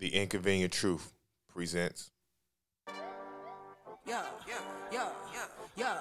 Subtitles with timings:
[0.00, 1.12] The Inconvenient Truth
[1.46, 2.10] presents.
[4.06, 4.54] Yeah, yeah,
[4.90, 5.44] yeah, yeah,
[5.76, 5.98] yeah,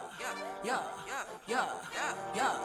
[0.64, 0.82] yeah,
[1.50, 2.60] yeah, yeah, yeah.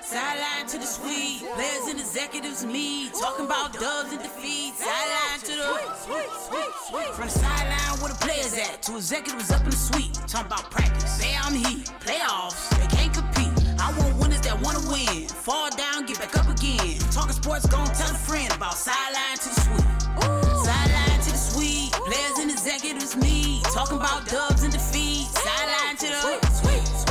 [0.00, 4.82] Sideline to the suite, players and executives meet, talking about dubs and defeats.
[4.82, 9.76] Sideline to the from the sideline where the players at to executives up in the
[9.76, 11.18] suite, talking about practice.
[11.20, 13.52] Say I'm heat, playoffs, they can't compete.
[13.78, 16.98] I want winners that wanna win, fall down, get back up again.
[17.12, 19.98] Talking sports, gon' tell a friend about sideline to the suite.
[20.08, 20.57] Sideline to the suite,
[22.18, 25.40] players and executives meet, talking about dubs and defeats.
[25.40, 27.07] Sideline to the sweet, sweet.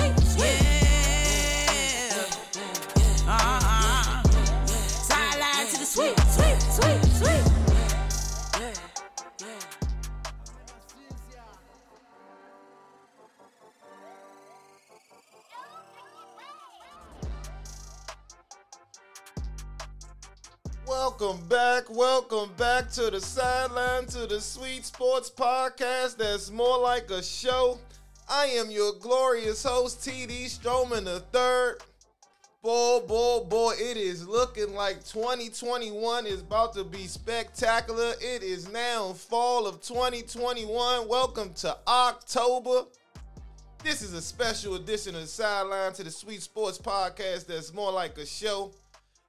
[21.20, 27.10] Welcome back, welcome back to the sideline to the Suite Sports Podcast that's more like
[27.10, 27.80] a show.
[28.30, 31.80] I am your glorious host, TD Stroman III.
[32.62, 38.14] Boy, boy, boy, it is looking like 2021 is about to be spectacular.
[38.22, 41.08] It is now fall of 2021.
[41.08, 42.84] Welcome to October.
[43.84, 47.92] This is a special edition of the Sideline to the Suite Sports Podcast that's more
[47.92, 48.72] like a show.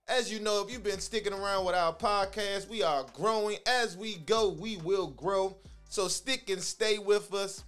[0.08, 3.58] As you know, if you've been sticking around with our podcast, we are growing.
[3.66, 5.54] As we go, we will grow.
[5.90, 7.62] So stick and stay with us.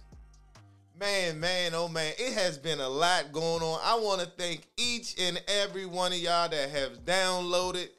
[0.99, 3.79] Man, man, oh man, it has been a lot going on.
[3.83, 7.89] I want to thank each and every one of y'all that have downloaded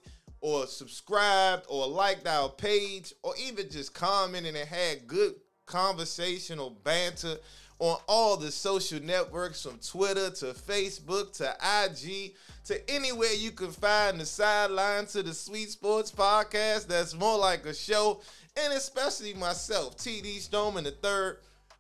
[0.41, 5.35] or subscribed or liked our page or even just commented and had good
[5.67, 7.37] conversational banter
[7.83, 11.53] on all the social networks from Twitter to Facebook to
[11.85, 12.33] IG
[12.65, 17.67] to anywhere you can find the sideline to the Suite Sports Podcast that's more like
[17.67, 18.21] a show,
[18.57, 21.39] and especially myself, TD Stroman III,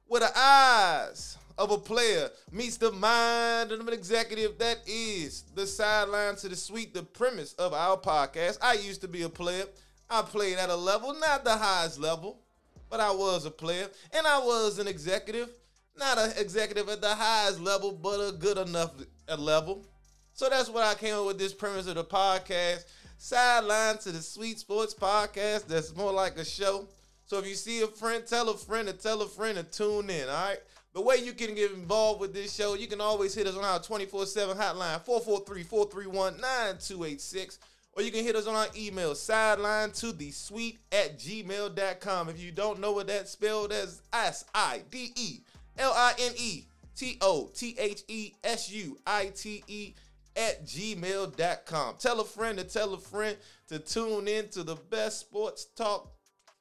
[0.09, 4.59] with the eyes of a player meets the mind of an executive.
[4.59, 8.59] That is the sideline to the suite, the premise of our podcast.
[8.60, 9.66] I used to be a player.
[10.10, 12.41] I played at a level, not the highest level,
[12.91, 15.49] but I was a player, and I was an executive.
[15.97, 18.92] Not an executive at the highest level, but a good enough
[19.38, 19.86] level.
[20.32, 22.86] So that's what I came up with this premise of the podcast.
[23.19, 25.66] Sideline to the Suite Sports Podcast.
[25.66, 26.88] That's more like a show.
[27.26, 30.10] So if you see a friend, tell a friend to tell a friend to tune
[30.10, 30.28] in.
[30.28, 30.58] All right.
[30.94, 33.64] The way you can get involved with this show, you can always hit us on
[33.64, 37.58] our 24-7 hotline, 443-431-9286.
[37.94, 42.28] Or you can hit us on our email, sideline to the suite at gmail.com.
[42.28, 44.02] If you don't know what that's spelled as
[45.78, 47.94] S-I-D-E L-I-N-E T-O-T-H-E-S-U-I-T-E
[50.34, 51.94] at gmail.com.
[51.99, 53.37] Tell a friend to tell a friend
[53.69, 56.11] to tune in to the best sports talk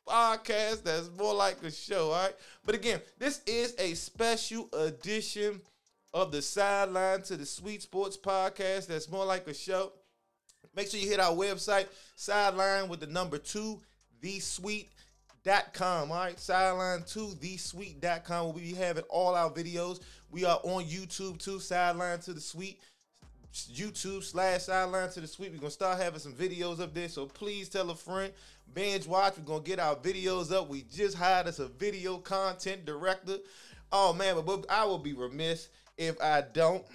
[0.08, 2.36] podcast that's more like a show, all right?
[2.66, 5.62] But again, this is a special edition
[6.14, 9.94] of the Sideline to the Suite Sports podcast that's more like a show.
[10.76, 13.82] Make sure you hit our website, sideline with the number two,
[15.44, 16.12] thesuite.com.
[16.12, 18.46] All right, sideline to the thesuite.com.
[18.46, 20.00] We'll be having all our videos.
[20.30, 22.80] We are on YouTube too, sideline to the suite.
[23.54, 25.52] YouTube slash sideline to the suite.
[25.52, 27.10] We're gonna start having some videos up there.
[27.10, 28.32] So please tell a friend.
[28.74, 29.38] Binge watch.
[29.38, 30.70] We're gonna get our videos up.
[30.70, 33.38] We just hired us a video content director.
[33.92, 36.86] Oh man, but, but I will be remiss if I don't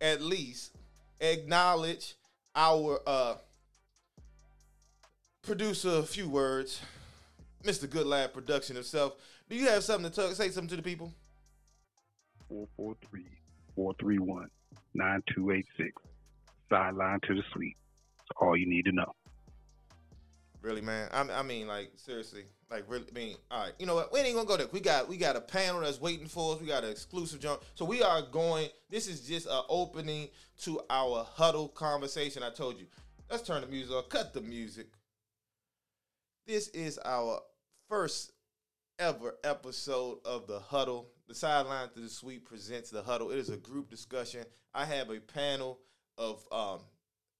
[0.00, 0.76] at least
[1.20, 2.14] acknowledge
[2.54, 3.34] our uh
[5.42, 6.80] producer a few words.
[7.62, 7.88] Mr.
[7.88, 9.14] Good Lad Production himself.
[9.48, 11.12] Do you have something to talk, say something to the people?
[12.48, 13.24] 443
[13.74, 14.48] 431
[14.94, 16.02] 9286.
[16.68, 17.76] Sideline to the suite.
[18.18, 19.12] That's all you need to know.
[20.60, 21.08] Really, man.
[21.12, 23.06] I, I mean, like seriously, like really.
[23.10, 23.72] I mean, all right.
[23.78, 24.12] You know what?
[24.12, 24.68] We ain't gonna go there.
[24.70, 26.60] We got we got a panel that's waiting for us.
[26.60, 27.62] We got an exclusive jump.
[27.74, 28.68] So we are going.
[28.88, 30.28] This is just an opening
[30.62, 32.42] to our huddle conversation.
[32.42, 32.86] I told you.
[33.28, 34.08] Let's turn the music off.
[34.08, 34.88] Cut the music.
[36.46, 37.40] This is our
[37.92, 38.32] first
[38.98, 41.10] ever episode of the huddle.
[41.28, 43.30] The sideline to the suite presents the huddle.
[43.30, 44.46] It is a group discussion.
[44.72, 45.78] I have a panel
[46.16, 46.80] of um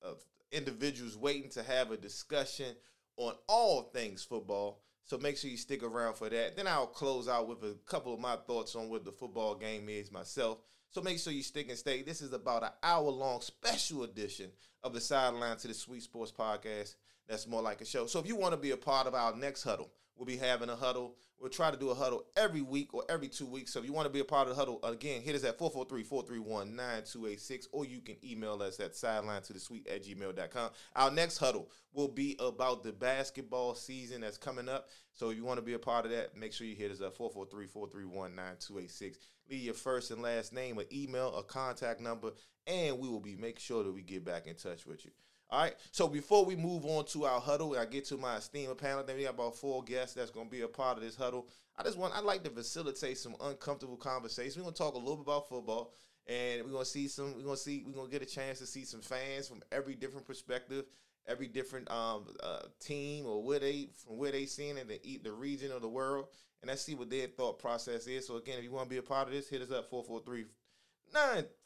[0.03, 2.76] of individuals waiting to have a discussion
[3.17, 4.82] on all things football.
[5.05, 6.55] So make sure you stick around for that.
[6.55, 9.88] Then I'll close out with a couple of my thoughts on what the football game
[9.88, 10.59] is myself.
[10.91, 12.03] So make sure you stick and stay.
[12.03, 14.50] This is about an hour long special edition
[14.85, 16.97] of the Sideline to the Suite Sports Podcast.
[17.26, 18.05] That's more like a show.
[18.05, 19.91] So if you want to be a part of our next huddle,
[20.23, 21.17] we'll be having a huddle.
[21.41, 23.73] We'll try to do a huddle every week or every two weeks.
[23.73, 25.59] So if you want to be a part of the huddle, again, hit us at
[25.59, 30.71] 443-431-9286, or you can email us at sideline to the suite at gmail.com.
[30.95, 34.91] Our next huddle will be about the basketball season that's coming up.
[35.11, 37.01] So if you want to be a part of that, make sure you hit us
[37.01, 39.17] at 443-431-9286.
[39.51, 42.31] Leave your first and last name, an email, a contact number,
[42.69, 45.11] and we will be make sure that we get back in touch with you.
[45.52, 45.75] All right.
[45.90, 49.04] So before we move on to our huddle, I get to my esteemed panel.
[49.04, 51.46] Then we have about four guests that's going to be a part of this huddle.
[51.76, 54.56] I just want I'd like to facilitate some uncomfortable conversations.
[54.56, 55.93] We're going to talk a little bit about football,
[56.26, 57.34] and we're going to see some.
[57.37, 57.84] We're going to see.
[57.87, 60.87] We're going to get a chance to see some fans from every different perspective,
[61.28, 65.32] every different um, uh, team or where they from where they seeing it, the the
[65.32, 66.28] region of the world,
[66.62, 68.26] and let's see what their thought process is.
[68.26, 70.46] So again, if you want to be a part of this, hit us up 443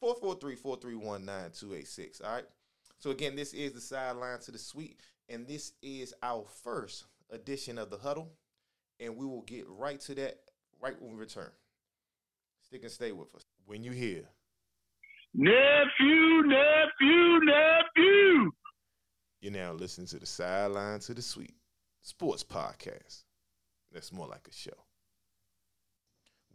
[0.00, 2.20] 443 431 9286.
[2.20, 2.44] All right.
[2.98, 7.78] So again, this is the sideline to the suite, and this is our first edition
[7.78, 8.32] of the huddle,
[9.00, 10.38] and we will get right to that
[10.81, 11.50] right when we return.
[12.62, 13.43] Stick and stay with us.
[13.66, 14.25] When you hear
[15.34, 18.50] nephew, nephew, nephew,
[19.40, 21.54] you're now listening to the sideline to the suite
[22.02, 23.25] sports podcast.
[23.93, 24.85] That's more like a show.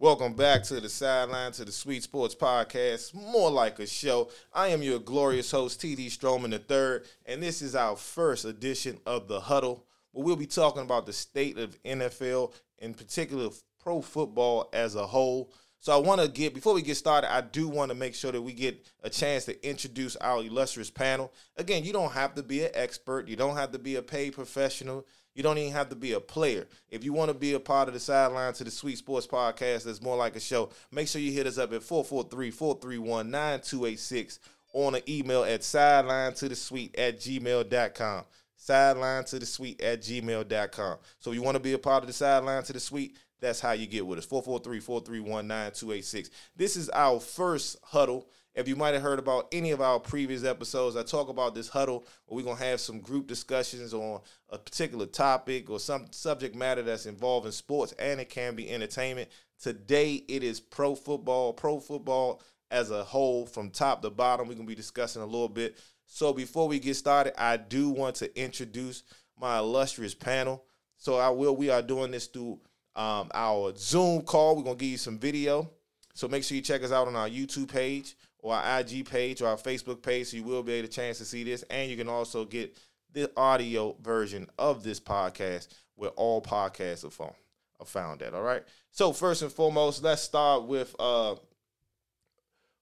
[0.01, 4.31] Welcome back to the sideline to the Suite Sports Podcast, more like a show.
[4.51, 9.27] I am your glorious host, TD Stroman III, and this is our first edition of
[9.27, 13.50] the Huddle, where we'll be talking about the state of NFL, in particular
[13.80, 15.53] pro football as a whole.
[15.81, 18.31] So I want to get before we get started, I do want to make sure
[18.31, 21.31] that we get a chance to introduce our illustrious panel.
[21.57, 24.33] Again, you don't have to be an expert, you don't have to be a paid
[24.33, 25.06] professional.
[25.33, 26.67] You don't even have to be a player.
[26.89, 29.83] If you want to be a part of the sideline to the Suite Sports Podcast,
[29.83, 34.39] that's more like a show, make sure you hit us up at 443 431 9286
[34.73, 38.23] on an email at sideline to the suite at gmail.com.
[38.55, 40.97] Sideline to the suite at gmail.com.
[41.19, 43.59] So if you want to be a part of the sideline to the suite, that's
[43.59, 44.25] how you get with us.
[44.25, 46.29] 443 431 9286.
[46.55, 48.27] This is our first huddle.
[48.53, 51.69] If you might have heard about any of our previous episodes, I talk about this
[51.69, 54.19] huddle where we're going to have some group discussions on
[54.50, 58.69] a particular topic or some subject matter that's involved in sports and it can be
[58.69, 59.30] entertainment.
[59.62, 64.50] Today, it is pro football, pro football as a whole from top to bottom.
[64.50, 65.77] We're going to be discussing a little bit.
[66.06, 69.03] So before we get started, I do want to introduce
[69.39, 70.65] my illustrious panel.
[70.98, 72.59] So I will, we are doing this through
[72.98, 74.57] um, our Zoom call.
[74.57, 75.71] We're to give you some video.
[76.13, 79.41] So make sure you check us out on our YouTube page or our IG page
[79.41, 81.89] or our Facebook page, so you will be able to chance to see this, and
[81.89, 82.77] you can also get
[83.13, 87.35] the audio version of this podcast where all podcasts are found,
[87.79, 88.33] are found at.
[88.33, 88.63] All right.
[88.91, 90.95] So first and foremost, let's start with.
[90.99, 91.35] Uh,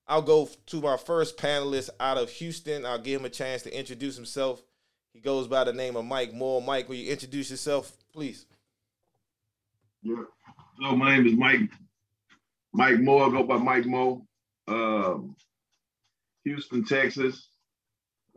[0.07, 2.83] I'll go to my first panelist out of Houston.
[2.83, 4.63] I'll give him a chance to introduce himself.
[5.13, 6.61] He goes by the name of Mike Moore.
[6.61, 8.45] Mike, will you introduce yourself, please?
[10.01, 10.23] Yeah.
[10.81, 11.69] So my name is Mike
[12.73, 13.27] Mike Moore.
[13.27, 14.21] I go by Mike Moore.
[14.67, 15.35] Um,
[16.49, 17.47] Houston, Texas.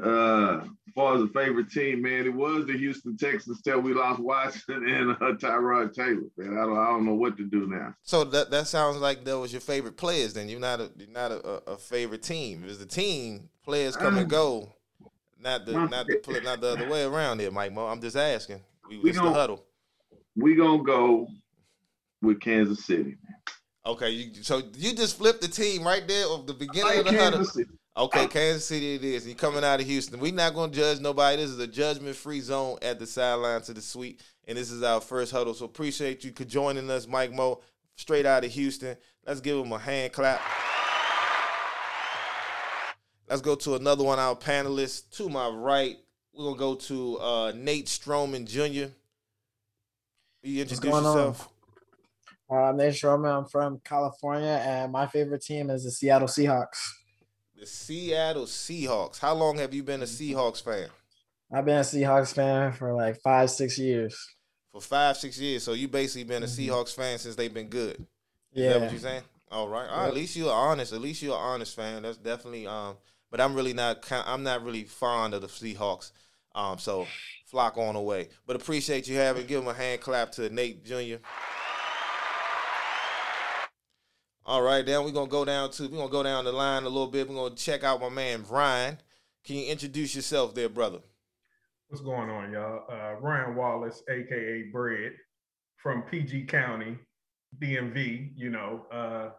[0.02, 3.94] Uh, as far as a favorite team, man, it was the Houston Texans till we
[3.94, 6.28] lost Watson and uh, Tyrod Taylor.
[6.36, 7.94] Man, I don't, I don't know what to do now.
[8.02, 10.34] So that that sounds like that was your favorite players.
[10.34, 12.64] Then you're not a you're not a, a favorite team.
[12.64, 14.72] It was the team players come and go,
[15.38, 17.72] not the not the not the other way around here, Mike.
[17.72, 17.86] Mo.
[17.86, 18.60] I'm just asking.
[18.88, 19.64] We, we gonna, the huddle.
[20.36, 21.28] We gonna go
[22.22, 23.16] with Kansas City.
[23.84, 27.04] Okay, you, so you just flipped the team right there of the beginning like of
[27.04, 27.44] the Kansas huddle.
[27.44, 27.70] City.
[27.94, 29.26] Okay, Kansas City it is.
[29.26, 30.18] You're coming out of Houston.
[30.18, 31.36] We're not going to judge nobody.
[31.36, 34.22] This is a judgment free zone at the sideline to the suite.
[34.48, 35.52] And this is our first huddle.
[35.52, 37.60] So appreciate you joining us, Mike Mo,
[37.96, 38.96] straight out of Houston.
[39.26, 40.40] Let's give him a hand clap.
[43.28, 45.10] Let's go to another one, of our panelists.
[45.18, 45.96] To my right,
[46.32, 48.90] we're going to go to uh, Nate Stroman Jr.
[50.42, 51.48] You introduce yourself.
[52.48, 52.58] On?
[52.58, 53.38] Uh, I'm Nate Stroman.
[53.38, 56.78] I'm from California, and my favorite team is the Seattle Seahawks.
[57.62, 59.20] The Seattle Seahawks.
[59.20, 60.88] How long have you been a Seahawks fan?
[61.54, 64.18] I've been a Seahawks fan for like five, six years.
[64.72, 65.62] For five, six years.
[65.62, 66.72] So you basically been a mm-hmm.
[66.72, 68.04] Seahawks fan since they've been good.
[68.52, 68.78] Is yeah.
[68.78, 69.22] what you're saying?
[69.52, 69.88] All right.
[69.88, 70.02] All right.
[70.06, 70.08] Yep.
[70.08, 70.92] At least you're honest.
[70.92, 72.02] At least you're an honest fan.
[72.02, 72.96] That's definitely um.
[73.30, 74.10] But I'm really not.
[74.10, 76.10] I'm not really fond of the Seahawks.
[76.56, 76.78] Um.
[76.78, 77.06] So
[77.46, 78.30] flock on away.
[78.44, 79.46] But appreciate you having.
[79.46, 81.18] Give him a hand clap to Nate Jr.
[84.44, 86.88] All right, then we're gonna go down to we're gonna go down the line a
[86.88, 87.28] little bit.
[87.28, 88.98] We're gonna check out my man Ryan.
[89.44, 90.98] Can you introduce yourself there, brother?
[91.88, 92.84] What's going on, y'all?
[92.90, 95.12] Uh, Ryan Wallace, aka Bread,
[95.76, 96.98] from PG County,
[97.60, 98.32] DMV.
[98.34, 99.30] You know, uh,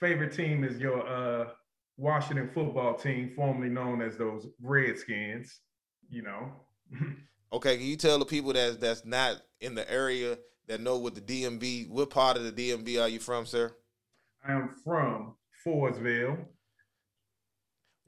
[0.00, 1.50] favorite team is your uh,
[1.96, 5.60] Washington football team, formerly known as those Redskins.
[6.08, 6.52] You know.
[7.52, 11.14] Okay, can you tell the people that's that's not in the area that know what
[11.14, 13.72] the DMV, what part of the DMV are you from, sir?
[14.46, 15.34] I am from
[15.66, 16.38] Forestville.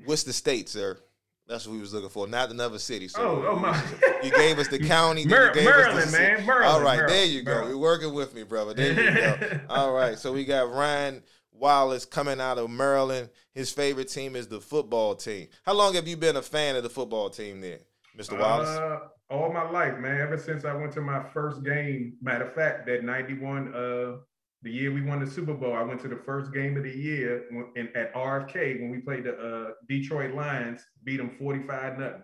[0.05, 0.99] What's the state, sir?
[1.47, 3.09] That's what we was looking for, not another city.
[3.09, 3.83] So Oh, oh my!
[4.23, 5.25] You gave us the county.
[5.25, 7.51] then Mar- you gave us the Maryland, man, Maryland, All right, Maryland, there you go.
[7.53, 7.71] Maryland.
[7.71, 8.75] You're working with me, brother.
[8.75, 9.15] There you
[9.57, 9.61] go.
[9.71, 13.31] All right, so we got Ryan Wallace coming out of Maryland.
[13.55, 15.49] His favorite team is the football team.
[15.65, 17.79] How long have you been a fan of the football team there,
[18.19, 18.39] Mr.
[18.39, 18.69] Wallace?
[18.69, 18.99] Uh,
[19.31, 20.21] all my life, man.
[20.21, 22.15] Ever since I went to my first game.
[22.21, 24.17] Matter of fact, that '91, uh,
[24.63, 26.91] the year we won the Super Bowl, I went to the first game of the
[26.91, 31.99] year when- in, at RFK when we played the uh, Detroit Lions, beat them 45
[31.99, 32.23] nothing.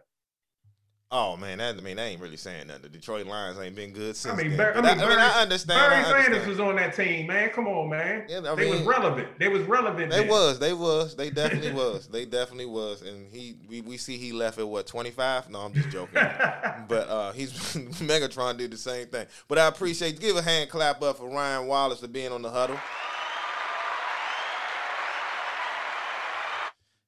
[1.16, 2.82] Oh man, that I mean, that ain't really saying nothing.
[2.82, 4.34] The Detroit Lions ain't been good since.
[4.34, 4.56] I mean.
[4.56, 5.78] Bar- I mean, Barry, I understand.
[5.78, 7.50] Barry I Sanders was on that team, man.
[7.50, 8.24] Come on, man.
[8.28, 9.28] Yeah, I they was relevant.
[9.38, 10.10] They was relevant.
[10.10, 10.28] They then.
[10.28, 14.32] was, they was, they definitely was, they definitely was, and he, we, we see he
[14.32, 15.48] left at what twenty five?
[15.48, 16.14] No, I'm just joking.
[16.88, 19.28] but uh, he's Megatron did the same thing.
[19.46, 22.50] But I appreciate give a hand clap up for Ryan Wallace for being on the
[22.50, 22.80] huddle.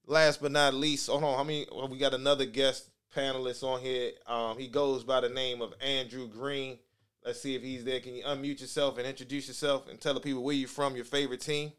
[0.07, 1.67] Last but not least, hold on, how many?
[1.75, 4.13] Well, we got another guest panelist on here.
[4.27, 6.79] Um, he goes by the name of Andrew Green.
[7.25, 8.01] Let's see if he's there.
[8.01, 11.05] Can you unmute yourself and introduce yourself and tell the people where you're from, your
[11.05, 11.73] favorite team?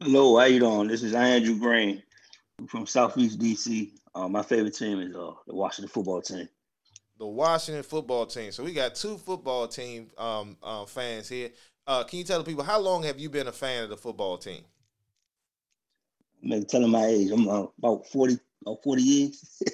[0.00, 0.86] Hello, how you doing?
[0.86, 2.02] This is Andrew Green
[2.58, 3.90] I'm from Southeast DC.
[4.14, 6.48] Uh, my favorite team is uh, the Washington football team.
[7.18, 8.52] the Washington football team.
[8.52, 11.50] So we got two football team um, uh, fans here.
[11.86, 13.96] Uh, can you tell the people how long have you been a fan of the
[13.96, 14.62] football team?
[16.44, 17.30] I'm gonna my age.
[17.30, 18.38] I'm uh, about 40,
[18.72, 19.62] about 40 years.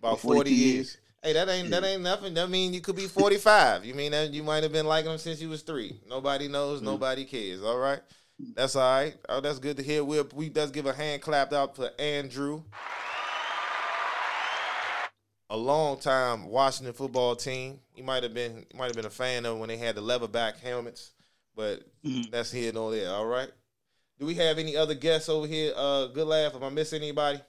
[0.00, 0.74] About 42 forty years.
[0.74, 0.96] years.
[1.22, 2.34] Hey, that ain't that ain't nothing.
[2.34, 3.86] That mean you could be forty five.
[3.86, 5.98] You mean that you might have been liking them since you was three.
[6.06, 6.80] Nobody knows.
[6.82, 6.84] Mm.
[6.84, 7.62] Nobody cares.
[7.62, 8.00] All right.
[8.54, 9.14] That's all right.
[9.30, 10.04] Oh, that's good to hear.
[10.04, 12.64] We we does give a hand clapped out for Andrew.
[15.50, 17.78] A long time Washington football team.
[17.94, 20.58] He might have been might have been a fan of when they had the leatherback
[20.58, 21.12] helmets,
[21.56, 22.30] but Mhm.
[22.30, 23.10] that's here nor there.
[23.10, 23.50] All right.
[24.18, 25.72] Do we have any other guests over here?
[25.74, 26.54] Uh, good laugh.
[26.54, 27.40] Am I missing anybody?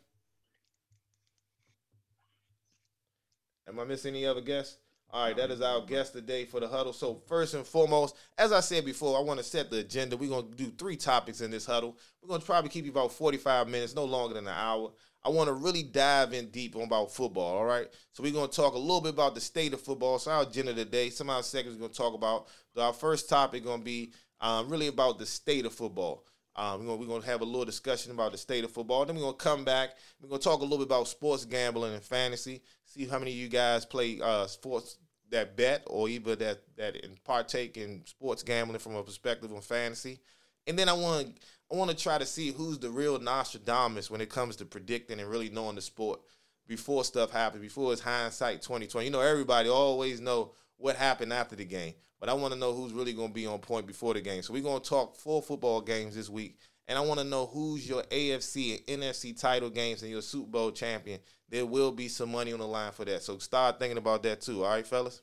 [3.67, 4.77] Am I missing any other guests?
[5.11, 6.93] All right, that is our guest today for the huddle.
[6.93, 10.17] So first and foremost, as I said before, I want to set the agenda.
[10.17, 11.97] We're gonna do three topics in this huddle.
[12.21, 14.91] We're gonna probably keep you about 45 minutes, no longer than an hour.
[15.23, 17.57] I want to really dive in deep on about football.
[17.57, 17.87] All right.
[18.11, 20.19] So we're gonna talk a little bit about the state of football.
[20.19, 22.47] So our agenda today, some of our seconds we're gonna talk about.
[22.77, 26.25] Our first topic gonna be um, really about the state of football.
[26.55, 29.05] Um, we're, gonna, we're gonna have a little discussion about the state of football.
[29.05, 29.91] Then we're gonna come back.
[30.21, 32.61] We're gonna talk a little bit about sports gambling and fantasy.
[32.85, 34.97] See how many of you guys play uh, sports
[35.31, 40.19] that bet or either that that partake in sports gambling from a perspective on fantasy.
[40.67, 41.37] And then I want
[41.71, 45.19] I want to try to see who's the real Nostradamus when it comes to predicting
[45.19, 46.21] and really knowing the sport
[46.67, 49.05] before stuff happens, before it's hindsight 2020.
[49.05, 52.73] You know, everybody always know what happened after the game, but I want to know
[52.73, 54.41] who's really going to be on point before the game.
[54.41, 57.45] So we're going to talk four football games this week, and I want to know
[57.45, 61.19] who's your AFC and NFC title games and your Super Bowl champion.
[61.49, 63.23] There will be some money on the line for that.
[63.23, 64.63] So start thinking about that too.
[64.63, 65.21] All right, fellas.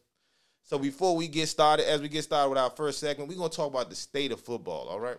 [0.64, 3.50] So before we get started, as we get started with our first segment, we're gonna
[3.50, 4.88] talk about the state of football.
[4.88, 5.18] All right.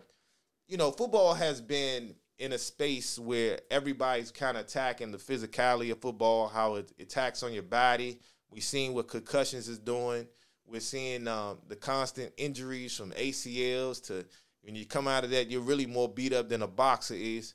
[0.68, 5.92] You know, football has been in a space where everybody's kind of attacking the physicality
[5.92, 8.20] of football, how it attacks on your body.
[8.54, 10.28] We've seen what concussions is doing.
[10.66, 14.26] We're seeing um, the constant injuries from ACLs to
[14.64, 17.54] when you come out of that, you're really more beat up than a boxer is.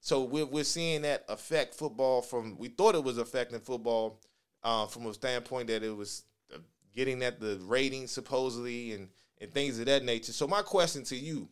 [0.00, 4.20] So we're, we're seeing that affect football from, we thought it was affecting football
[4.64, 6.58] uh, from a standpoint that it was uh,
[6.94, 9.08] getting at the ratings supposedly and,
[9.40, 10.32] and things of that nature.
[10.32, 11.48] So my question to you,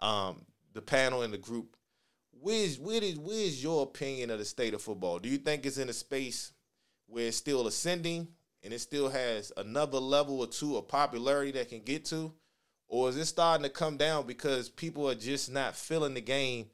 [0.00, 1.76] um, the panel and the group,
[2.32, 5.20] where's, where is, where's your opinion of the state of football?
[5.20, 6.52] Do you think it's in a space
[7.10, 8.28] where it's still ascending
[8.62, 12.32] and it still has another level or two of popularity that can get to?
[12.88, 16.66] Or is it starting to come down because people are just not feeling the game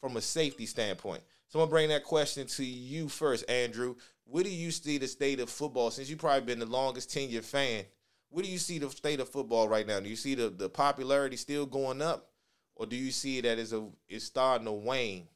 [0.00, 1.22] from a safety standpoint?
[1.48, 3.96] So I'm gonna bring that question to you first, Andrew.
[4.24, 5.90] Where do you see the state of football?
[5.90, 7.84] Since you've probably been the longest tenured fan,
[8.30, 10.00] where do you see the state of football right now?
[10.00, 12.30] Do you see the, the popularity still going up,
[12.74, 15.28] or do you see that a it's starting to wane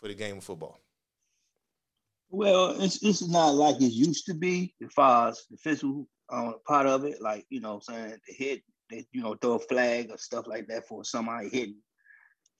[0.00, 0.78] for the game of football?
[2.34, 6.56] Well, it's it's not like it used to be as far as the physical um,
[6.66, 7.22] part of it.
[7.22, 8.18] Like, you know saying?
[8.26, 11.80] The hit, they, you know, throw a flag or stuff like that for somebody hitting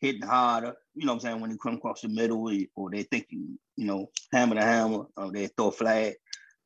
[0.01, 0.77] hitting harder.
[0.95, 1.41] You know what I'm saying?
[1.41, 4.63] When you come across the middle or, or they think you, you know, hammer to
[4.63, 6.15] hammer, uh, they throw a flag.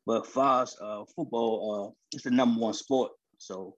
[0.05, 3.12] But far as uh, football, uh, it's the number one sport.
[3.38, 3.77] So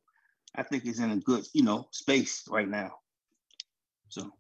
[0.57, 2.95] I think it's in a good, you know, space right now.
[4.09, 4.33] So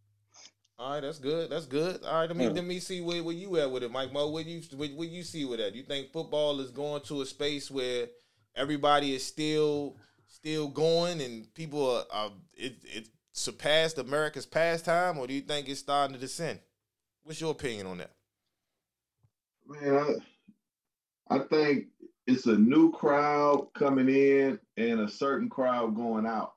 [0.80, 1.50] All right, that's good.
[1.50, 2.02] That's good.
[2.04, 2.52] All right, let me yeah.
[2.52, 4.30] let me see where, where you at with it, Mike Mo.
[4.30, 5.74] What you what, what you see with that?
[5.74, 8.06] You think football is going to a space where
[8.56, 15.26] everybody is still still going and people are, are it it surpassed America's pastime, or
[15.26, 16.60] do you think it's starting to descend?
[17.24, 18.12] What's your opinion on that?
[19.66, 20.18] Man,
[21.28, 21.88] I, I think
[22.26, 26.54] it's a new crowd coming in and a certain crowd going out,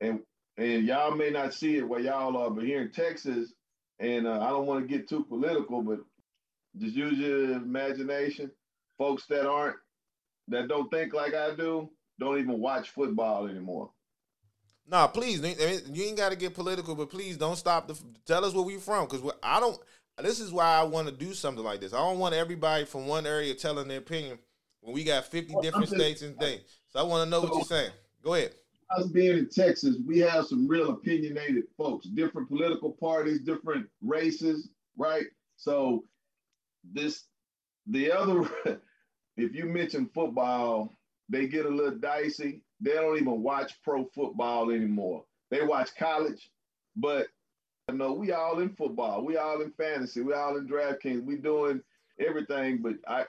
[0.00, 0.20] and
[0.58, 3.52] and y'all may not see it where y'all are, but here in Texas,
[3.98, 6.00] and uh, I don't want to get too political, but
[6.78, 8.50] just use your imagination.
[8.98, 9.76] Folks that aren't,
[10.48, 13.90] that don't think like I do, don't even watch football anymore.
[14.86, 17.88] Nah, please, you ain't got to get political, but please don't stop.
[17.88, 19.78] The, tell us where we from, because I don't.
[20.22, 21.92] This is why I want to do something like this.
[21.92, 24.38] I don't want everybody from one area telling their opinion
[24.80, 26.62] when we got fifty well, different just, states and things.
[26.88, 27.92] So I want to know so, what you're saying.
[28.22, 28.54] Go ahead
[28.90, 34.68] us being in Texas, we have some real opinionated folks, different political parties, different races,
[34.96, 35.26] right?
[35.56, 36.04] So
[36.92, 37.24] this
[37.86, 38.48] the other
[39.36, 40.92] if you mention football,
[41.28, 42.62] they get a little dicey.
[42.80, 45.24] They don't even watch pro football anymore.
[45.50, 46.50] They watch college,
[46.96, 47.28] but
[47.88, 51.36] you know, we all in football, we all in fantasy, we all in DraftKings, we
[51.36, 51.82] doing
[52.18, 52.78] everything.
[52.82, 53.24] But I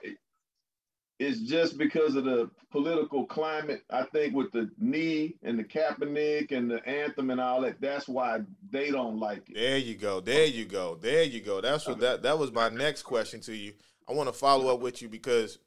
[1.18, 3.82] it's just because of the political climate.
[3.90, 8.06] I think with the knee and the Kaepernick and the anthem and all that, that's
[8.06, 9.54] why they don't like it.
[9.54, 10.20] There you go.
[10.20, 10.98] There you go.
[11.00, 11.60] There you go.
[11.60, 13.72] That's what that that was my next question to you.
[14.08, 15.58] I want to follow up with you because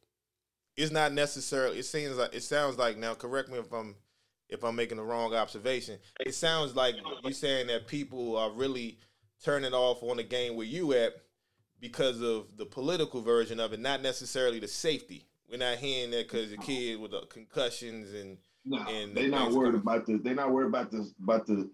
[0.77, 1.79] it's not necessarily.
[1.79, 3.15] It seems like it sounds like now.
[3.15, 3.95] Correct me if I'm
[4.49, 5.97] if I'm making the wrong observation.
[6.19, 8.99] It sounds like you're saying that people are really
[9.43, 11.13] turning off on the game where you at
[11.79, 15.28] because of the political version of it, not necessarily the safety.
[15.49, 19.51] We're not hearing that because the kid with the concussions and no, and they're not
[19.51, 21.69] worried about the they're not worried about the about the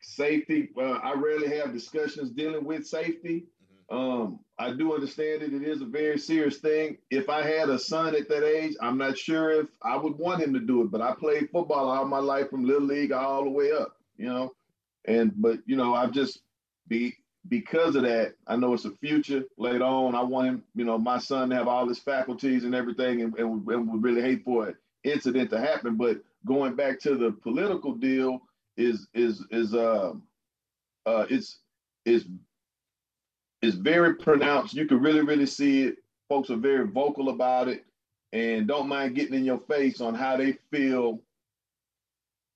[0.00, 0.68] safety.
[0.76, 3.46] Uh, I rarely have discussions dealing with safety.
[3.90, 3.96] Mm-hmm.
[3.96, 5.52] Um, I do understand it.
[5.52, 6.98] It is a very serious thing.
[7.10, 10.42] If I had a son at that age, I'm not sure if I would want
[10.42, 10.90] him to do it.
[10.90, 14.26] But I played football all my life from little league all the way up, you
[14.26, 14.52] know.
[15.06, 16.40] And but you know, I've just
[16.86, 17.14] be
[17.48, 20.14] because of that, I know it's a future later on.
[20.14, 23.34] I want him, you know, my son to have all his faculties and everything, and,
[23.38, 25.96] and, and would really hate for an incident to happen.
[25.96, 28.40] But going back to the political deal
[28.76, 30.12] is is is uh,
[31.06, 31.58] uh it's
[32.06, 32.26] is
[33.62, 34.74] is very pronounced.
[34.74, 35.96] You can really really see it.
[36.28, 37.84] Folks are very vocal about it,
[38.32, 41.20] and don't mind getting in your face on how they feel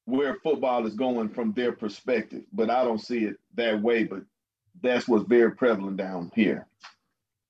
[0.07, 2.43] where football is going from their perspective.
[2.55, 4.05] But I don't see it that way.
[4.05, 4.23] But
[4.83, 6.67] that's what's very prevalent down here.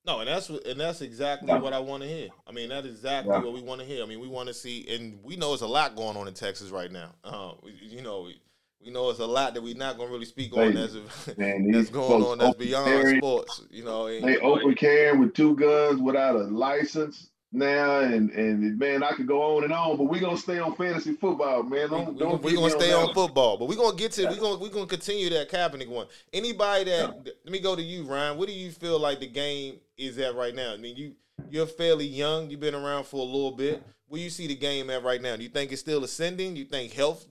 [0.05, 1.59] No, and that's and that's exactly yeah.
[1.59, 2.29] what I want to hear.
[2.47, 3.43] I mean, that's exactly yeah.
[3.43, 4.03] what we want to hear.
[4.03, 6.33] I mean, we want to see, and we know there's a lot going on in
[6.33, 7.13] Texas right now.
[7.23, 8.41] Uh, you know, we,
[8.83, 10.95] we know it's a lot that we're not going to really speak on as
[11.37, 13.61] man, that's going on that's beyond carry, sports.
[13.69, 19.03] You know, they open carrying with two guns without a license now, and and man,
[19.03, 21.89] I could go on and on, but we're gonna stay on fantasy football, man.
[21.89, 24.39] Don't, we, don't we're gonna stay on, on football, but we're gonna get to we're
[24.39, 26.07] gonna we're gonna continue that Kaepernick one.
[26.31, 27.31] Anybody that yeah.
[27.43, 28.37] let me go to you, Ryan.
[28.37, 30.73] What do you feel like the game is at right now?
[30.73, 31.15] I mean, you
[31.49, 32.51] you're fairly young.
[32.51, 33.83] You've been around for a little bit.
[34.07, 35.35] Where you see the game at right now?
[35.35, 36.53] Do you think it's still ascending?
[36.53, 37.25] Do you think health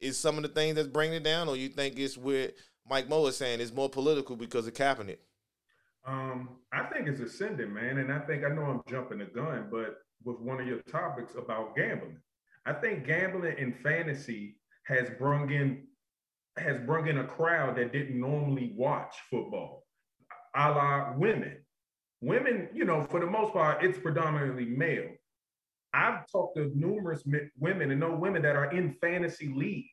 [0.00, 2.50] is some of the things that's bringing it down, or you think it's where
[2.88, 5.18] Mike Mo is saying it's more political because of Kaepernick?
[6.06, 7.98] Um, I think it's ascending, man.
[7.98, 11.34] And I think I know I'm jumping the gun, but with one of your topics
[11.36, 12.18] about gambling,
[12.66, 15.86] I think gambling in fantasy has brung in
[16.56, 19.84] has brung in a crowd that didn't normally watch football,
[20.54, 21.58] a la women.
[22.20, 25.08] Women, you know, for the most part, it's predominantly male.
[25.94, 27.22] I've talked to numerous
[27.58, 29.88] women and know women that are in fantasy leagues.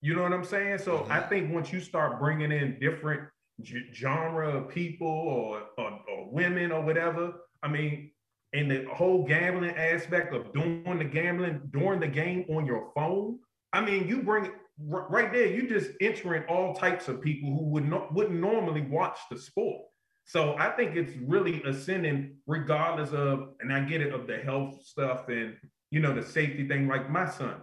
[0.00, 0.78] You know what I'm saying?
[0.78, 1.12] So mm-hmm.
[1.12, 3.22] I think once you start bringing in different
[3.62, 7.34] genre of people or, or, or women or whatever.
[7.62, 8.10] I mean,
[8.52, 13.38] and the whole gambling aspect of doing the gambling during the game on your phone.
[13.72, 15.46] I mean, you bring right there.
[15.48, 19.82] You just entering all types of people who would not wouldn't normally watch the sport.
[20.26, 24.82] So I think it's really ascending, regardless of, and I get it of the health
[24.84, 25.54] stuff and
[25.90, 26.86] you know the safety thing.
[26.88, 27.56] Like my son,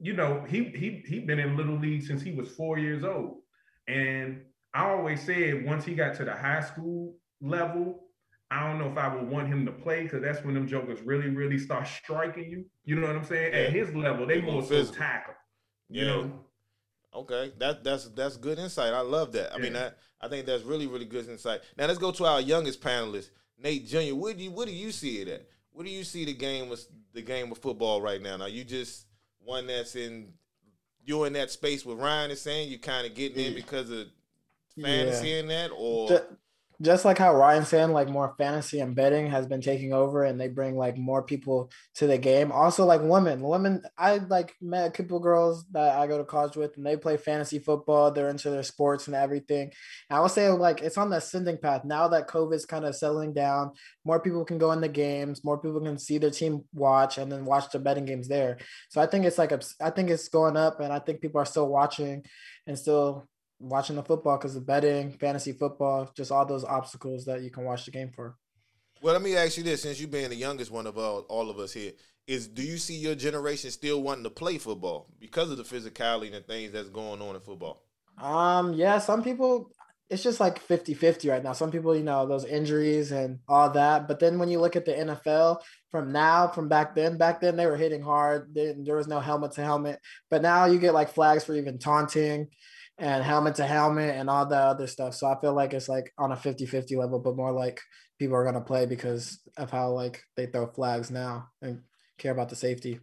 [0.00, 3.40] you know, he he he been in little league since he was four years old,
[3.88, 4.40] and
[4.72, 8.04] I always said once he got to the high school level,
[8.50, 11.00] I don't know if I would want him to play because that's when them jokers
[11.02, 12.64] really, really start striking you.
[12.84, 13.52] You know what I'm saying?
[13.52, 13.60] Yeah.
[13.60, 15.34] At his level, they more so tackle.
[15.88, 16.06] You yeah.
[16.08, 16.32] know.
[17.12, 18.92] Okay, that that's that's good insight.
[18.92, 19.52] I love that.
[19.52, 19.62] I yeah.
[19.62, 21.60] mean, I, I think that's really really good insight.
[21.76, 24.14] Now let's go to our youngest panelist, Nate Jr.
[24.14, 25.46] What do you what do you see it at?
[25.72, 28.36] What do you see the game with the game of football right now?
[28.36, 29.06] Now you just
[29.40, 30.32] one that's in
[31.04, 34.06] you're in that space with Ryan is saying you're kind of getting in because of
[34.84, 36.36] fantasy in that, or Ju-
[36.82, 40.40] just like how Ryan saying, like more fantasy and betting has been taking over, and
[40.40, 42.50] they bring like more people to the game.
[42.50, 46.56] Also, like women, women, I like met a couple girls that I go to college
[46.56, 48.10] with, and they play fantasy football.
[48.10, 49.70] They're into their sports and everything.
[50.08, 52.96] And I would say like it's on the ascending path now that COVID's kind of
[52.96, 53.72] settling down.
[54.06, 55.44] More people can go in the games.
[55.44, 58.56] More people can see their team watch and then watch the betting games there.
[58.88, 61.42] So I think it's like a- I think it's going up, and I think people
[61.42, 62.24] are still watching
[62.66, 63.28] and still
[63.60, 67.64] watching the football because of betting, fantasy football, just all those obstacles that you can
[67.64, 68.36] watch the game for.
[69.02, 71.50] Well, let me ask you this: since you being the youngest one of all, all
[71.50, 71.92] of us here,
[72.26, 76.34] is do you see your generation still wanting to play football because of the physicality
[76.34, 77.82] and things that's going on in football?
[78.18, 79.72] Um, yeah, some people
[80.10, 81.52] it's just like 50-50 right now.
[81.52, 84.08] Some people, you know, those injuries and all that.
[84.08, 85.60] But then when you look at the NFL
[85.92, 88.52] from now, from back then, back then they were hitting hard.
[88.52, 90.00] They, there was no helmet to helmet.
[90.28, 92.48] But now you get like flags for even taunting
[93.00, 95.14] and helmet to helmet and all that other stuff.
[95.14, 97.80] So I feel like it's like on a 50-50 level, but more like
[98.18, 101.80] people are gonna play because of how like they throw flags now and
[102.18, 103.00] care about the safety.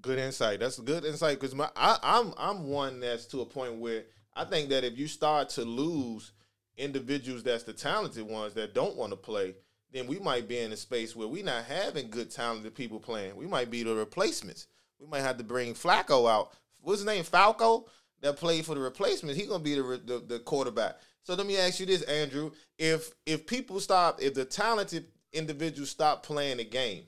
[0.00, 0.60] Good insight.
[0.60, 4.44] That's good insight because my I, I'm I'm one that's to a point where I
[4.44, 6.32] think that if you start to lose
[6.76, 9.54] individuals that's the talented ones that don't want to play,
[9.92, 13.36] then we might be in a space where we're not having good talented people playing.
[13.36, 14.66] We might be the replacements.
[14.98, 16.52] We might have to bring Flacco out.
[16.80, 17.24] What's his name?
[17.24, 17.86] Falco
[18.24, 20.96] that played for the replacement, He's gonna be the, the the quarterback.
[21.22, 25.90] So let me ask you this, Andrew: If if people stop, if the talented individuals
[25.90, 27.04] stop playing the game,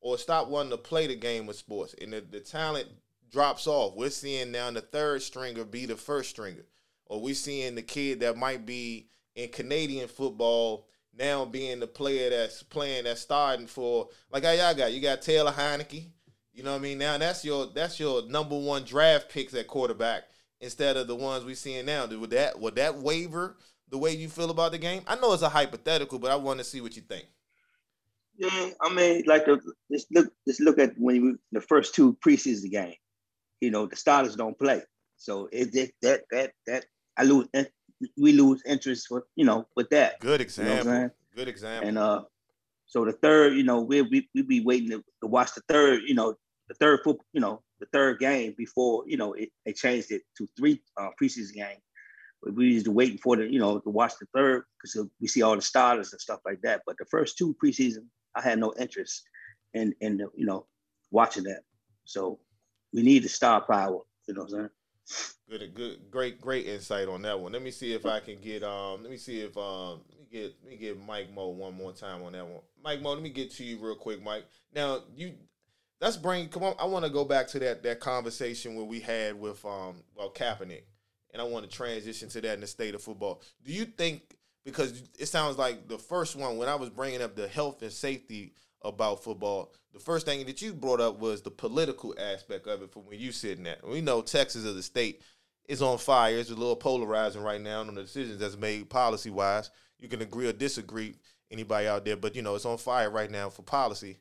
[0.00, 2.88] or stop wanting to play the game of sports, and the, the talent
[3.30, 6.66] drops off, we're seeing now the third stringer be the first stringer,
[7.06, 12.28] or we're seeing the kid that might be in Canadian football now being the player
[12.28, 14.92] that's playing that's starting for like y'all got.
[14.92, 16.06] You got Taylor Heinicke.
[16.52, 16.98] You know what I mean?
[16.98, 20.24] Now that's your that's your number one draft picks at quarterback
[20.60, 22.06] instead of the ones we're seeing now.
[22.06, 23.56] Would that would that waver
[23.88, 25.02] the way you feel about the game?
[25.06, 27.26] I know it's a hypothetical, but I want to see what you think.
[28.38, 32.16] Yeah, I mean, like the just look just look at when you the first two
[32.24, 32.94] preseason game.
[33.60, 34.82] You know, the starters don't play,
[35.16, 36.84] so it, it that that that
[37.16, 37.48] I lose
[38.18, 40.20] we lose interest for you know with that.
[40.20, 41.10] Good You know example.
[41.34, 41.88] Good example.
[41.88, 42.22] And uh,
[42.86, 46.02] so the third, you know, we we we be waiting to, to watch the third,
[46.06, 46.34] you know,
[46.68, 50.22] the third foot, you know, the third game before you know it, they changed it
[50.38, 51.82] to three uh, preseason games.
[52.42, 55.26] But we used to waiting for the, you know, to watch the third because we
[55.26, 56.82] see all the starters and stuff like that.
[56.86, 59.22] But the first two preseason, I had no interest
[59.74, 60.66] in in the, you know
[61.10, 61.62] watching that.
[62.04, 62.38] So
[62.92, 64.00] we need the star power.
[64.26, 64.70] You know what I'm saying?
[65.48, 67.52] Good, good, great, great insight on that one.
[67.52, 69.02] Let me see if I can get um.
[69.02, 70.00] Let me see if um.
[70.10, 72.62] Let me get let me get Mike Mo one more time on that one.
[72.82, 74.46] Mike Mo, let me get to you real quick, Mike.
[74.74, 75.34] Now you,
[76.00, 76.48] let's bring.
[76.48, 79.64] Come on, I want to go back to that that conversation where we had with
[79.64, 80.84] um well Kaepernick,
[81.32, 83.42] and I want to transition to that in the state of football.
[83.64, 87.36] Do you think because it sounds like the first one when I was bringing up
[87.36, 91.50] the health and safety about football, the first thing that you brought up was the
[91.50, 93.86] political aspect of it from where you sitting at.
[93.86, 95.22] We know Texas as a state
[95.68, 96.36] is on fire.
[96.36, 99.70] It's a little polarizing right now on the decisions that's made policy wise.
[99.98, 101.14] You can agree or disagree,
[101.50, 104.18] anybody out there, but you know it's on fire right now for policy.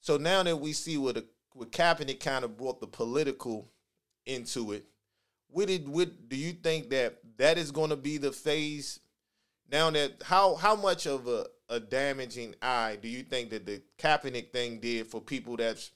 [0.00, 3.70] So now that we see what a, what Kaepernick kind of brought the political
[4.26, 4.86] into it,
[5.48, 9.00] what did what do you think that that is going to be the phase
[9.70, 13.82] now that how how much of a, a damaging eye do you think that the
[13.98, 15.90] Kaepernick thing did for people that's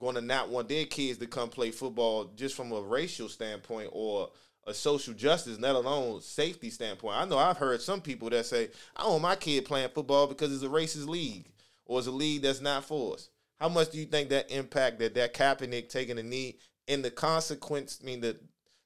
[0.00, 3.88] going to not want their kids to come play football just from a racial standpoint
[3.92, 4.30] or
[4.66, 7.16] a social justice, let alone safety standpoint?
[7.16, 10.52] I know I've heard some people that say, I want my kid playing football because
[10.52, 11.46] it's a racist league
[11.86, 13.28] or it's a league that's not for us.
[13.62, 17.12] How much do you think that impact that that Kaepernick taking a knee and the
[17.12, 18.36] consequence, I mean the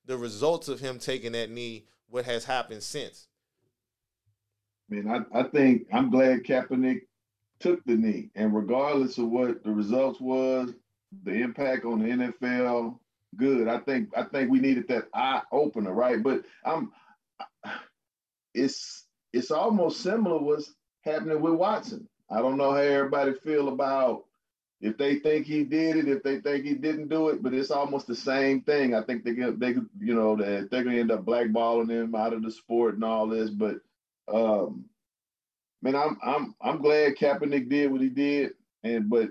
[0.05, 3.27] the results of him taking that knee, what has happened since?
[4.91, 7.07] I mean, I, I think I'm glad Kaepernick
[7.59, 10.75] took the knee, and regardless of what the results was,
[11.23, 12.99] the impact on the NFL,
[13.39, 13.69] good.
[13.69, 16.23] I think I think we needed that eye opener, right?
[16.23, 16.93] But I'm,
[18.53, 22.07] it's it's almost similar what's happening with Watson.
[22.31, 24.27] I don't know how everybody feel about
[24.81, 27.71] if they think he did it, if they think he didn't do it, but it's
[27.71, 28.95] almost the same thing.
[28.95, 32.43] I think they get they you know they're gonna end up blackballing him out of
[32.43, 33.77] the sport and all this, but
[34.33, 34.85] um
[35.83, 38.53] man, I'm I'm I'm glad Kaepernick did what he did,
[38.85, 39.31] and but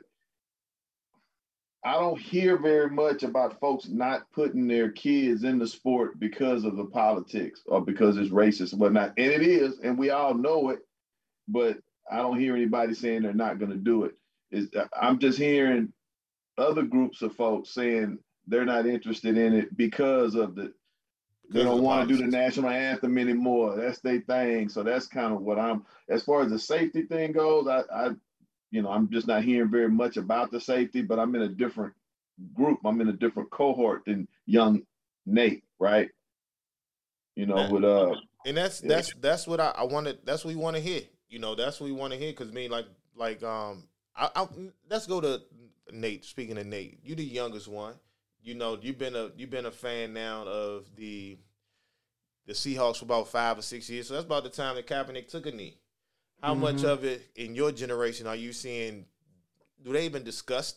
[1.84, 6.63] I don't hear very much about folks not putting their kids in the sport because
[6.65, 9.13] of the politics or because it's racist and whatnot.
[9.17, 10.79] And it is, and we all know it,
[11.47, 11.77] but
[12.12, 14.15] I don't hear anybody saying they're not going to do it.
[14.55, 15.93] Is I'm just hearing
[16.57, 20.73] other groups of folks saying they're not interested in it because of the
[21.51, 23.75] They don't want to do the national anthem anymore.
[23.75, 24.69] That's their thing.
[24.69, 25.85] So that's kind of what I'm.
[26.09, 28.09] As far as the safety thing goes, I, I,
[28.71, 31.01] you know, I'm just not hearing very much about the safety.
[31.01, 31.93] But I'm in a different
[32.53, 32.79] group.
[32.85, 34.83] I'm in a different cohort than young
[35.25, 36.09] Nate, right?
[37.35, 38.15] You know, with uh,
[38.45, 40.19] and that's that's that's what I, I wanted.
[40.23, 41.01] That's what we want to hear.
[41.29, 42.31] You know, that's what we want to hear.
[42.31, 43.83] Because me, like, like, um,
[44.15, 44.47] I, I
[44.89, 45.41] let's go to
[45.91, 46.25] Nate.
[46.25, 47.95] Speaking of Nate, you the youngest one
[48.45, 51.38] you know, you've been a you've been a fan now of the
[52.45, 54.08] the Seahawks for about five or six years.
[54.08, 55.80] So that's about the time that Kaepernick took a knee.
[56.41, 56.62] How mm-hmm.
[56.62, 59.06] much of it in your generation are you seeing?
[59.84, 60.75] Do they even discuss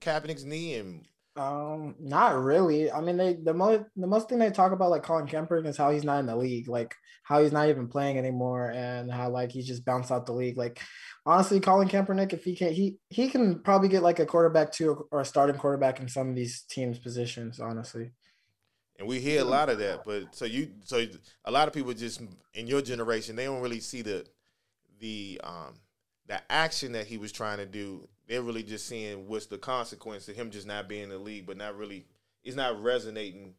[0.00, 1.04] Kaepernick's knee and?
[1.40, 2.92] Um, not really.
[2.92, 5.76] I mean, they the most the most thing they talk about like Colin Kaepernick is
[5.78, 9.30] how he's not in the league, like how he's not even playing anymore, and how
[9.30, 10.58] like he just bounced out the league.
[10.58, 10.80] Like
[11.24, 15.06] honestly, Colin Kaepernick, if he can, he he can probably get like a quarterback two
[15.10, 17.58] or a starting quarterback in some of these teams' positions.
[17.58, 18.10] Honestly,
[18.98, 20.04] and we hear a lot of that.
[20.04, 21.06] But so you, so
[21.46, 22.20] a lot of people just
[22.52, 24.26] in your generation, they don't really see the
[24.98, 25.80] the um
[26.26, 28.06] the action that he was trying to do.
[28.30, 31.46] They're really just seeing what's the consequence of him just not being in the league,
[31.46, 32.06] but not really.
[32.42, 33.54] He's not resonating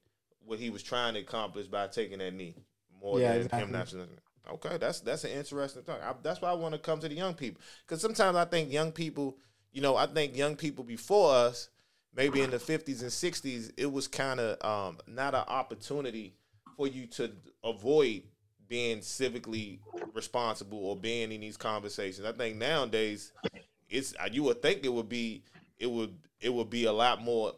[0.45, 2.55] what he was trying to accomplish by taking that knee
[3.01, 3.99] more yeah, than exactly.
[3.99, 4.53] him not.
[4.53, 5.97] Okay, that's that's an interesting thing.
[6.01, 8.71] I, that's why I want to come to the young people because sometimes I think
[8.71, 9.37] young people,
[9.73, 11.67] you know, I think young people before us,
[12.15, 16.33] maybe in the fifties and sixties, it was kind of um, not an opportunity
[16.77, 17.29] for you to
[17.61, 18.23] avoid
[18.69, 19.79] being civically
[20.13, 22.25] responsible or being in these conversations.
[22.25, 23.33] I think nowadays,
[23.91, 25.43] it's you would think it would be
[25.79, 27.53] it would it would be a lot more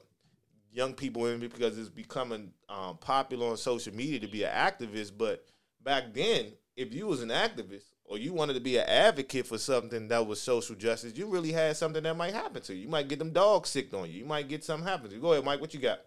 [0.72, 4.52] young people in it because it's becoming um, popular on social media to be an
[4.52, 5.46] activist, but
[5.84, 9.60] back then if you was an activist or you wanted to be an advocate for
[9.60, 12.82] something that was social justice, you really had something that might happen to you.
[12.82, 14.19] You might get them dogs sick on you.
[14.19, 15.22] You might get something happen to you.
[15.22, 15.62] Go ahead, Mike.
[15.62, 16.00] What you got?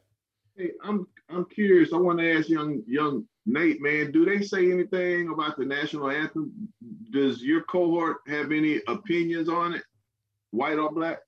[0.57, 1.93] Hey, I'm I'm curious.
[1.93, 6.11] I want to ask young young Nate, man, do they say anything about the national
[6.11, 6.69] anthem?
[7.13, 9.85] Does your cohort have any opinions on it,
[10.57, 11.19] white or black?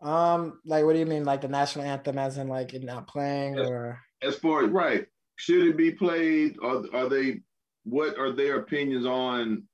[0.00, 3.06] Um, like what do you mean, like the national anthem, as in like it not
[3.06, 5.06] playing, or as far as right?
[5.36, 6.58] Should it be played?
[6.60, 7.40] Or are they
[7.84, 9.64] what are their opinions on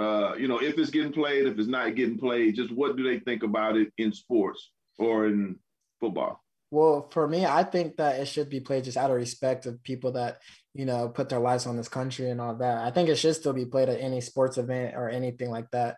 [0.00, 3.02] uh, you know, if it's getting played, if it's not getting played, just what do
[3.02, 5.56] they think about it in sports or in
[6.00, 6.42] football?
[6.70, 9.82] Well, for me, I think that it should be played just out of respect of
[9.82, 10.40] people that,
[10.72, 12.78] you know, put their lives on this country and all that.
[12.78, 15.96] I think it should still be played at any sports event or anything like that.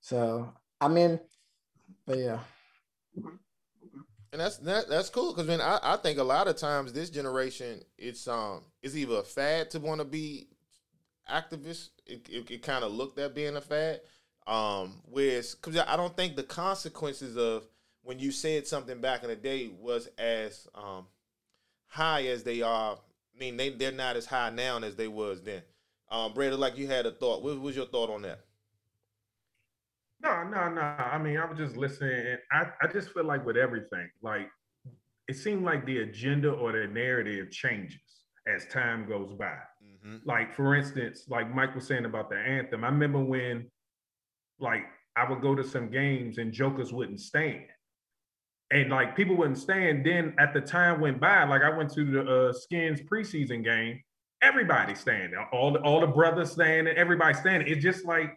[0.00, 1.20] So, I mean,
[2.06, 2.40] but yeah.
[4.32, 7.10] And that's that, that's cool because then I, I think a lot of times this
[7.10, 10.48] generation it's um it's either a fad to want to be
[11.28, 11.90] activists.
[12.06, 14.00] It, it, it kind of looked at being a fad.
[14.46, 17.64] Um, whereas because I don't think the consequences of
[18.02, 21.06] when you said something back in the day was as um
[21.88, 22.94] high as they are.
[22.94, 25.62] I mean, they they're not as high now as they was then.
[26.10, 27.42] Um, Brady, like you had a thought.
[27.42, 28.40] What was your thought on that?
[30.22, 30.80] No, no, no.
[30.80, 32.12] I mean, I was just listening.
[32.12, 34.48] And I, I just feel like with everything, like
[35.28, 38.00] it seemed like the agenda or the narrative changes
[38.46, 39.56] as time goes by.
[39.82, 40.16] Mm-hmm.
[40.24, 42.84] Like, for instance, like Mike was saying about the anthem.
[42.84, 43.70] I remember when,
[44.58, 44.84] like,
[45.16, 47.64] I would go to some games and jokers wouldn't stand.
[48.70, 50.06] And like people wouldn't stand.
[50.06, 54.00] Then at the time went by, like I went to the uh, Skins preseason game,
[54.42, 57.68] everybody standing, all the, all the brothers standing, everybody standing.
[57.68, 58.36] It's just like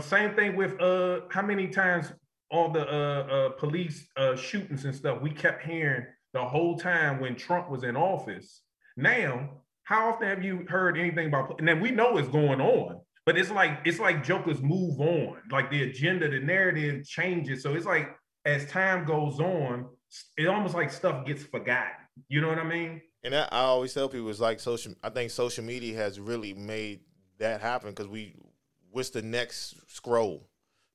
[0.00, 2.12] same thing with uh how many times
[2.50, 7.20] all the uh, uh police uh shootings and stuff we kept hearing the whole time
[7.20, 8.62] when Trump was in office.
[8.96, 13.00] Now, how often have you heard anything about and then we know it's going on,
[13.24, 15.36] but it's like it's like jokers move on.
[15.50, 17.62] Like the agenda, the narrative changes.
[17.62, 18.08] So it's like
[18.44, 19.86] as time goes on,
[20.36, 21.92] it almost like stuff gets forgotten.
[22.28, 23.02] You know what I mean?
[23.24, 24.94] And I, I always tell people it's like social.
[25.02, 27.00] I think social media has really made
[27.38, 28.34] that happen because we
[28.96, 30.48] what's the next scroll?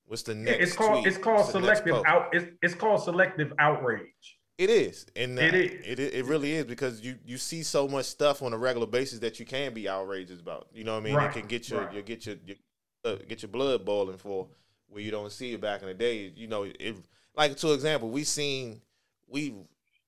[0.05, 0.59] What's the next?
[0.59, 1.07] It's called tweet?
[1.07, 2.29] it's called what's selective out.
[2.33, 4.39] It's, it's called selective outrage.
[4.57, 5.71] It is, and uh, it is.
[5.85, 9.19] It, it really is because you you see so much stuff on a regular basis
[9.19, 10.67] that you can be outrageous about.
[10.73, 11.15] You know what I mean?
[11.15, 11.29] Right.
[11.29, 11.93] It can get your right.
[11.93, 12.57] you get your, your
[13.05, 14.47] uh, get your blood boiling for
[14.87, 16.33] where you don't see it back in the day.
[16.35, 16.97] You know, it
[17.35, 18.81] like to example, we seen
[19.27, 19.53] we.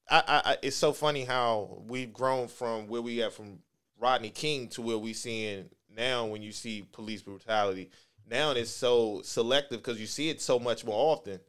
[0.10, 3.60] I, I, it's so funny how we've grown from where we at from
[3.98, 7.90] Rodney King to where we seeing now when you see police brutality,
[8.30, 11.40] now it's so selective because you see it so much more often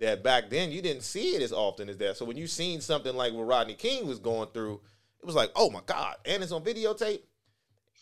[0.00, 2.16] that back then you didn't see it as often as that.
[2.16, 4.80] So when you seen something like what Rodney King was going through,
[5.20, 7.20] it was like, oh my God, and it's on videotape.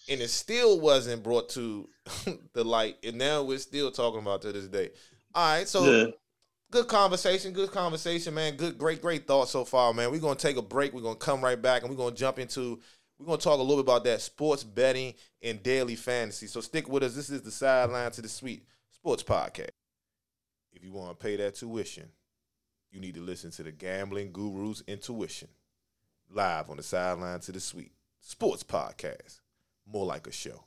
[0.08, 1.88] And it still wasn't brought to
[2.54, 2.96] the light.
[3.04, 4.90] And now we're still talking about to this day.
[5.32, 6.06] All right, so yeah.
[6.72, 8.56] good conversation, good conversation, man.
[8.56, 10.10] Good, great, great thoughts so far, man.
[10.10, 10.92] We're gonna take a break.
[10.92, 12.80] We're gonna come right back and we're gonna jump into
[13.22, 16.48] we're gonna talk a little bit about that sports betting and daily fantasy.
[16.48, 17.14] So stick with us.
[17.14, 19.70] This is the sideline to the suite sports podcast.
[20.72, 22.08] If you want to pay that tuition,
[22.90, 25.48] you need to listen to the gambling gurus intuition
[26.30, 29.38] live on the sideline to the suite sports podcast.
[29.86, 30.64] More like a show.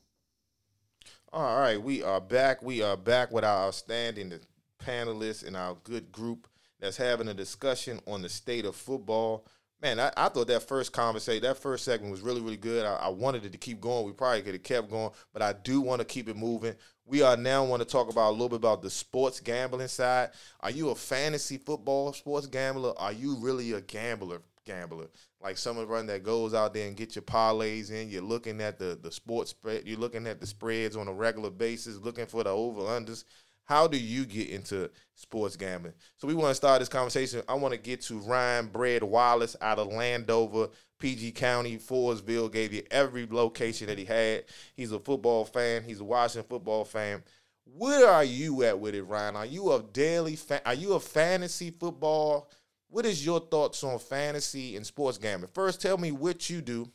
[1.34, 2.62] All right, we are back.
[2.64, 4.34] We are back with our outstanding
[4.82, 6.48] panelists and our good group
[6.80, 9.46] that's having a discussion on the state of football.
[9.86, 12.88] Man, I, I thought that first conversation, that first segment was really, really good.
[12.88, 14.04] I, I wanted it to keep going.
[14.04, 16.74] We probably could have kept going, but I do want to keep it moving.
[17.06, 20.32] We are now want to talk about a little bit about the sports gambling side.
[20.62, 22.94] Are you a fantasy football sports gambler?
[22.98, 24.42] Are you really a gambler?
[24.66, 25.06] Gambler,
[25.40, 28.10] like someone that goes out there and get your parlays in.
[28.10, 29.84] You're looking at the the sports spread.
[29.86, 33.26] You're looking at the spreads on a regular basis, looking for the over unders.
[33.66, 35.96] How do you get into sports gambling?
[36.18, 37.42] So we want to start this conversation.
[37.50, 42.52] I want to get to Ryan Bread Wallace out of Landover, PG County, Forestville.
[42.52, 44.46] Gave you every location that he had.
[44.76, 45.84] He's a football fan.
[45.84, 47.24] He's a Washington football fan.
[47.66, 49.36] Where are you at with it, Ryan?
[49.36, 50.62] Are you a daily fan?
[50.64, 52.52] Are you a fantasy football?
[52.88, 55.52] What is your thoughts on fantasy and sports gambling?
[55.54, 56.88] First, tell me what you do.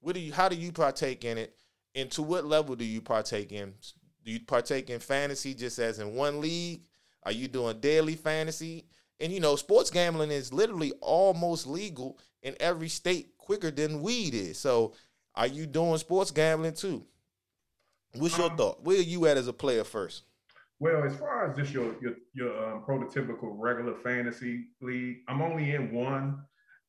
[0.00, 0.30] What do you?
[0.34, 1.56] How do you partake in it?
[1.94, 3.72] And to what level do you partake in?
[4.24, 6.82] Do you partake in fantasy just as in one league?
[7.24, 8.86] Are you doing daily fantasy?
[9.20, 14.34] And you know, sports gambling is literally almost legal in every state quicker than weed
[14.34, 14.58] is.
[14.58, 14.94] So,
[15.34, 17.04] are you doing sports gambling too?
[18.14, 18.84] What's your um, thought?
[18.84, 20.24] Where are you at as a player first?
[20.78, 25.74] Well, as far as just your your your um, prototypical regular fantasy league, I'm only
[25.74, 26.42] in one.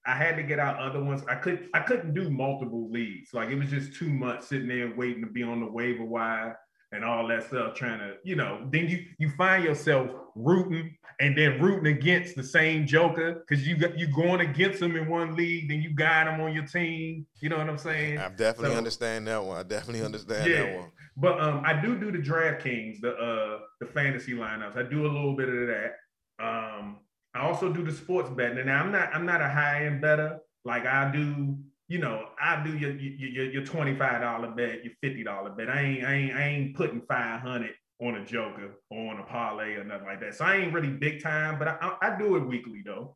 [0.05, 1.21] I had to get out other ones.
[1.29, 3.33] I could I couldn't do multiple leagues.
[3.33, 6.57] Like it was just too much sitting there waiting to be on the waiver wire
[6.93, 11.37] and all that stuff, trying to, you know, then you you find yourself rooting and
[11.37, 15.35] then rooting against the same Joker because you got you going against them in one
[15.35, 17.25] league, then you got them on your team.
[17.41, 18.17] You know what I'm saying?
[18.17, 19.57] I definitely so, understand that one.
[19.57, 20.91] I definitely understand yeah, that one.
[21.17, 24.77] But um, I do do the DraftKings, the uh the fantasy lineups.
[24.77, 25.95] I do a little bit of that.
[26.39, 26.97] Um,
[27.35, 28.57] I also do the sports betting.
[28.59, 30.39] And now I'm not I'm not a high end better.
[30.65, 31.57] Like I do
[31.93, 35.69] you know, I do your your, your twenty five dollar bet, your fifty dollar bet.
[35.69, 39.23] I ain't I ain't I ain't putting five hundred on a joker or on a
[39.23, 40.33] parlay or nothing like that.
[40.33, 43.15] So I ain't really big time, but I, I, I do it weekly though.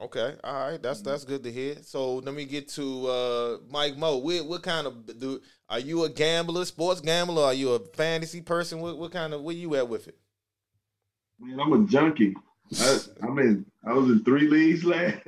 [0.00, 1.76] Okay, all right, that's that's good to hear.
[1.84, 4.16] So let me get to uh, Mike Mo.
[4.16, 7.44] What, what kind of do are you a gambler, sports gambler?
[7.44, 8.80] Are you a fantasy person?
[8.80, 10.18] What, what kind of where you at with it?
[11.38, 12.34] Man, I'm a junkie.
[12.80, 13.64] I, I'm in.
[13.86, 15.18] I was in three leagues last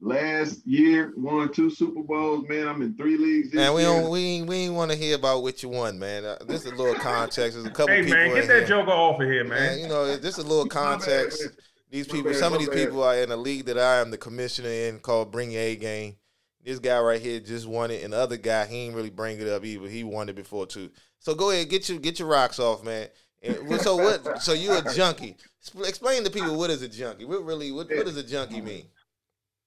[0.00, 2.46] last year, won two Super Bowls.
[2.48, 3.52] Man, I'm in three leagues.
[3.52, 6.24] man, we don't we ain't, we ain't want to hear about what you won, man.
[6.24, 7.54] Uh, this is a little context.
[7.54, 7.94] There's a couple.
[7.94, 8.66] Hey people Hey, man, get that here.
[8.66, 9.58] joker off of here, man.
[9.58, 9.78] man.
[9.80, 11.48] You know, this is a little context.
[11.90, 14.68] These people, some of these people are in a league that I am the commissioner
[14.68, 16.16] in called Bring Your A Game.
[16.62, 19.40] This guy right here just won it, and the other guy he ain't really bring
[19.40, 19.88] it up either.
[19.88, 20.90] He won it before too.
[21.18, 23.08] So go ahead, get your get your rocks off, man.
[23.42, 24.42] And so what?
[24.42, 25.36] So you a junkie?
[25.84, 27.24] Explain to people what is a junkie.
[27.24, 27.72] What really?
[27.72, 28.84] What, what does a junkie mean?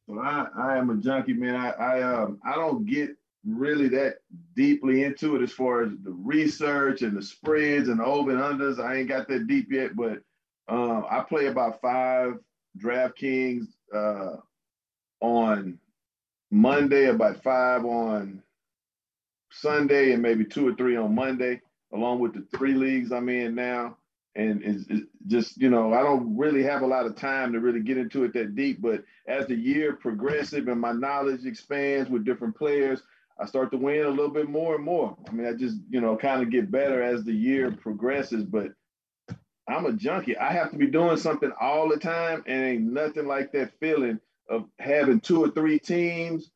[0.07, 1.55] So I, I am a junkie, man.
[1.55, 3.11] I, I um I don't get
[3.45, 4.17] really that
[4.55, 8.39] deeply into it as far as the research and the spreads and the over and
[8.39, 8.79] unders.
[8.79, 10.21] I ain't got that deep yet, but
[10.67, 12.35] um, I play about five
[12.77, 14.37] DraftKings uh,
[15.21, 15.79] on
[16.51, 18.43] Monday, about five on
[19.51, 21.61] Sunday, and maybe two or three on Monday,
[21.93, 23.97] along with the three leagues I'm in now
[24.35, 27.81] and it's, just you know I don't really have a lot of time to really
[27.81, 28.81] get into it that deep.
[28.81, 33.01] But as the year progresses and my knowledge expands with different players,
[33.39, 35.15] I start to win a little bit more and more.
[35.27, 38.43] I mean, I just you know kind of get better as the year progresses.
[38.43, 38.69] But
[39.67, 40.37] I'm a junkie.
[40.37, 44.19] I have to be doing something all the time, and ain't nothing like that feeling
[44.49, 46.49] of having two or three teams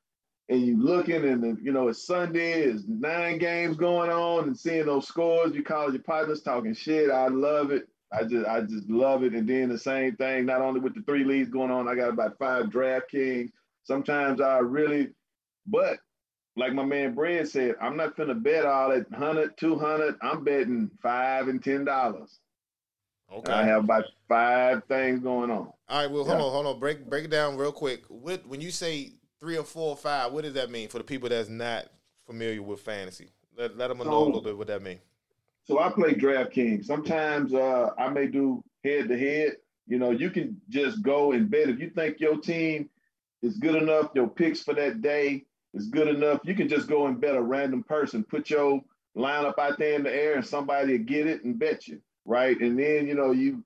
[0.49, 4.58] and you looking and the, you know it's Sunday, it's nine games going on, and
[4.58, 7.10] seeing those scores, you call your partners talking shit.
[7.10, 7.88] I love it.
[8.12, 9.34] I just I just love it.
[9.34, 12.10] And then the same thing, not only with the three leagues going on, I got
[12.10, 13.51] about five DraftKings.
[13.84, 15.10] Sometimes I really,
[15.65, 15.97] but
[16.55, 20.15] like my man Brad said, I'm not gonna bet all at 100, 200.
[20.21, 22.39] I'm betting five and ten dollars.
[23.34, 23.51] Okay.
[23.51, 25.71] I have about five things going on.
[25.89, 26.10] All right.
[26.10, 26.45] Well, hold yeah.
[26.45, 26.79] on, hold on.
[26.79, 28.03] Break break it down real quick.
[28.08, 31.04] What when you say three or four or five, what does that mean for the
[31.04, 31.86] people that's not
[32.26, 33.30] familiar with fantasy?
[33.58, 35.02] Let, let them know a little bit what that means.
[35.63, 36.86] So I play DraftKings.
[36.86, 39.54] Sometimes uh, I may do head to head.
[39.88, 42.90] You know, you can just go and bet if you think your team
[43.42, 46.40] is good enough, your picks for that day is good enough.
[46.44, 48.81] You can just go and bet a random person, put your
[49.15, 52.60] lineup out there in the air, and somebody will get it and bet you, right?
[52.60, 53.63] And then you know you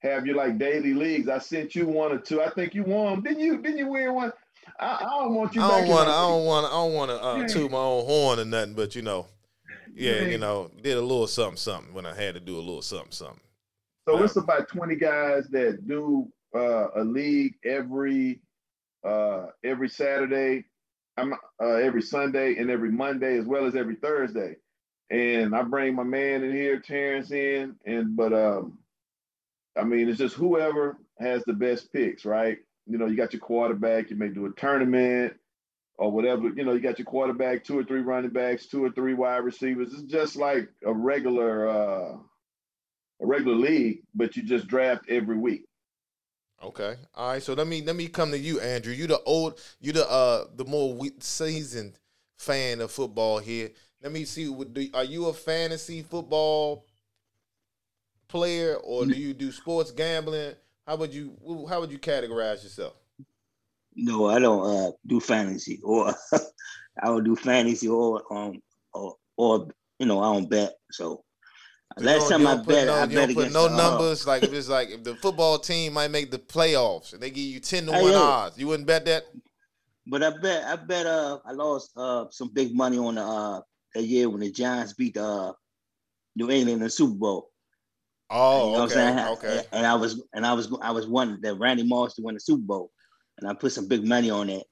[0.00, 1.28] have your like daily leagues.
[1.28, 2.42] I sent you one or two.
[2.42, 3.22] I think you won.
[3.22, 3.58] Didn't you?
[3.58, 4.32] Didn't you win one?
[4.80, 5.62] I, I don't want you.
[5.62, 6.66] I don't want I don't want.
[6.66, 7.46] I don't want to uh, Yeah.
[7.46, 8.74] toot my own horn or nothing.
[8.74, 9.26] But you know,
[9.94, 10.28] yeah, Yeah.
[10.28, 13.12] you know, did a little something, something when I had to do a little something,
[13.12, 13.40] something.
[14.08, 18.40] So it's about 20 guys that do uh, a league every
[19.04, 20.64] uh, every Saturday,
[21.16, 24.56] I'm uh, every Sunday and every Monday as well as every Thursday.
[25.10, 28.78] And I bring my man in here, Terrence in, and but um,
[29.78, 32.58] I mean it's just whoever has the best picks, right?
[32.86, 35.34] You know, you got your quarterback, you may do a tournament
[35.96, 36.48] or whatever.
[36.48, 39.38] You know, you got your quarterback, two or three running backs, two or three wide
[39.38, 39.92] receivers.
[39.92, 42.16] It's just like a regular uh
[43.20, 45.64] a regular league, but you just draft every week.
[46.62, 46.96] Okay.
[47.14, 47.42] All right.
[47.42, 48.92] So let me let me come to you, Andrew.
[48.92, 51.98] You the old, you the uh the more seasoned
[52.38, 53.70] fan of football here.
[54.02, 54.48] Let me see.
[54.48, 56.86] What do are you a fantasy football
[58.28, 60.54] player or do you do sports gambling?
[60.86, 61.36] How would you
[61.68, 62.94] how would you categorize yourself?
[63.96, 68.60] No, I don't uh, do fantasy, or I don't do fantasy, or um,
[68.92, 69.68] or, or
[69.98, 70.74] you know, I don't bet.
[70.90, 71.24] So
[71.98, 74.26] You last time I bet, no, I bet against no the, uh, numbers.
[74.26, 77.44] Like if it's like if the football team might make the playoffs and they give
[77.44, 78.18] you ten to Hey, one yo.
[78.18, 79.24] odds, you wouldn't bet that.
[80.06, 83.60] But I bet I bet uh I lost uh some big money on the uh
[83.94, 85.52] that year when the Giants beat uh
[86.36, 87.50] New England in the Super Bowl.
[88.30, 89.28] Oh, you know okay, what I'm saying?
[89.58, 89.66] okay.
[89.72, 92.40] And I was and I was I was one that Randy Moss to win the
[92.40, 92.90] Super Bowl,
[93.38, 94.64] and I put some big money on it,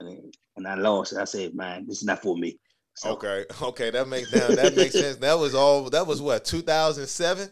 [0.00, 1.16] and, and I lost.
[1.16, 2.58] I said, man, this is not for me.
[2.94, 5.16] So, Okay, okay, that makes now that makes sense.
[5.16, 5.88] That was all.
[5.90, 7.48] That was what 2007.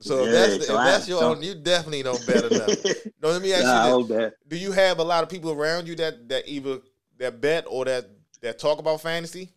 [0.00, 2.84] So Yeah, that's the, so I- that's your so- own, you definitely don't bet enough.
[3.22, 4.32] no, let me ask Nah, you this.
[4.48, 6.80] Do you have a lot of people around you that that either
[7.18, 8.10] that bet or that
[8.42, 9.50] that talk about fantasy,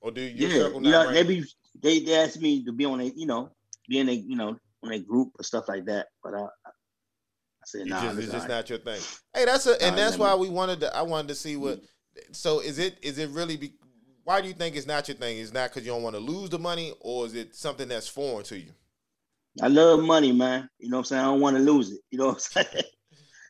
[0.00, 1.44] or do your yeah, you know, they be
[1.82, 3.50] they, they asked me to be on a you know
[3.88, 4.58] be in a you know
[4.92, 8.48] a group or stuff like that, but I I said It's nah, just, it's just
[8.48, 9.00] not your thing.
[9.34, 10.96] Hey, that's a and that's why we wanted to.
[10.96, 11.80] I wanted to see what.
[12.32, 13.56] So is it is it really?
[13.56, 13.74] Be,
[14.22, 15.38] why do you think it's not your thing?
[15.38, 18.06] Is not because you don't want to lose the money, or is it something that's
[18.06, 18.70] foreign to you?
[19.62, 20.68] I love money, man.
[20.78, 21.22] You know what I'm saying?
[21.22, 22.00] I don't want to lose it.
[22.10, 22.84] You know what I'm saying?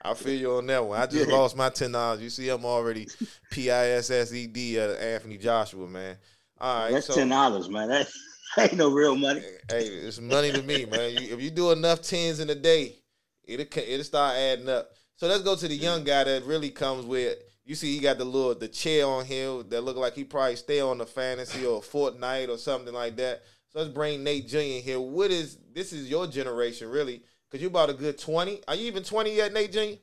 [0.03, 1.01] I feel you on that one.
[1.01, 1.35] I just Yeah.
[1.37, 2.20] lost my ten dollars.
[2.20, 3.09] You see, I'm already
[3.51, 6.16] P I S S E D at Anthony Joshua, man.
[6.61, 7.89] All right, That's so ten dollars, man.
[7.89, 8.07] That
[8.59, 9.43] ain't no real money.
[9.69, 11.13] hey, it's money to me, man.
[11.13, 12.97] You, if you do enough tens in a day,
[13.45, 14.91] it'll it'll start adding up.
[15.17, 17.39] So let's go to the young guy that really comes with.
[17.65, 20.57] You see, he got the little the chair on him that look like he probably
[20.57, 23.43] stay on the fantasy or Fortnite or something like that.
[23.71, 24.59] So let's bring Nate Jr.
[24.59, 25.01] in here.
[25.01, 25.93] What is this?
[25.93, 27.23] Is your generation really?
[27.51, 28.61] Because you about a good twenty.
[28.69, 29.99] Are you even twenty yet, Nate Jr.?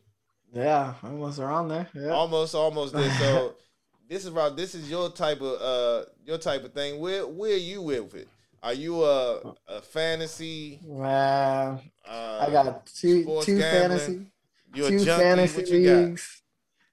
[0.54, 1.88] Yeah, almost around there.
[1.94, 2.10] Yeah.
[2.10, 3.56] almost almost there so
[4.10, 7.54] this is about this is your type of uh your type of thing where where
[7.54, 8.28] are you with it
[8.64, 13.60] are you a, a fantasy Man, uh I got two two gambling?
[13.60, 14.28] fantasy
[14.74, 16.42] you a two fantasy what you got leagues.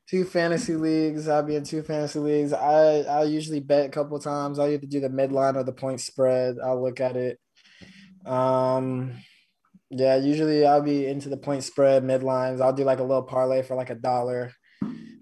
[0.09, 1.29] Two fantasy leagues.
[1.29, 2.53] I'll be in two fantasy leagues.
[2.55, 4.59] I I usually bet a couple times.
[4.59, 6.57] I either do the midline or the point spread.
[6.65, 7.39] I'll look at it.
[8.25, 9.13] Um,
[9.91, 12.61] yeah, usually I'll be into the point spread midlines.
[12.61, 14.53] I'll do like a little parlay for like a dollar,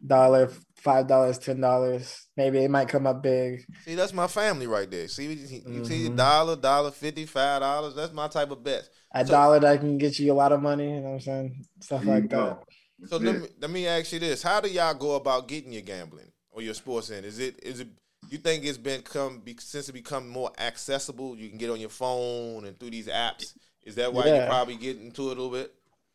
[0.07, 0.53] dollar,
[0.87, 2.27] five dollars, ten dollars.
[2.37, 3.65] Maybe it might come up big.
[3.85, 5.31] see that's my family right there see you,
[5.77, 6.17] you see mm-hmm.
[6.17, 9.99] dollar dollar fifty five dollars that's my type of bet A So- dollar that can
[9.99, 10.89] get you a lot of money.
[10.95, 11.65] You know what I'm saying?
[11.81, 12.59] Stuff like that.
[13.07, 13.31] so Yeah.
[13.33, 16.31] let me let me ask you this how do y'all go about getting your gambling
[16.51, 17.89] or your sports in is it is it
[18.31, 21.91] you think it's been come since it become more accessible you can get on your
[21.91, 24.49] phone and through these apps is that why you Yeah.
[24.49, 25.73] probably get into it a little bit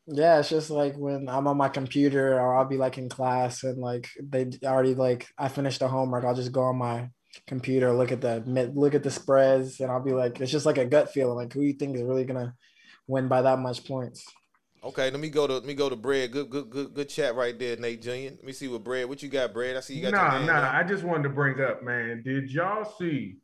[0.08, 3.64] Yeah, it's just like when I'm on my computer or I'll be like in class
[3.64, 6.26] and like they already like I finished the homework.
[6.26, 7.10] I'll just go on my
[7.48, 8.44] computer, look at the
[8.76, 11.36] look at the spreads, and I'll be like, it's just like a gut feeling.
[11.36, 12.56] Like who you think is really gonna
[13.08, 14.26] win by that much points?
[14.84, 16.32] Okay, let me go to let me go to Bread.
[16.32, 18.32] Good, good, good, good chat right there, Nate Junior.
[18.32, 19.08] Let me see what Bread.
[19.08, 19.78] What you got, Bread?
[19.78, 20.54] I see you got your Nah, hand nah.
[20.54, 20.74] up.
[20.74, 22.24] I just wanted to bring up, man.
[22.26, 23.38] Did y'all see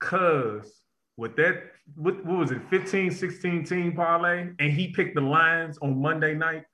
[0.00, 0.72] Cuz
[1.16, 1.56] with that
[1.96, 4.48] what, what was it, 15, 16 team parlay?
[4.58, 6.64] And he picked the Lions on Monday night.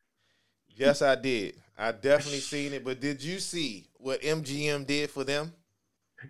[0.68, 1.56] Yes, I did.
[1.78, 2.84] I definitely seen it.
[2.84, 5.52] But did you see what MGM did for them?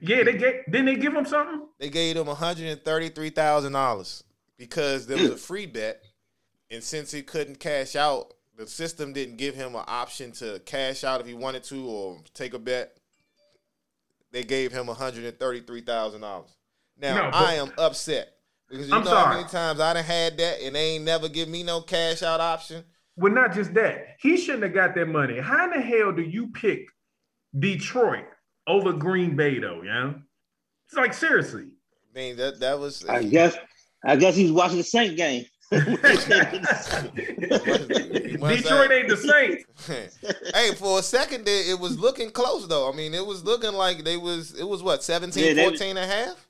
[0.01, 1.67] Yeah, they get didn't they give him something?
[1.79, 4.25] They gave them one hundred and thirty-three thousand dollars
[4.59, 6.03] because there was a free bet,
[6.71, 11.05] and since he couldn't cash out, the system didn't give him an option to cash
[11.05, 12.97] out if he wanted to or take a bet.
[14.33, 16.51] They gave him one hundred and thirty-three thousand dollars.
[16.99, 18.34] Now No, but- I am upset
[18.75, 19.37] because you I'm know how sorry.
[19.37, 22.41] many times I done had that and they ain't never give me no cash out
[22.41, 22.85] option.
[23.17, 24.17] Well, not just that.
[24.21, 25.39] He shouldn't have got that money.
[25.39, 26.81] How in the hell do you pick
[27.59, 28.25] Detroit
[28.67, 30.15] over Green Bay though, yeah?
[30.89, 31.65] It's like seriously.
[31.65, 33.57] I mean that that was I guess
[34.05, 35.45] I guess he's watching the Saint game.
[35.71, 35.93] Detroit
[38.93, 40.19] ain't the Saints.
[40.55, 42.91] hey, for a second there, it was looking close though.
[42.91, 45.97] I mean, it was looking like they was it was what 17, Yeah, they- 14
[45.97, 46.44] and a half?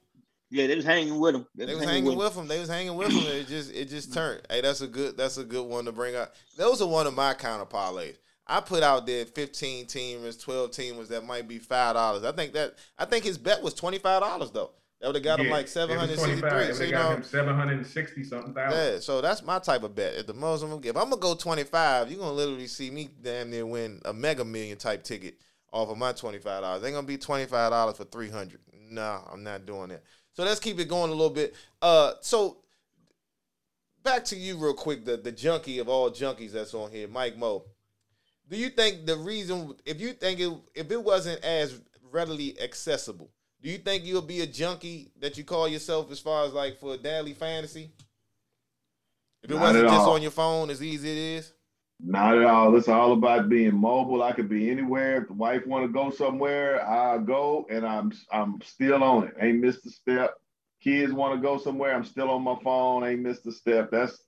[0.55, 1.46] Yeah, they was hanging with him.
[1.57, 2.46] They was hanging with him.
[2.46, 3.24] They was hanging with him.
[3.26, 4.42] It just it just turned.
[4.48, 6.32] Hey, that's a good that's a good one to bring up.
[6.57, 8.16] Those are one of my counter parlays.
[8.46, 12.22] I put out there 15 teamers, 12 teamers that might be five dollars.
[12.22, 14.70] I think that I think his bet was twenty five dollars though.
[15.00, 16.72] That would have got him like it seven was hundred sixty 25, three.
[16.74, 18.78] So They you got know, him seven hundred and sixty something thousand.
[18.78, 19.00] yeah.
[19.00, 20.14] So that's my type of bet.
[20.14, 22.11] At the most I'm gonna give, I'm gonna go twenty five.
[22.11, 25.34] You're gonna literally see me damn near win a mega million type ticket
[25.72, 26.84] off of my twenty five dollars.
[26.84, 28.61] Ain't gonna be twenty five dollars for three hundred.
[28.90, 30.05] No, I'm not doing that.
[30.35, 31.55] So let's keep it going a little bit.
[31.80, 32.59] Uh, so
[34.03, 37.37] back to you real quick, the the junkie of all junkies that's on here, Mike
[37.37, 37.64] Mo.
[38.49, 41.80] Do you think the reason, if you think it, if it wasn't as
[42.12, 43.30] readily accessible,
[43.62, 46.78] do you think you'll be a junkie that you call yourself as far as like
[46.78, 47.91] for daily fantasy?
[49.43, 51.53] If it Not wasn't just on your phone as easy as it is,
[52.01, 52.76] Not at all.
[52.76, 54.22] It's all about being mobile.
[54.22, 55.22] I could be anywhere.
[55.22, 59.34] If the wife want to go somewhere, I go, and I'm I'm still on it.
[59.40, 60.34] Ain't missed a step.
[60.82, 63.05] Kids want to go somewhere, I'm still on my phone.
[63.05, 63.90] Ain't missed a step.
[63.90, 64.20] That's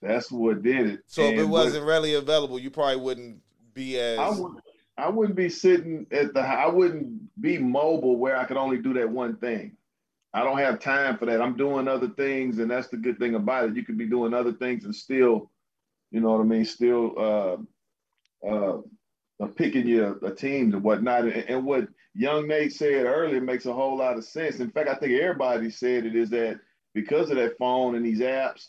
[0.00, 1.00] that's what did it.
[1.06, 3.40] so if it wasn't readily available, you probably wouldn't
[3.72, 4.18] be as.
[4.18, 4.52] I would
[4.98, 8.92] I wouldn't be sitting at the I wouldn't be mobile where I could only do
[8.94, 9.76] that one thing.
[10.34, 11.40] I don't have time for that.
[11.42, 13.76] I'm doing other things, and that's the good thing about it.
[13.76, 15.50] You could be doing other things and still,
[16.12, 18.78] you know what I mean, still uh uh
[19.56, 21.24] picking your teams and whatnot.
[21.24, 24.60] And, and what young Nate said earlier makes a whole lot of sense.
[24.60, 26.60] In fact, I think everybody said it is that
[26.94, 28.68] because of that phone and these apps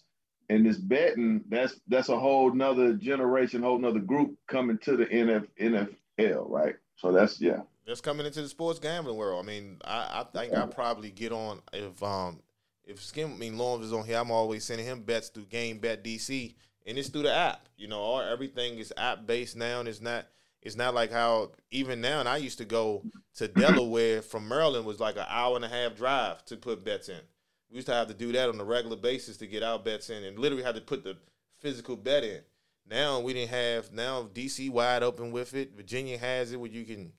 [0.49, 5.05] and this betting, that's that's a whole nother generation, whole nother group coming to the
[5.05, 6.75] NF, NFL, right?
[6.95, 7.61] So that's yeah.
[7.85, 9.43] That's coming into the sports gambling world.
[9.43, 12.39] I mean, I, I think I probably get on if um
[12.85, 16.55] if Skim I mean Lawrence is on here, I'm always sending him bets through GambetDC,
[16.85, 17.67] and it's through the app.
[17.77, 20.25] You know, all everything is app based now, and it's not
[20.61, 22.19] it's not like how even now.
[22.19, 23.03] And I used to go
[23.35, 27.09] to Delaware from Maryland was like an hour and a half drive to put bets
[27.09, 27.21] in.
[27.69, 30.09] We used to have to do that on a regular basis to get our bets
[30.09, 31.17] in, and literally had to put the
[31.59, 32.41] physical bet in.
[32.89, 35.75] Now we didn't have now DC wide open with it.
[35.75, 37.13] Virginia has it where you can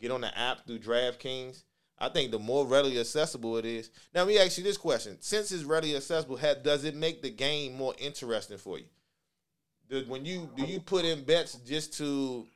[0.00, 1.64] get on the app through DraftKings.
[1.98, 3.90] I think the more readily accessible it is.
[4.14, 7.30] Now, let me ask you this question: Since it's readily accessible, does it make the
[7.30, 8.86] game more interesting for you?
[9.90, 12.46] Does, when you do you put in bets just to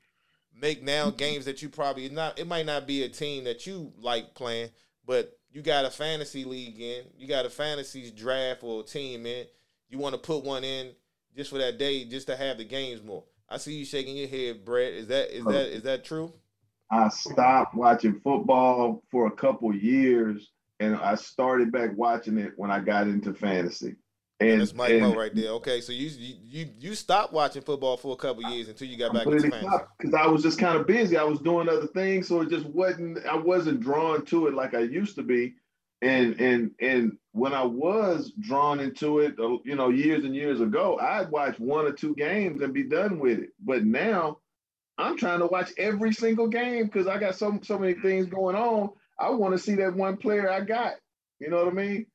[0.59, 2.39] make now games that you probably not?
[2.39, 4.71] It might not be a team that you like playing,
[5.05, 9.47] but you got a fantasy league in, you got a fantasy draft or team in.
[9.89, 10.93] You want to put one in
[11.37, 13.25] just for that day, just to have the games more.
[13.49, 14.93] I see you shaking your head, Brett.
[14.93, 16.33] Is that is that is that true?
[16.91, 22.71] I stopped watching football for a couple years, and I started back watching it when
[22.71, 23.97] I got into fantasy.
[24.41, 25.51] And That's Mike and Mo right there.
[25.51, 26.11] Okay, so you
[26.43, 29.69] you you, stopped watching football for a couple years until you got back into fantasy.
[29.97, 31.17] because I was just kind of busy.
[31.17, 33.25] I was doing other things, so it just wasn't.
[33.27, 35.55] I wasn't drawn to it like I used to be.
[36.03, 40.61] And and and when I was drawn into it, uh, you know, years and years
[40.61, 43.51] ago, I'd watch one or two games and be done with it.
[43.65, 44.39] But now,
[44.99, 48.57] I'm trying to watch every single game because I got so so many things going
[48.57, 48.91] on.
[49.19, 50.95] I want to see that one player I got.
[51.39, 52.07] You know what I mean?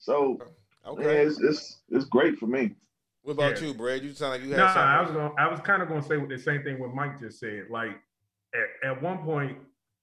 [0.00, 0.38] So
[0.86, 1.02] Okay.
[1.04, 2.74] yeah, it's, it's it's great for me.
[3.22, 3.68] What about Yeah.
[3.68, 4.02] you, Brad?
[4.02, 4.82] You sound like you had Nah, something.
[4.82, 5.32] I was going.
[5.38, 7.66] I was kind of going to say the same thing what Mike just said.
[7.70, 7.96] Like
[8.54, 9.58] at, at one point,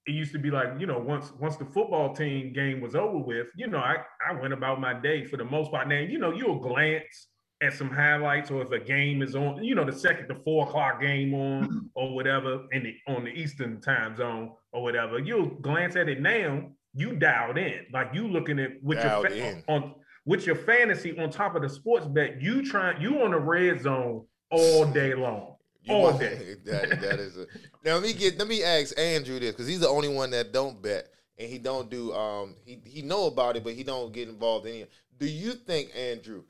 [0.08, 3.18] it used to be like you know once once the football team game was over
[3.18, 5.88] with, you know I I went about my day for the most part.
[5.88, 7.28] Now you know you'll glance
[7.62, 10.66] at some highlights or if a game is on, you know the second to four
[10.66, 15.20] o'clock game on or whatever in the on the Eastern time zone or whatever.
[15.20, 16.64] You'll glance at it now.
[16.96, 19.94] You dialed in, like you looking at with Dialed your fa- on
[20.30, 22.40] with your fantasy on top of the sports bet.
[22.40, 25.56] You trying you on the red zone all day long.
[25.82, 26.56] You all want- day.
[26.66, 27.48] that, that is a,
[27.84, 30.54] now let me get let me ask Andrew this because he's the only one that
[30.54, 31.08] don't bet
[31.40, 34.68] and he don't do um he he know about it but he don't get involved
[34.68, 34.92] in it.
[35.18, 36.44] Do you think Andrew,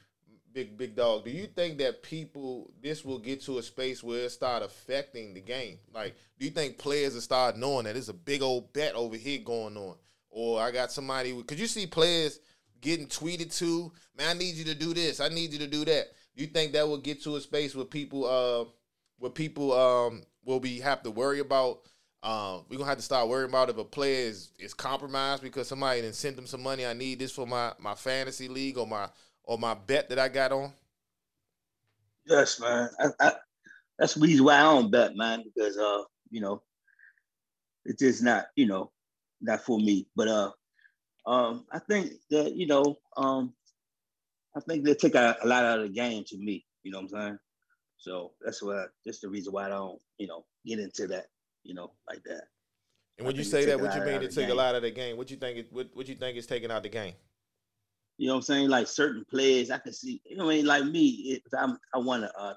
[0.52, 4.26] big big dog, do you think that people this will get to a space where
[4.26, 5.80] it start affecting the game?
[5.94, 9.16] Like, do you think players will start knowing that it's a big old bet over
[9.16, 9.96] here going on,
[10.30, 11.32] or I got somebody?
[11.32, 12.42] Because you see players
[12.82, 15.86] getting tweeted to, man, I need you to do this, I need you to do
[15.86, 16.08] that.
[16.36, 18.66] You think that will get to a space where people uh
[19.18, 21.82] where people um will be have to worry about
[22.24, 25.68] um we're gonna have to start worrying about if a player is, is compromised because
[25.68, 26.86] somebody didn't send them some money.
[26.86, 29.10] I need this for my my fantasy league or my
[29.44, 30.72] or my bet that I got on.
[32.26, 32.90] Yes, man.
[33.00, 33.32] I, I,
[33.98, 36.62] that's the reason why I don't bet, man, because uh, you know,
[37.86, 38.92] it's just not, you know,
[39.42, 40.08] not for me.
[40.16, 40.52] But uh,
[41.26, 43.54] um, I think that you know, um,
[44.56, 46.66] I think they take a, a lot out of the game to me.
[46.84, 47.40] You know what I'm saying?
[47.98, 51.28] So that's why that's the reason why I don't, you know, get into that,
[51.64, 52.44] you know, like that.
[53.18, 54.92] And when I you say that, what you mean of take a lot of the
[54.92, 55.18] game?
[55.18, 55.58] What you think?
[55.58, 57.14] It, what what you think is taking out the game?
[58.18, 58.70] You know what I'm saying?
[58.70, 60.22] Like certain players, I can see.
[60.26, 62.54] You know, what I mean, like me, if I'm, I want to uh,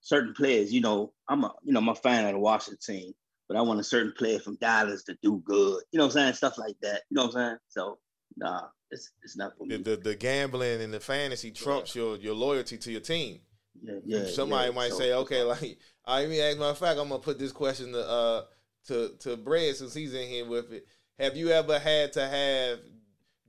[0.00, 0.72] certain players.
[0.72, 3.12] You know, I'm a, you know, I'm a fan of the Washington team,
[3.50, 5.82] but I want a certain player from Dallas to do good.
[5.90, 6.34] You know what I'm saying?
[6.34, 7.02] Stuff like that.
[7.10, 7.56] You know what I'm saying?
[7.68, 7.98] So,
[8.36, 8.60] nah,
[8.92, 9.82] it's it's not for The, me.
[9.82, 13.40] the the gambling and the fantasy trumps your your loyalty to your team.
[13.82, 14.26] Yeah, yeah.
[14.26, 14.74] Somebody yeah.
[14.76, 17.40] might So- say, okay, like I mean, as a matter of fact, I'm gonna put
[17.40, 18.44] this question to uh
[18.86, 20.86] to to Brad since he's in here with it.
[21.18, 22.78] Have you ever had to have?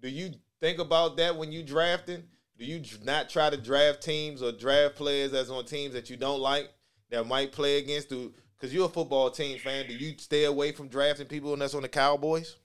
[0.02, 2.24] Do you think about that when you drafting?
[2.58, 6.18] Do you not try to draft teams or draft players that's on teams that you
[6.18, 6.70] don't like
[7.12, 8.10] that might play against?
[8.10, 9.88] Do because you're a football team fan?
[9.88, 12.58] Do you stay away from drafting people that's on the Cowboys?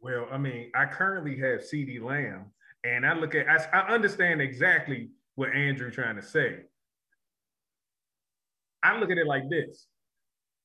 [0.00, 2.46] Well, I mean, I currently have CeeDee Lamb,
[2.84, 6.60] and I look at, I, I understand exactly what Andrew trying to say.
[8.82, 9.86] I look at it like this: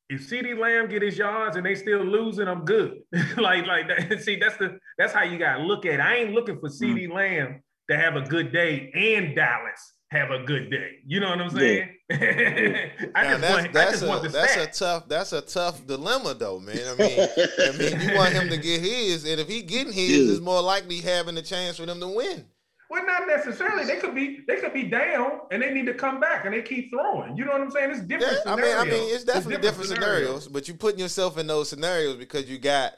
[0.10, 3.00] if CeeDee Lamb get his yards and they still losing, I'm good.
[3.38, 4.22] like, like that.
[4.24, 6.00] See, that's the that's how you gotta look at it.
[6.00, 7.14] I ain't looking for CeeDee mm.
[7.14, 7.62] Lamb
[7.92, 11.00] to have a good day and Dallas have a good day.
[11.06, 11.90] You know what I'm saying?
[12.12, 15.34] I Now, just that's want, I that's just a want the that's a tough that's
[15.34, 16.78] a tough dilemma though, man.
[16.78, 17.20] I mean,
[17.60, 20.32] I mean, you want him to get his, and if he getting his, Yeah.
[20.34, 22.46] it's more likely having a chance for them to win.
[22.90, 23.84] Well, not necessarily.
[23.84, 26.62] They could be they could be down and they need to come back and they
[26.62, 27.36] keep throwing.
[27.36, 27.92] You know what I'm saying?
[27.92, 31.38] It's Yeah, different I mean, I mean, it's definitely different, scenarios, but you putting yourself
[31.38, 32.94] in those scenarios because you got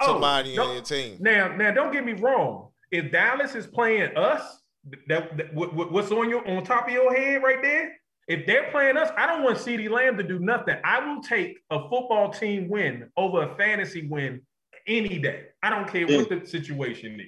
[0.00, 1.18] Oh, somebody don't- on your team.
[1.20, 2.68] Now, now, don't get me wrong.
[2.90, 4.57] If Dallas is playing us,
[5.08, 7.94] that, that what, what- what's on your on top of your head right there.
[8.28, 10.76] If they're playing us, I don't want CeeDee Lamb to do nothing.
[10.84, 14.42] I will take a football team win over a fantasy win
[14.86, 15.44] any day.
[15.62, 17.26] I don't care what the situation is.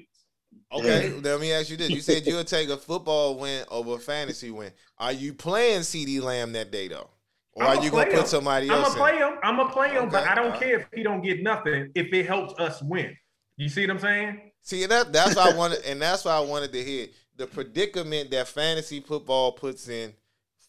[0.73, 3.99] Okay, let me ask you this: You said you'll take a football win over a
[3.99, 4.73] fantasy win.
[4.99, 7.09] Are you playing CeeDee Lamb that day though,
[7.55, 8.27] or I'ma are you gonna play put him.
[8.27, 8.95] somebody I'm else?
[8.95, 9.39] gonna play him.
[9.43, 10.61] I'm gonna play him, but I don't alright.
[10.61, 13.17] care if he don't get nothing if it helps us win.
[13.57, 14.51] You see what I'm saying?
[14.63, 17.09] See that that's why I wanted, and that's why I wanted to hear
[17.41, 20.13] the predicament that fantasy football puts in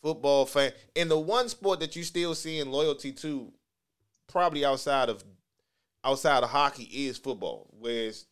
[0.01, 3.51] football fan in the one sport that you still seeing loyalty to,
[4.27, 5.23] probably outside of
[6.03, 7.67] outside of hockey is football.
[7.77, 8.25] Whereas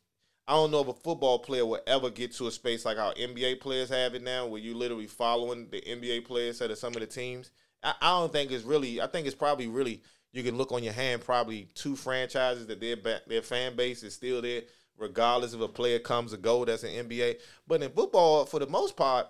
[0.48, 3.12] I don't know if a football player will ever get to a space like how
[3.12, 6.94] NBA players have it now, where you literally following the NBA players instead of some
[6.94, 7.52] of the teams.
[7.84, 9.02] I, I don't think it's really.
[9.02, 10.02] I think it's probably really.
[10.32, 12.96] You can look on your hand probably two franchises that their
[13.28, 14.62] their fan base is still there,
[15.00, 16.66] regardless if a player comes or go.
[16.66, 17.40] That's an NBA.
[17.68, 19.28] But in football, for the most part,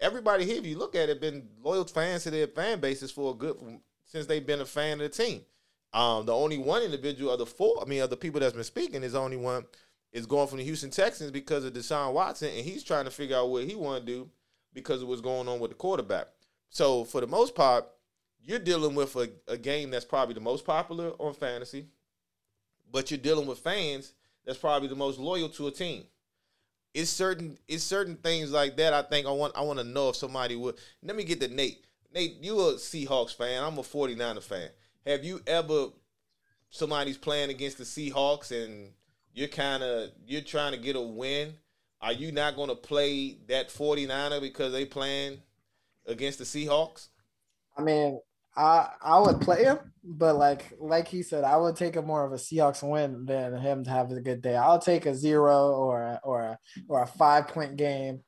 [0.00, 3.32] everybody here, if you look at it, been loyal fans to their fan bases for
[3.32, 3.56] a good
[4.04, 5.42] since they've been a fan of the team.
[5.92, 8.64] Um, the only one individual of the four, I mean, of the people that's been
[8.64, 9.66] speaking, is only one
[10.12, 13.36] is going from the Houston Texans because of Deshaun Watson, and he's trying to figure
[13.36, 14.28] out what he want to do
[14.72, 16.28] because of what's going on with the quarterback.
[16.70, 17.86] So for the most part,
[18.40, 21.86] you're dealing with a, a game that's probably the most popular on fantasy,
[22.90, 24.14] but you're dealing with fans
[24.44, 26.04] that's probably the most loyal to a team.
[26.94, 28.92] It's certain it's certain things like that.
[28.92, 30.76] I think I want I want to know if somebody would.
[31.02, 31.84] Let me get to Nate.
[32.14, 33.62] Nate, you a Seahawks fan.
[33.62, 34.68] I'm a 49er fan.
[35.06, 35.86] Have you ever
[36.68, 38.90] somebody's playing against the Seahawks and
[39.32, 41.54] you're kind of you're trying to get a win?
[42.00, 45.38] Are you not going to play that 49er because they playing
[46.06, 47.08] against the Seahawks?
[47.76, 48.20] I mean,
[48.56, 52.24] I I would play him, but like like he said, I would take a more
[52.24, 54.56] of a Seahawks win than him to have a good day.
[54.56, 58.20] I'll take a zero or a, or a, or a five point game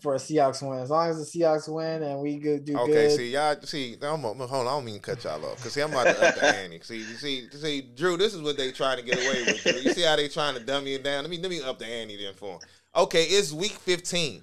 [0.00, 0.80] for a Seahawks win.
[0.80, 2.76] As long as the Seahawks win and we do Okay, good.
[2.80, 3.56] Okay, see y'all.
[3.62, 4.66] See, I'm, I'm, hold on.
[4.66, 6.80] I don't mean to cut y'all off because see, I'm about to up the ante.
[6.82, 8.16] See, you see, see, Drew.
[8.16, 9.64] This is what they trying to get away with.
[9.64, 9.78] Drew.
[9.78, 11.22] You see how they trying to dummy it down?
[11.24, 12.60] Let me let me up the ante then for 'em.
[12.96, 14.42] Okay, it's week 15,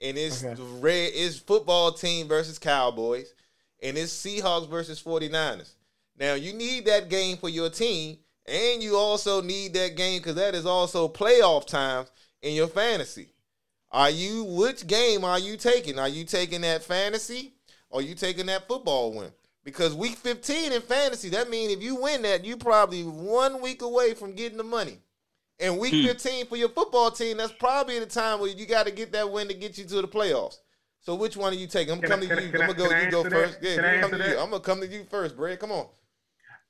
[0.00, 0.54] and it's Okay.
[0.54, 1.10] the red.
[1.14, 3.34] It's football team versus Cowboys,
[3.82, 5.74] and it's Seahawks versus 49ers.
[6.18, 10.36] Now you need that game for your team, and you also need that game because
[10.36, 12.10] that is also playoff times
[12.42, 13.28] in your fantasy.
[13.90, 15.98] Are you which game are you taking?
[15.98, 17.54] Are you taking that fantasy
[17.90, 19.32] or you taking that football win?
[19.64, 23.82] Because week 15 in fantasy, that means if you win that, you probably one week
[23.82, 24.98] away from getting the money.
[25.60, 26.06] And week hmm.
[26.06, 29.30] 15 for your football team, that's probably the time where you got to get that
[29.30, 30.58] win to get you to the playoffs.
[31.00, 31.94] So which one are you taking?
[31.94, 32.48] I'm coming to you.
[32.48, 32.90] I'm gonna go.
[32.90, 33.32] You go that?
[33.32, 33.58] first.
[33.62, 34.34] Yeah, Can I you come answer to you.
[34.36, 34.42] that?
[34.42, 35.58] I'm gonna come to you first, Brad.
[35.58, 35.86] Come on.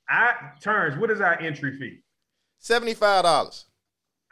[0.07, 0.97] I turns.
[0.99, 1.99] What is our entry fee?
[2.59, 3.65] Seventy-five dollars.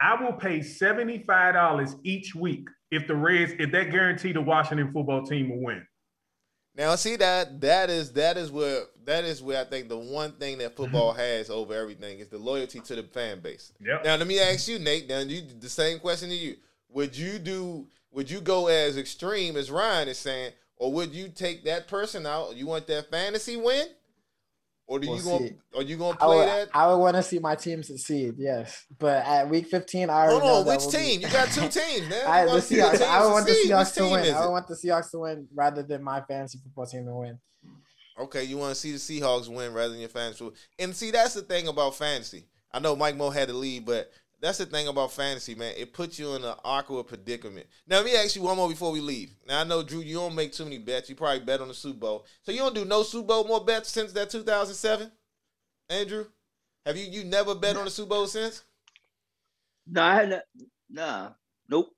[0.00, 4.40] I will pay seventy five dollars each week if the Reds if that guarantee the
[4.40, 5.84] Washington football team will win.
[6.76, 10.32] Now see that that is that is where that is where I think the one
[10.32, 11.20] thing that football Mm-hmm.
[11.38, 13.72] has over everything is the loyalty to the fan base.
[13.80, 14.04] Yep.
[14.04, 15.08] Now let me ask you, Nate.
[15.08, 16.56] Now you the same question to you.
[16.90, 21.28] Would you do would you go as extreme as Ryan is saying, or would you
[21.28, 22.56] take that person out?
[22.56, 23.86] You want that fantasy win,
[24.86, 26.68] or do We'll you going or you gonna I play would, that?
[26.72, 28.86] I would want to see my team succeed, yes.
[28.98, 31.20] But at week 15, I already Hold know on, which will be- team?
[31.20, 32.24] You got two teams, man.
[32.26, 33.02] I, the Seahawks.
[33.02, 33.52] I would want the.
[33.52, 34.34] Seahawks to win.
[34.34, 37.38] I would want the Seahawks to win rather than my fantasy football team to win.
[38.18, 40.50] Okay, you want to see the Seahawks win rather than your fantasy.
[40.78, 42.46] And see, that's the thing about fantasy.
[42.72, 44.10] I know Mike Mo had to leave, but
[44.40, 45.74] that's the thing about fantasy, man.
[45.76, 47.66] It puts you in an awkward predicament.
[47.86, 49.34] Now, let me ask you one more before we leave.
[49.46, 51.08] Now, I know, Drew, you don't make too many bets.
[51.08, 52.26] You probably bet on the Super Bowl.
[52.42, 55.10] So you don't do no Super Bowl more bets since that 2007?
[55.90, 56.26] Andrew?
[56.86, 58.62] Have you you never bet on the Super Bowl since?
[59.86, 60.42] No, I had not,
[60.90, 61.28] nah,
[61.68, 61.90] nope.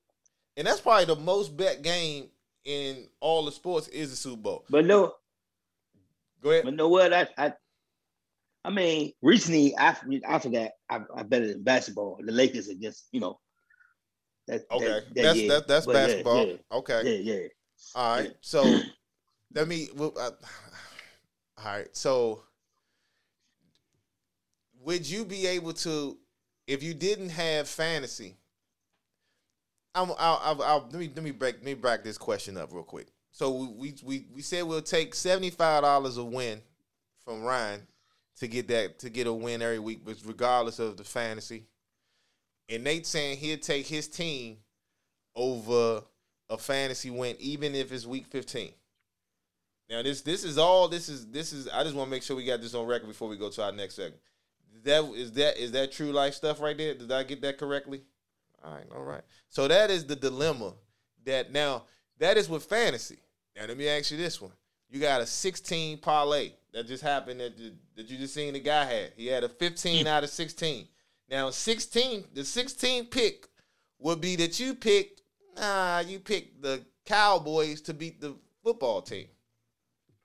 [0.57, 2.29] And that's probably the most bet game
[2.65, 4.65] in all the sports is the Super Bowl.
[4.71, 5.15] But no,
[6.43, 6.65] Go ahead.
[6.65, 7.13] but know what?
[7.13, 7.53] I, I,
[8.65, 9.97] I mean, recently I,
[10.29, 10.73] I forgot.
[10.89, 12.19] I, I betted in basketball.
[12.25, 13.39] The Lakers against you know.
[14.49, 15.49] That, Okay, that, that that's year.
[15.49, 16.47] that, that's But basketball.
[16.47, 17.21] Yeah, Okay.
[17.23, 17.49] yeah, yeah.
[17.95, 18.33] All right.
[18.41, 18.65] So
[19.55, 19.89] let me.
[19.95, 20.31] Well, uh,
[21.59, 21.89] all right.
[21.97, 22.43] So
[24.83, 26.19] would you be able to,
[26.67, 28.37] if you didn't have fantasy?
[29.95, 32.73] I'm, I'll, I'll, I'll let me let me break let me break this question up
[32.73, 33.09] real quick.
[33.33, 36.63] So we we we said we'll take seventy five dollars a win
[37.25, 37.87] from Ryan
[38.39, 41.67] to get that to get a win every week, but regardless of the fantasy.
[42.69, 44.59] And Nate saying he'll take his team
[45.35, 46.03] over
[46.49, 48.73] a fantasy win, even if it's week 15.
[49.89, 52.37] Now this this is all this is this is I just want to make sure
[52.37, 54.23] we got this on record before we go to our next segment.
[54.85, 56.95] That is that is that true life stuff right there?
[56.95, 58.03] Did I get that correctly?
[58.65, 59.23] All right, all right.
[59.49, 60.75] So that is the dilemma
[61.25, 61.85] that now
[62.19, 63.19] that is with fantasy.
[63.57, 64.53] Now let me ask you this one.
[64.89, 67.57] You got a 16 parlay that just happened that
[67.97, 69.13] that you just seen the guy had.
[69.17, 70.87] He had a 15 out of 16.
[71.31, 73.47] Now 16, the 16 pick
[73.99, 75.21] would be that you picked
[75.59, 79.27] nah, you picked the Cowboys to beat the football team.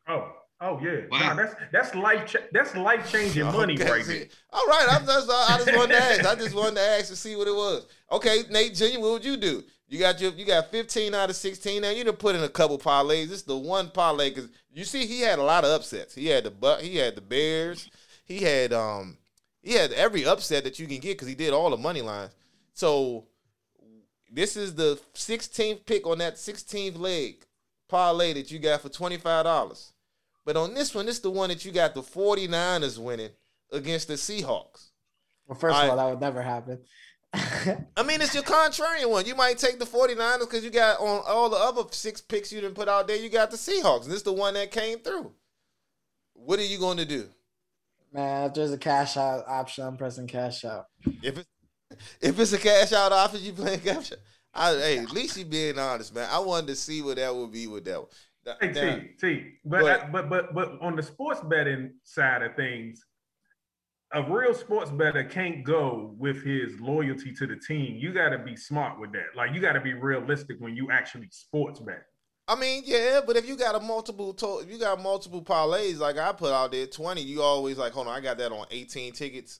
[0.07, 0.31] Oh,
[0.61, 1.01] oh yeah.
[1.11, 1.19] Wow.
[1.19, 2.27] Nah, that's that's life.
[2.27, 4.17] Cha- that's life changing money Okay, right see.
[4.19, 4.27] there.
[4.51, 6.25] All right, I'm just, I just wanted to ask.
[6.25, 7.87] I just wanted to ask to see what it was.
[8.11, 9.63] Okay, Nate Jr., what would you do?
[9.87, 11.81] You got your you got 15 out of 16.
[11.81, 13.27] Now you done put in a couple parlays.
[13.27, 16.15] This is the one parlay because you see he had a lot of upsets.
[16.15, 17.89] He had the buck, he had the Bears,
[18.25, 19.17] he had um
[19.61, 22.31] he had every upset that you can get because he did all the money lines.
[22.73, 23.25] So
[24.31, 27.45] this is the 16th pick on that 16th leg
[27.87, 29.91] parlay that you got for $25.
[30.45, 33.31] But on this one, this is the one that you got the 49ers winning
[33.71, 34.89] against the Seahawks.
[35.47, 36.79] Well, first I- of all, that would never happen.
[37.33, 39.25] I mean, it's your contrarian one.
[39.25, 42.61] You might take the 49ers because you got on all the other six picks you
[42.61, 44.03] didn't put out there, you got the Seahawks.
[44.03, 45.33] And this is the one that came through.
[46.33, 47.27] What are you going to do?
[48.13, 50.87] Man, if there's a cash out option, I'm pressing cash out.
[51.21, 51.47] If it's
[52.21, 54.19] if it's a cash out offer, you playing cash out.
[54.53, 56.29] I, hey, at least you being honest, man.
[56.31, 58.09] I wanted to see what that would be with that one.
[58.61, 62.55] Hey now- T, T, but, But- but but but on the sports betting side of
[62.55, 63.03] things,
[64.13, 67.97] a real sports better can't go with his loyalty to the team.
[67.97, 69.35] You got to be smart with that.
[69.35, 72.05] Like you got to be realistic when you actually sports bet.
[72.47, 75.97] I mean, yeah, but if you got a multiple, to- if you got multiple parlays
[75.97, 78.67] like I put out there, twenty, you always like, hold on, I got that on
[78.69, 79.59] eighteen tickets.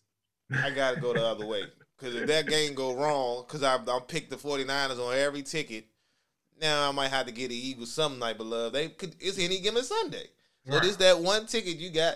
[0.53, 1.63] I gotta go the other way
[1.97, 5.85] because if that game go wrong, because I I picked the 49ers on every ticket,
[6.59, 9.15] now I might have to get the Eagles some night, but love they could.
[9.19, 10.25] It's any given Sunday,
[10.67, 10.83] so Right.
[10.83, 12.15] this that one ticket you got.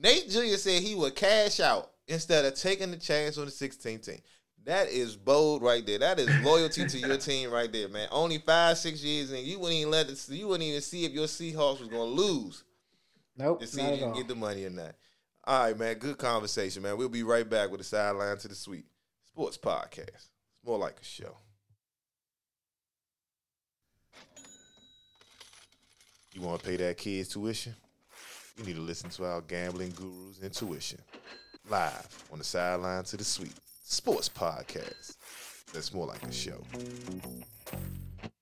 [0.00, 0.56] Nate Jr.
[0.56, 4.18] said he would cash out instead of taking the chance on the 16 team.
[4.64, 5.98] That is bold right there.
[5.98, 8.08] That is loyalty to your team right there, man.
[8.10, 11.12] Only five, six years and you wouldn't even let it, you wouldn't even see if
[11.12, 12.64] your Seahawks was gonna lose
[13.36, 14.94] Nope, to see if you can get the money or not.
[15.46, 15.98] All right, man.
[15.98, 16.96] Good conversation, man.
[16.96, 18.86] We'll be right back with the sideline to the suite
[19.26, 20.08] sports podcast.
[20.08, 20.30] It's
[20.64, 21.36] more like a show.
[26.34, 27.76] You want to pay that kid's tuition?
[28.58, 30.98] You need to listen to our gambling gurus intuition
[31.70, 33.54] live on the sideline to the suite
[33.84, 35.14] sports podcast.
[35.72, 36.60] That's more like a show.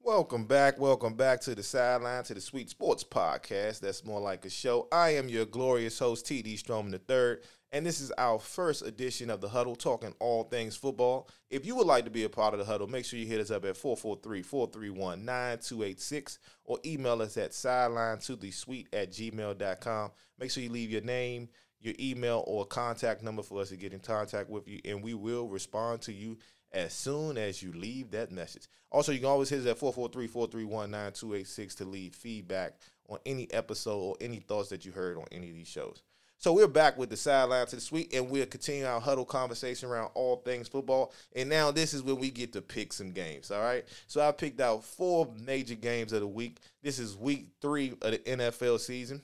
[0.02, 0.80] Welcome back.
[0.80, 3.80] Welcome back to the sideline to the Suite Sports Podcast.
[3.80, 4.88] That's more like a show.
[4.90, 7.42] I am your glorious host, TD Stroman III,
[7.72, 11.30] and this is our first edition of the Huddle, talking all things football.
[11.48, 13.40] If you would like to be a part of the Huddle, make sure you hit
[13.40, 19.10] us up at 443 431 9286 or email us at sideline to the suite at
[19.10, 20.10] gmail.com.
[20.38, 21.48] Make sure you leave your name,
[21.80, 25.14] your email, or contact number for us to get in contact with you, and we
[25.14, 26.36] will respond to you
[26.72, 28.66] as soon as you leave that message.
[28.90, 32.74] Also, you can always hit us at 443-431-9286 to leave feedback
[33.08, 36.02] on any episode or any thoughts that you heard on any of these shows.
[36.42, 39.88] So we're back with the sideline to the suite, and we'll continue our huddle conversation
[39.88, 41.12] around all things football.
[41.36, 43.52] And now this is when we get to pick some games.
[43.52, 43.84] All right.
[44.08, 46.58] So I picked out four major games of the week.
[46.82, 49.22] This is week three of the NFL season.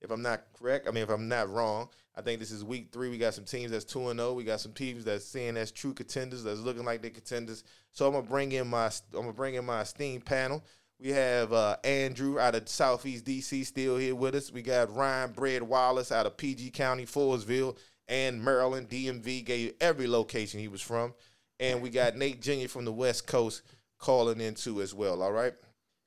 [0.00, 2.88] If I'm not correct, I mean if I'm not wrong, I think this is week
[2.90, 3.10] three.
[3.10, 4.32] We got some teams that's two and zero.
[4.32, 7.62] We got some teams that's seeing as true contenders, that's looking like they're contenders.
[7.92, 10.64] So I'm gonna bring in my I'm gonna bring in my esteemed panel.
[10.98, 14.50] We have uh, Andrew out of Southeast DC still here with us.
[14.50, 17.76] We got Ryan Bread Wallace out of PG County, Forestville,
[18.08, 18.88] and Maryland.
[18.88, 21.12] DMV gave every location he was from.
[21.60, 22.68] And we got Nate Jr.
[22.68, 23.62] from the West Coast
[23.98, 25.22] calling in too as well.
[25.22, 25.52] All right.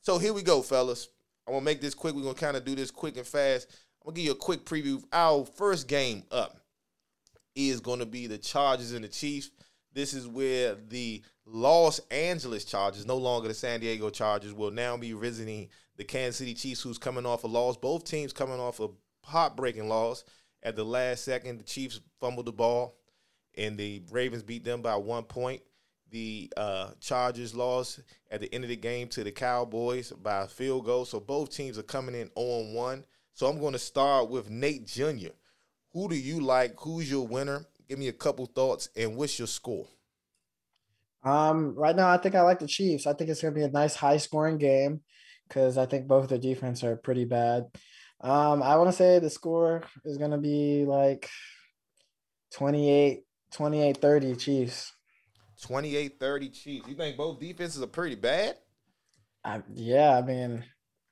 [0.02, 1.10] So here we go, fellas.
[1.48, 2.16] I'm gonna make this quick.
[2.16, 3.68] We're gonna kind of do this quick and fast.
[4.02, 5.04] I'm gonna give you a quick preview.
[5.14, 6.58] Our first game up
[7.56, 9.52] is gonna be the Chargers and the Chiefs.
[9.94, 14.95] This is where the Los Angeles Chargers, no longer the San Diego Chargers, will now
[14.97, 17.76] be visiting the Kansas City Chiefs, who's coming off a loss.
[17.76, 18.89] Both teams coming off a
[19.24, 20.24] heartbreaking loss.
[20.62, 22.97] At the last second, the Chiefs fumbled the ball,
[23.58, 25.62] and the Ravens beat them by one point.
[26.12, 30.47] The uh, Chargers lost at the end of the game to the Cowboys by a
[30.47, 31.06] field goal.
[31.06, 33.06] So both teams are coming in on 1.
[33.34, 35.30] So I'm going to start with Nate Jr.
[35.93, 36.74] Who do you like?
[36.80, 37.66] Who's your winner?
[37.88, 39.88] Give me a couple thoughts, and what's your score?
[41.24, 43.06] Um, right now, I think I like the Chiefs.
[43.08, 45.02] I think it's gonna be a nice, high-scoring game
[45.48, 47.66] because I think both the defense are pretty bad.
[48.22, 51.30] Um, I want to say the score is gonna be like
[52.54, 54.94] 28, 28 30 Chiefs.
[55.62, 56.88] 28 30 Chiefs.
[56.88, 58.56] You think both defenses are pretty bad?
[59.44, 60.64] I, yeah, I mean,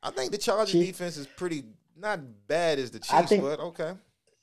[0.03, 1.65] I think the Chargers Chief- defense is pretty
[1.97, 3.93] not bad as the Chiefs, think- but okay.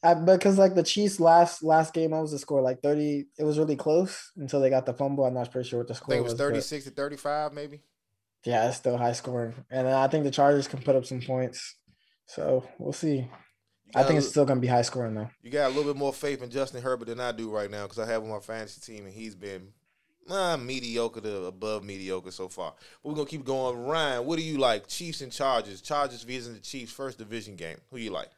[0.04, 2.60] I, because like the Chiefs last last game, I was the score?
[2.60, 3.26] Like thirty.
[3.38, 5.24] It was really close until they got the fumble.
[5.24, 6.40] I'm not pretty sure what the I score think it was was.
[6.40, 7.80] 36 to 35, maybe.
[8.44, 11.76] Yeah, it's still high scoring, and I think the Chargers can put up some points.
[12.26, 13.28] So we'll see.
[13.94, 15.30] I think it's still gonna be high scoring though.
[15.42, 17.84] you got a little bit more faith in Justin Herbert than I do right now
[17.84, 19.68] because I have him on my fantasy team and he's been
[20.28, 22.74] uh, mediocre to above mediocre so far.
[23.02, 23.78] But we're gonna keep going.
[23.86, 24.88] Ryan, what do you like?
[24.88, 25.80] Chiefs and Chargers.
[25.80, 27.76] Chargers visiting the Chiefs first division game.
[27.90, 28.30] Who you like?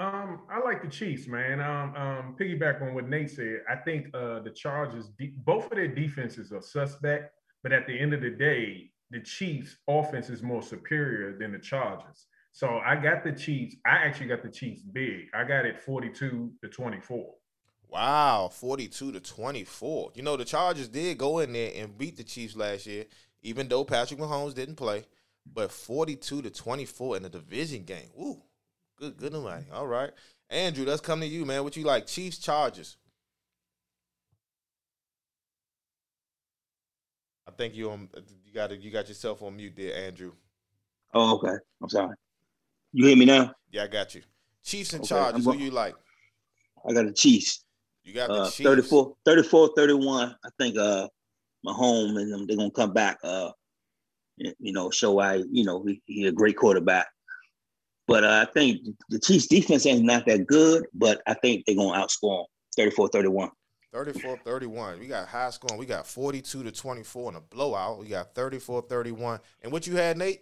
[0.00, 1.60] Um, I like the Chiefs, man.
[1.60, 3.60] Um, um, piggyback on what Nate said.
[3.70, 7.98] I think uh, the Chargers, de- both of their defenses are suspect, but at the
[7.98, 12.28] end of the day, the Chiefs' offense is more superior than the Chargers.
[12.52, 13.76] So I got the Chiefs.
[13.84, 15.26] I actually got the Chiefs big.
[15.34, 17.34] I got it 42 to 24.
[17.90, 20.12] Wow, 42 to 24.
[20.14, 23.04] You know, the Chargers did go in there and beat the Chiefs last year,
[23.42, 25.04] even though Patrick Mahomes didn't play.
[25.52, 28.08] But 42 to 24 in the division game.
[28.18, 28.42] Ooh,
[29.00, 29.64] good, good night.
[29.72, 30.10] All right.
[30.50, 31.64] Andrew, let's come to you, man.
[31.64, 32.06] What you like?
[32.06, 32.96] Chiefs, Chargers.
[37.48, 38.08] I think you on
[38.44, 40.32] you got you got yourself on mute there, Andrew.
[41.14, 41.56] Oh, okay.
[41.82, 42.14] I'm sorry.
[42.92, 43.54] You hear me now?
[43.70, 44.22] Yeah, I got you.
[44.64, 45.44] Chiefs and Okay, Chargers.
[45.44, 45.94] Who you like?
[46.88, 47.64] I got the Chiefs.
[48.04, 48.68] You got the Uh, Chiefs.
[48.68, 50.36] 34, 34, 31.
[50.44, 51.08] I think uh
[51.66, 53.18] Mahomes and them they're gonna come back.
[53.22, 53.50] Uh,
[54.36, 57.08] you know, show I you know he, he a great quarterback.
[58.10, 61.76] But uh, I think the Chiefs defense ain't not that good, but I think they're
[61.76, 62.44] gonna outscore
[62.76, 63.50] them 34-31.
[63.94, 64.98] 34-31.
[64.98, 65.78] We got high scoring.
[65.78, 68.00] We got 42 to 24 in a blowout.
[68.00, 69.38] We got 34-31.
[69.62, 70.40] And what you had, Nate?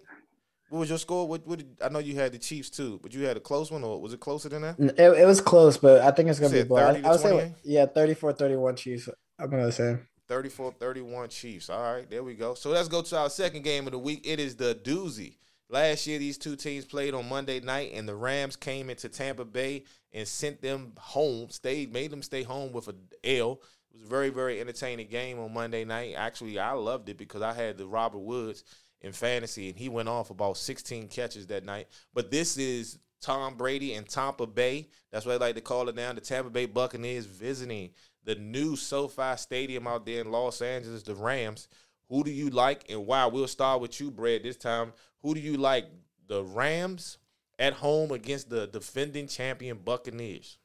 [0.70, 1.28] What was your score?
[1.28, 3.70] What, what did, I know you had the Chiefs too, but you had a close
[3.70, 4.78] one, or was it closer than that?
[4.78, 6.78] It, it was close, but I think it's gonna be said blow.
[6.78, 9.10] I, 30 to I would say yeah, 34-31 Chiefs.
[9.38, 9.98] I'm gonna say.
[10.30, 11.68] 34-31 Chiefs.
[11.68, 12.54] All right, there we go.
[12.54, 14.22] So let's go to our second game of the week.
[14.26, 15.36] It is the doozy.
[15.70, 19.44] Last year, these two teams played on Monday night, and the Rams came into Tampa
[19.44, 21.50] Bay and sent them home.
[21.50, 22.94] Stayed, made them stay home with a
[23.24, 23.60] L.
[23.90, 26.14] It was a very, very entertaining game on Monday night.
[26.16, 28.64] Actually, I loved it because I had the Robert Woods
[29.02, 31.88] in fantasy, and he went off about 16 catches that night.
[32.14, 34.88] But this is Tom Brady and Tampa Bay.
[35.12, 36.12] That's what I like to call it now.
[36.14, 37.90] The Tampa Bay Buccaneers visiting
[38.24, 41.68] the new SoFi Stadium out there in Los Angeles, the Rams.
[42.08, 43.26] Who do you like and why?
[43.26, 44.92] We'll start with you, Brad, this time.
[45.22, 45.86] Who do you like?
[46.28, 47.18] The Rams
[47.58, 50.58] at home against the defending champion Buccaneers.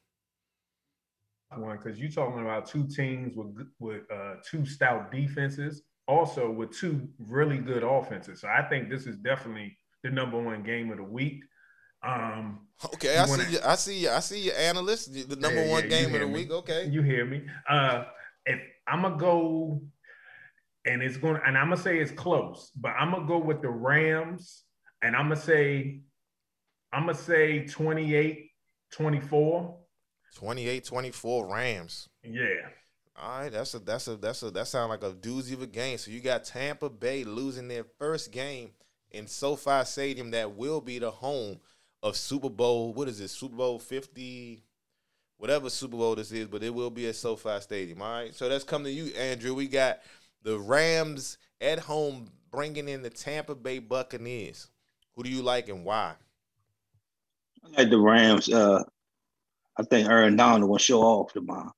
[1.56, 6.76] One, because you're talking about two teams with with uh, two stout defenses, also with
[6.76, 8.40] two really good offenses.
[8.40, 11.42] So I think this is definitely the number one game of the week.
[12.02, 13.58] Um, Okay, I wanna- see you.
[13.64, 14.10] I see you.
[14.10, 15.12] I see your analyst.
[15.28, 16.32] The number Yeah, one yeah, game of the me.
[16.32, 16.50] week.
[16.50, 16.86] Okay.
[16.88, 17.46] You hear me?
[17.68, 18.04] Uh,
[18.44, 19.80] if I'm gonna go,
[20.86, 23.62] and it's going, to and I'm gonna say it's close, but I'm gonna go with
[23.62, 24.64] the Rams,
[25.02, 26.00] and I'm gonna say,
[26.92, 28.50] I'm gonna say 28,
[28.92, 29.78] 24.
[30.38, 32.08] 28-24 Rams.
[32.24, 32.44] Yeah.
[33.16, 35.66] All right, that's a that's a that's a that sounds like a doozy of a
[35.68, 35.98] game.
[35.98, 38.70] So you got Tampa Bay losing their first game
[39.12, 41.60] in SoFi Stadium that will be the home
[42.02, 42.92] of Super Bowl.
[42.92, 43.28] What is it?
[43.28, 44.64] Super Bowl 50
[45.38, 48.02] whatever Super Bowl this is, but it will be at SoFi Stadium.
[48.02, 48.34] All right.
[48.34, 49.54] So that's coming to you, Andrew.
[49.54, 50.00] We got
[50.44, 54.68] the Rams at home bringing in the Tampa Bay Buccaneers.
[55.16, 56.14] Who do you like and why?
[57.64, 58.48] I like the Rams.
[58.52, 58.82] Uh,
[59.78, 61.72] I think Aaron Donald will show off tomorrow.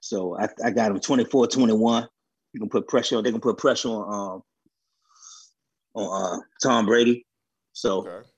[0.00, 2.06] So I, I got him 24-21.
[2.52, 3.24] You can put pressure on.
[3.24, 4.42] They can put pressure on um,
[5.94, 7.26] on uh, Tom Brady.
[7.72, 8.28] So Okay.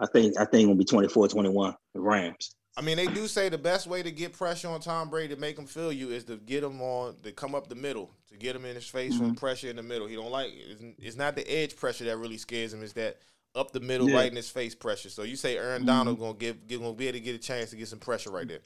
[0.00, 2.56] I think I think it'll be 24-21, the Rams.
[2.76, 5.40] I mean, they do say the best way to get pressure on Tom Brady to
[5.40, 8.36] make him feel you is to get him on to come up the middle to
[8.36, 9.34] get him in his face from mm-hmm.
[9.34, 10.06] pressure in the middle.
[10.06, 12.82] He don't like it's, it's not the edge pressure that really scares him.
[12.82, 13.18] It's that
[13.54, 14.16] up the middle, Yeah.
[14.16, 15.10] right in his face pressure.
[15.10, 16.26] So you say Aaron Donald mm-hmm.
[16.26, 18.46] gonna give, give gonna be able to get a chance to get some pressure right
[18.46, 18.60] there.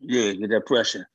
[0.00, 1.08] Yeah, get that pressure.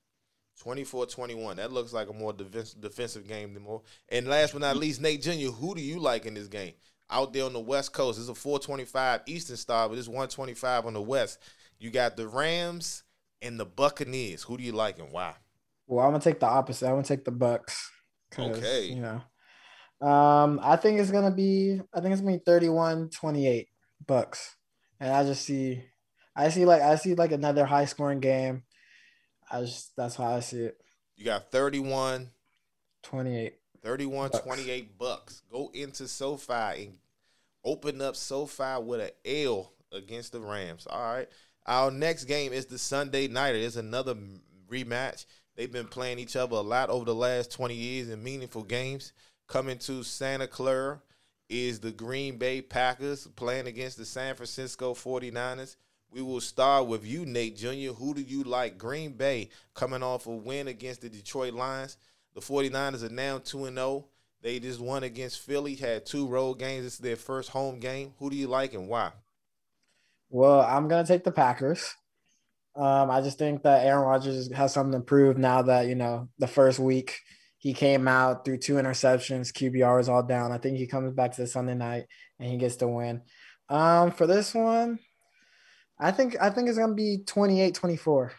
[0.63, 1.57] 24-21.
[1.57, 3.81] That looks like a more defense, defensive game than more.
[4.09, 4.81] And last but not mm-hmm.
[4.81, 6.73] least, Nate Jr., who do you like in this game?
[7.11, 10.93] Out there on the West Coast, it's a 425 Eastern Star, but it's 125 on
[10.93, 11.39] the West.
[11.79, 13.03] You got the Rams
[13.41, 14.43] and the Buccaneers.
[14.43, 15.33] Who do you like and why?
[15.87, 16.85] Well, I'm gonna take the opposite.
[16.85, 17.89] I'm gonna take the Bucks.
[18.37, 18.87] Okay.
[18.87, 21.81] You know, um, I think it's gonna be.
[21.93, 23.65] I think it's gonna be 31-28
[24.05, 24.55] Bucks,
[24.99, 25.83] and I just see,
[26.35, 28.63] I see like I see like another high scoring game.
[29.49, 30.77] I just that's how I see it.
[31.15, 32.29] You got 31,
[33.03, 33.55] 28.
[33.83, 34.43] 31, Bucks.
[34.43, 35.41] 28 bucks.
[35.51, 36.97] Go into SoFi and
[37.63, 40.85] open up SoFi with an L against the Rams.
[40.89, 41.27] All right.
[41.69, 43.59] Our next game is the Sunday Nighter.
[43.59, 44.15] It's another
[44.71, 45.27] rematch.
[45.55, 49.13] They've been playing each other a lot over the last 20 years in meaningful games.
[49.45, 50.99] Coming to Santa Clara
[51.47, 55.75] is the Green Bay Packers playing against the San Francisco 49ers.
[56.09, 57.93] We will start with you, Nate Jr.
[57.93, 58.79] Who do you like?
[58.79, 61.97] Green Bay coming off a win against the Detroit Lions.
[62.33, 64.07] The 49ers are now 2 0.
[64.41, 66.85] They just won against Philly, had two road games.
[66.85, 68.15] Is their first home game.
[68.17, 69.11] Who do you like and why?
[70.29, 71.95] Well, I'm gonna take the Packers.
[72.75, 76.29] Um, I just think that Aaron Rodgers has something to prove now that you know
[76.37, 77.19] the first week
[77.57, 80.51] he came out through two interceptions, QBR was all down.
[80.51, 82.05] I think he comes back to the Sunday night
[82.39, 83.21] and he gets the win.
[83.67, 84.99] Um, for this one,
[85.99, 88.31] I think I think it's gonna be 28-24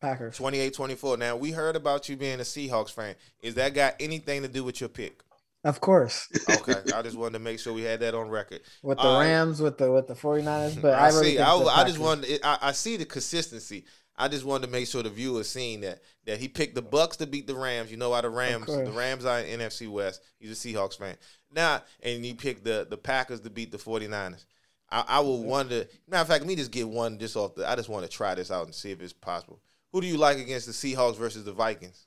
[0.00, 0.36] Packers.
[0.36, 1.16] 28 24.
[1.18, 3.14] Now, we heard about you being a Seahawks fan.
[3.42, 5.20] Is that got anything to do with your pick?
[5.62, 6.74] Of course, Okay.
[6.94, 8.60] I just wanted to make sure we had that on record.
[8.82, 9.26] with the All right.
[9.28, 11.38] Rams, with the with the 49ers, but I, I, really see.
[11.38, 12.40] I, I just Packers- wanted.
[12.42, 13.84] I, I see the consistency.
[14.16, 17.16] I just wanted to make sure the viewers seen that that he picked the Bucks
[17.18, 17.90] to beat the Rams.
[17.90, 18.66] You know why the Rams?
[18.66, 20.22] The Rams are in NFC West.
[20.38, 21.16] He's a Seahawks fan.
[21.52, 24.44] Now, and he picked the the Packers to beat the 49ers.
[24.90, 25.86] I, I will wonder.
[26.08, 27.68] Matter of fact, let me just get one just off the.
[27.68, 29.60] I just want to try this out and see if it's possible.
[29.92, 32.06] Who do you like against the Seahawks versus the Vikings?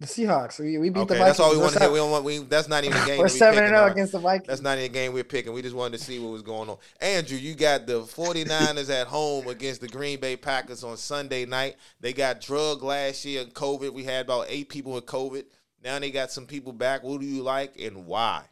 [0.00, 0.60] The Seahawks.
[0.60, 1.26] We, we beat Okay, the Vikings.
[1.26, 1.90] that's all we We're want to hear.
[1.90, 2.24] We don't want.
[2.24, 3.18] We, that's not even a game.
[3.18, 4.46] We're seven and zero against the Vikings.
[4.46, 5.52] That's not even a game we're picking.
[5.52, 6.76] We just wanted to see what was going on.
[7.00, 11.76] Andrew, you got the 49ers at home against the Green Bay Packers on Sunday night.
[12.00, 13.92] They got drugged last year in COVID.
[13.92, 15.44] We had about eight people with COVID.
[15.82, 17.02] Now they got some people back.
[17.02, 18.44] Who do you like and why?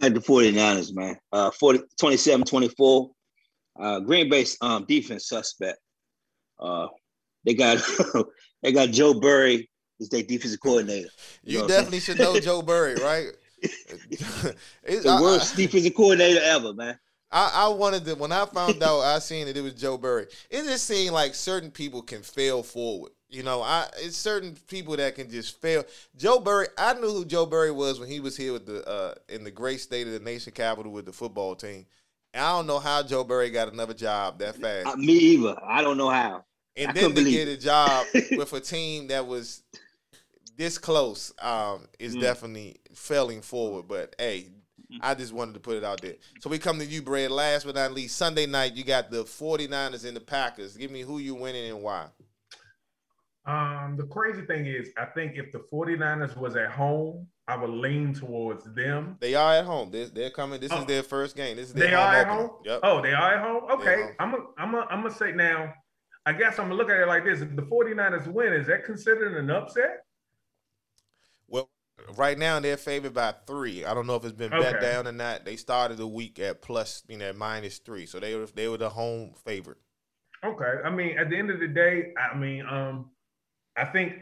[0.00, 1.16] like the 49ers, man.
[1.32, 3.10] Uh 40, 27-24.
[3.80, 5.78] Uh Green Bay's um defense suspect.
[6.58, 6.88] Uh
[7.46, 7.78] they got
[8.62, 9.70] they got Joe Barry
[10.00, 11.08] as their defensive coordinator.
[11.42, 13.28] You know definitely should know Joe Barry, right?
[14.12, 16.98] It's- The I- I- worst defensive coordinator ever, man.
[17.30, 20.26] I, I wanted to when I found out I seen that it was Joe Barry.
[20.50, 23.10] It just seemed like certain people can fail forward.
[23.28, 25.82] You know, I it's certain people that can just fail.
[26.16, 29.14] Joe Barry, I knew who Joe Barry was when he was here with the uh,
[29.28, 31.86] in the great state of the nation capital with the football team.
[32.34, 34.86] I don't know how Joe Barry got another job that fast.
[34.86, 35.56] Uh, me either.
[35.64, 36.44] I don't know how.
[36.76, 38.06] And I then to get a job
[38.36, 39.62] with a team that was
[40.56, 42.20] this close um, is Mm.
[42.20, 43.88] definitely failing forward.
[43.88, 44.48] But hey,
[45.00, 46.14] I just wanted to put it out there.
[46.40, 47.30] So we come to you, Brad.
[47.30, 50.76] Last but not least, Sunday night, you got the 49ers and the Packers.
[50.76, 52.06] Give me who you winning and why.
[53.46, 57.68] Um, the crazy thing is, I think if the 49ers was at home, I would
[57.68, 59.18] lean towards them.
[59.20, 59.90] They are at home.
[59.90, 60.60] They're, they're coming.
[60.60, 60.84] This is Oh.
[60.84, 61.56] their first game.
[61.56, 62.40] This is their They are at opener.
[62.48, 62.50] home.
[62.64, 62.80] Yep.
[62.82, 63.64] Oh, they are at home.
[63.68, 64.12] They're Okay, home.
[64.18, 65.74] I'm gonna, I'm gonna, I'm gonna say now.
[66.26, 68.84] I guess I'm gonna look at it like this: if the 49ers win, is that
[68.84, 70.04] considered an upset?
[71.48, 71.68] Well,
[72.16, 73.84] right now they're favored by three.
[73.84, 75.44] I don't know if it's been bet down or not.
[75.44, 78.06] They started the week at plus, you know, minus three.
[78.06, 79.78] So they were they were the home favorite.
[80.44, 80.80] Okay.
[80.84, 83.10] I mean, at the end of the day, I mean, um,
[83.76, 84.14] I think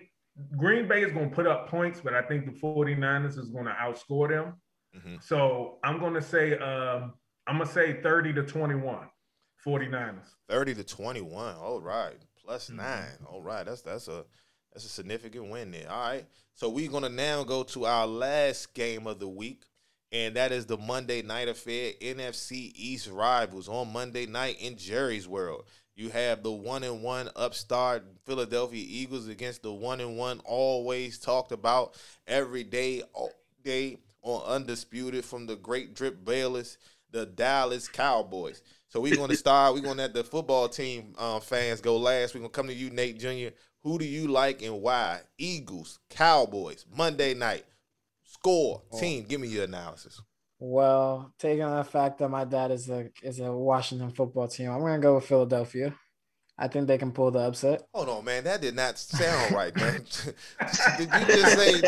[0.56, 3.64] Green Bay is going to put up points, but I think the 49ers is going
[3.64, 4.54] to outscore them.
[4.96, 5.22] Mhm.
[5.22, 7.14] So I'm going to say, um,
[7.46, 9.08] I'm going to say 30 to 21,
[9.64, 10.24] 49ers.
[10.48, 11.54] 30 to 21.
[11.56, 12.16] All right.
[12.44, 12.76] Plus Mhm.
[12.76, 13.18] nine.
[13.26, 13.64] All right.
[13.64, 14.24] That's that's a
[14.72, 15.90] that's a significant win there.
[15.90, 16.26] All right.
[16.54, 19.62] So we're gonna now go to our last game of the week,
[20.10, 25.28] and that is the Monday night affair, NFC East rivals on Monday night in Jerry's
[25.28, 25.64] World.
[25.94, 31.18] You have the one and one upstart Philadelphia Eagles against the one and one always
[31.18, 31.94] talked about
[32.26, 33.30] every day, all
[33.62, 36.78] day on Undisputed from the great Drip Bayless,
[37.12, 38.62] the Dallas Cowboys.
[38.88, 39.74] So we're going to start.
[39.74, 42.34] We're going to let the football team uh, fans go last.
[42.34, 43.54] We're going to come to you, Nate Jr.
[43.82, 45.20] Who do you like and why?
[45.38, 47.64] Eagles, Cowboys, Monday night.
[48.24, 49.24] Score, team.
[49.28, 50.20] Give me your analysis.
[50.58, 54.70] Well, taking on the fact that my dad is a is a Washington football team,
[54.70, 55.92] I'm gonna go with Philadelphia.
[56.62, 57.82] I think they can pull the upset.
[57.92, 58.44] Hold on, man.
[58.44, 60.04] That did not sound right, man.
[60.96, 61.80] did you just say?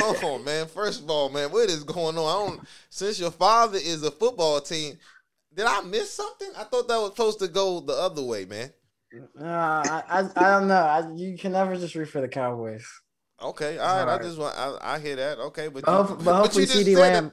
[0.00, 0.66] Hold on, man.
[0.68, 2.24] First of all, man, what is going on?
[2.24, 2.68] I don't.
[2.88, 4.96] Since your father is a football team,
[5.54, 6.48] did I miss something?
[6.56, 8.70] I thought that was supposed to go the other way, man.
[9.38, 10.74] Uh, I, I I don't know.
[10.76, 12.86] I, you can never just root for the Cowboys.
[13.42, 14.18] Okay, all right.
[14.18, 14.56] I just want.
[14.56, 15.38] I, I hear that.
[15.40, 17.32] Okay, but But, you- but hopefully CeeDee Lamb,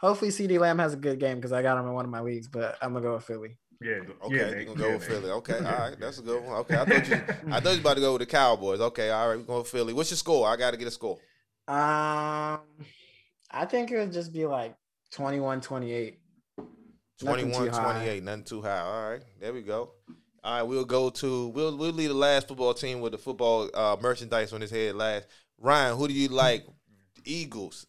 [0.00, 2.20] hopefully CeeDee Lamb has a good game because I got him in one of my
[2.20, 2.46] leagues.
[2.46, 3.58] But I'm gonna go with Philly.
[3.80, 4.00] Yeah.
[4.24, 5.10] Okay, yeah, you Nate, gonna go yeah, with Nate.
[5.10, 5.30] Philly.
[5.30, 6.56] Okay, all right, that's a good one.
[6.56, 7.14] Okay, I thought you.
[7.14, 8.80] I thought you was about to go with the Cowboys.
[8.80, 9.92] Okay, all right, we're going with Philly.
[9.92, 10.48] What's your score?
[10.48, 11.18] I got to get a score.
[11.68, 12.60] Um,
[13.50, 14.74] I think it would just be like
[15.12, 16.16] 21-28.
[17.20, 17.92] Nothing 21 too high.
[17.94, 19.90] 28 nothing too high all right there we go
[20.44, 23.68] all right we'll go to we'll we'll leave the last football team with the football
[23.74, 25.26] uh, merchandise on his head last
[25.58, 26.64] ryan who do you like
[27.24, 27.86] eagles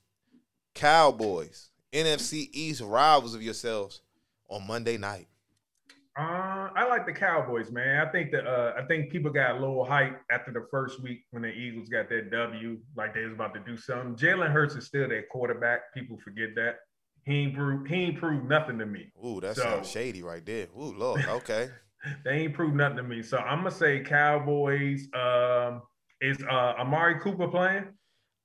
[0.74, 4.02] cowboys nfc east rivals of yourselves
[4.50, 5.28] on monday night
[6.20, 8.06] Uh, I like the Cowboys, man.
[8.06, 11.20] I think that uh, I think people got a little hype after the first week
[11.32, 14.16] when the Eagles got that W, like they was about to do something.
[14.16, 15.94] Jalen Hurts is still their quarterback.
[15.94, 16.80] People forget that.
[17.24, 19.12] He ain't proved he ain't proved nothing to me.
[19.26, 20.68] Ooh, that So- sounds shady right there.
[20.78, 21.26] Ooh, Lord.
[21.26, 21.70] Okay.
[22.24, 23.22] They ain't proved nothing to me.
[23.22, 25.10] So I'm gonna say Cowboys.
[25.14, 25.82] Um,
[26.22, 27.88] is uh, Amari Cooper playing?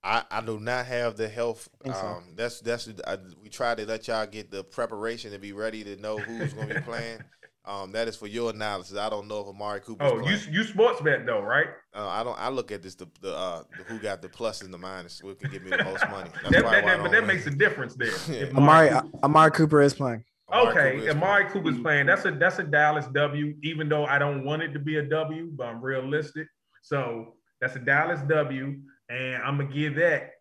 [0.03, 1.69] I, I do not have the health.
[1.85, 2.05] Think so.
[2.05, 5.85] Um, that's that's I, we try to let y'all get the preparation to be ready
[5.85, 7.21] to know who's going to be playing.
[7.67, 8.99] Um, that is for your analysis.
[8.99, 10.05] I don't know if Amari Cooper.
[10.05, 10.53] Oh, you playing.
[10.53, 11.69] you sports bet though, right?
[11.95, 12.39] Uh, I don't.
[12.39, 15.19] I look at this the the, uh, the who got the plus and the minus.
[15.21, 16.29] Who can give me the most money?
[16.43, 17.27] That's That, that, that, but that win.
[17.27, 18.13] makes a difference there.
[18.29, 18.57] Yeah.
[18.57, 20.25] Amari Cooper- Amari Cooper is playing.
[20.53, 20.61] Okay.
[20.61, 21.53] Amari Okay, Cooper is Amari playing.
[21.65, 22.07] Cooper's playing.
[22.07, 23.55] That's a that's a Dallas W.
[23.63, 26.47] Even though I don't want it to be a W, but I'm realistic.
[26.83, 28.77] So that's a Dallas W,
[29.09, 30.33] and I'm gonna give that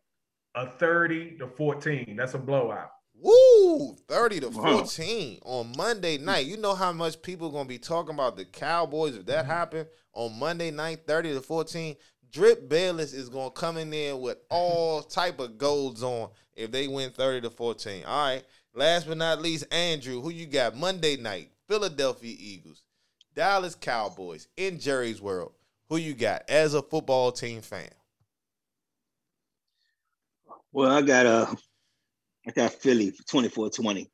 [0.55, 2.15] a 30 to 14.
[2.17, 2.89] That's a blowout.
[3.23, 3.95] Woo!
[4.09, 4.79] 30 to Wow.
[4.79, 6.45] 14 on Monday night.
[6.45, 9.87] You know how much people going to be talking about the Cowboys if that happened
[10.13, 11.95] on Monday night, 30 to 14.
[12.31, 16.71] Drip Bayless is going to come in there with all type of golds on if
[16.71, 18.03] they win 30 to 14.
[18.03, 18.43] All right.
[18.75, 21.51] Last but not least, Andrew, who you got Monday night?
[21.69, 22.83] Philadelphia Eagles,
[23.35, 25.53] Dallas Cowboys in Jerry's World.
[25.89, 27.89] Who you got as a football team fan?
[30.71, 31.45] Well, I got uh,
[32.47, 34.07] I got Philly 24-20.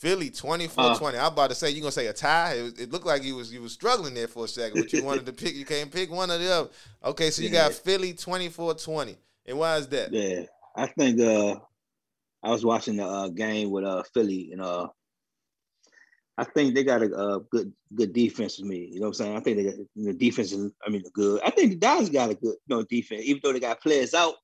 [0.00, 1.18] Philly 24 20.
[1.18, 2.54] I'm about to say, you're going to say a tie.
[2.54, 5.04] It, it looked like you was you was struggling there for a second, but you
[5.04, 5.54] wanted to pick.
[5.54, 6.70] You can't pick one or the other.
[7.04, 9.16] Okay, so you got Philly 24 20.
[9.44, 10.10] And why is that?
[10.10, 10.44] Yeah,
[10.74, 11.56] I think uh,
[12.42, 14.88] I was watching the uh, game with uh Philly and uh,
[16.38, 18.88] I think they got a, uh good good defense with me.
[18.92, 19.36] You know what I'm saying?
[19.36, 21.42] I think they got the defense is I mean good.
[21.44, 24.14] I think the Dallas got a good you know, defense, even though they got players
[24.14, 24.36] out.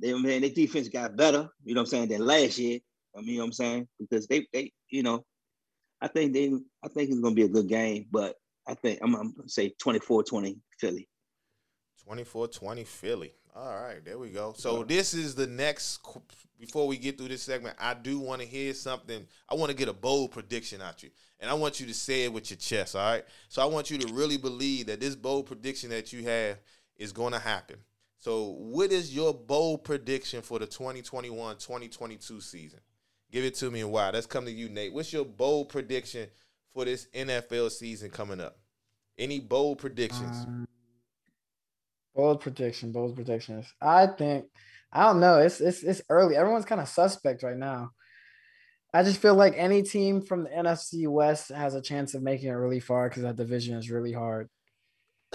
[0.00, 1.48] They man, their defense got better.
[1.64, 2.80] You know what I'm saying than last year.
[3.16, 5.24] I mean, you know what I'm saying because they they you know,
[6.00, 6.52] I think they
[6.84, 8.36] I think it's gonna be a good game, but
[8.66, 11.08] I think I'm, I'm gonna say 24-20 Philly.
[12.04, 13.32] 24 20 Philly.
[13.54, 14.52] All right, there we go.
[14.54, 16.00] So this is the next.
[16.60, 19.26] Before we get through this segment, I do want to hear something.
[19.48, 22.24] I want to get a bold prediction out you, and I want you to say
[22.24, 22.94] it with your chest.
[22.94, 23.24] All right.
[23.48, 26.58] So I want you to really believe that this bold prediction that you have
[26.96, 27.76] is going to happen.
[28.18, 32.80] So what is your bold prediction for the 2021-2022 season?
[33.30, 34.10] Give it to me and why.
[34.10, 34.92] Let's come to you, Nate.
[34.92, 36.28] What's your bold prediction
[36.72, 38.58] for this NFL season coming up?
[39.18, 40.44] Any bold predictions?
[40.46, 40.68] Um,
[42.14, 43.66] bold prediction, bold predictions.
[43.80, 44.46] I think
[44.92, 45.38] I don't know.
[45.38, 46.36] It's it's it's early.
[46.36, 47.90] Everyone's kind of suspect right now.
[48.94, 52.48] I just feel like any team from the NFC West has a chance of making
[52.48, 54.48] it really far because that division is really hard.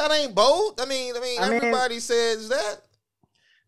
[0.08, 0.80] That ain't bold.
[0.82, 2.78] I mean, I mean, I mean- everybody says that.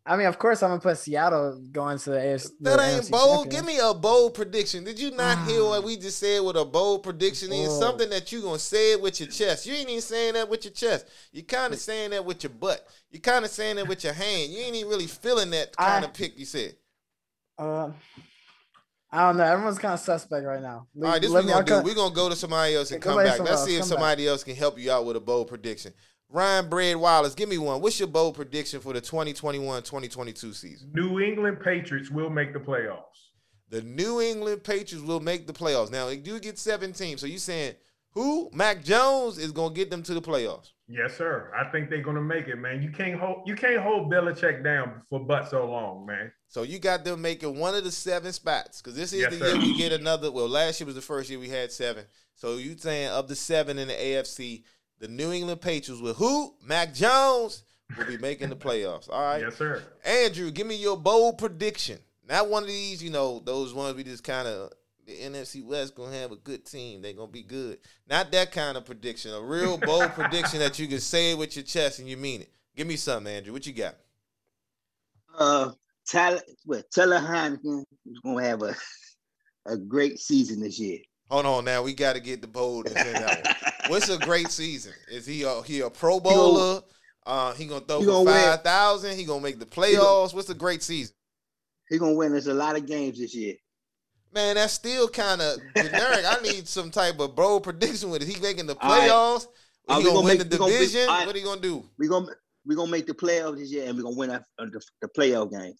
[0.05, 2.49] I mean, of course, I'm gonna put Seattle going to the AFC.
[2.59, 3.49] That the ain't NFC bold.
[3.49, 4.83] Give me a bold prediction.
[4.83, 6.41] Did you not hear what we just said?
[6.41, 9.65] What a bold prediction is something that you gonna say it with your chest.
[9.65, 11.05] You ain't even saying that with your chest.
[11.31, 12.85] You kind of saying that with your butt.
[13.11, 14.51] You kind of saying that with your hand.
[14.51, 16.37] You ain't even really feeling that kind I- of pick.
[16.37, 16.75] You said.
[17.57, 17.91] Uh,
[19.09, 19.43] I don't know.
[19.45, 20.87] Everyone's kind of suspect right now.
[20.97, 21.81] All right, this we gonna do.
[21.81, 23.37] We're gonna go to somebody else and come back to back.
[23.37, 23.69] someone Let's else.
[23.69, 23.93] see if Come back.
[23.99, 25.93] somebody else can help you out with a bold prediction.
[26.33, 27.79] Ryan Bread Wallace, give me one.
[27.79, 30.89] What's your bold prediction for the 2021-2022 season?
[30.91, 33.29] New England Patriots will make the playoffs.
[33.69, 35.91] The New England Patriots will make the playoffs.
[35.91, 37.21] Now they do get seven teams.
[37.21, 37.75] So you saying
[38.13, 38.49] Who?
[38.53, 40.69] Mac Jones is gonna get them to the playoffs.
[40.87, 41.51] Yes, sir.
[41.57, 42.81] I think they're gonna make it, man.
[42.83, 46.31] You can't hold you can't hold Belichick down for but so long, man.
[46.47, 49.39] So you got them making one of the seven spots because this is Yes, the
[49.39, 49.47] sir.
[49.55, 50.31] year we get another.
[50.31, 52.05] Well, last year was the first year we had seven.
[52.35, 54.63] So you saying of the seven in the AFC,
[55.03, 56.53] the New England Patriots with who?
[56.65, 57.63] Mac Jones
[57.97, 59.09] will be making the playoffs.
[59.09, 59.41] All right.
[59.41, 59.83] Yes, sir.
[60.05, 61.99] Andrew, give me your bold prediction.
[62.25, 64.71] Not one of these, you know, those ones we just kind of
[65.05, 67.01] the NFC West gonna have a good team.
[67.01, 67.79] They're gonna be good.
[68.09, 69.33] Not that kind of prediction.
[69.33, 72.39] A real bold prediction that you can say it with your chest and you mean
[72.39, 72.49] it.
[72.73, 73.51] Give me something, Andrew.
[73.51, 73.95] What you got?
[75.37, 75.71] Uh,
[76.09, 78.73] Tyler, well, Taylor Heinicke is gonna have a
[79.65, 80.99] a great season this year.
[81.29, 81.81] Hold on now.
[81.83, 83.73] We got to get the boldness in that one.
[83.91, 84.93] What's a great season?
[85.11, 86.81] Is he a, he a Pro gonna- Bowler?
[87.25, 89.15] Uh, he gonna throw he gonna five thousand.
[89.17, 90.33] He gonna make the playoffs.
[90.33, 91.15] What's a great season?
[91.89, 93.55] He gonna win us a lot of games this year.
[94.33, 96.25] Man, that's still kind of generic.
[96.27, 98.27] I need some type of bold prediction with it.
[98.27, 99.09] He making the All right.
[99.09, 99.45] playoffs.
[99.87, 101.07] Uh, he gonna, gonna win make- the we gonna division.
[101.07, 101.25] right.
[101.25, 101.89] What he gonna do?
[101.97, 102.27] We're gonna
[102.65, 105.07] we're gonna make the playoffs this year, and we're gonna win our, uh, the, the
[105.17, 105.75] playoff game.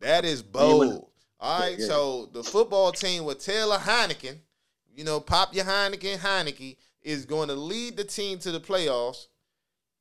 [0.00, 1.10] That is bold.
[1.38, 1.86] All right, Yeah.
[1.86, 4.38] so the football team with Taylor Heinicke,
[4.98, 9.28] you know, pop your Heineken, Heinicke is going to lead the team to the playoffs,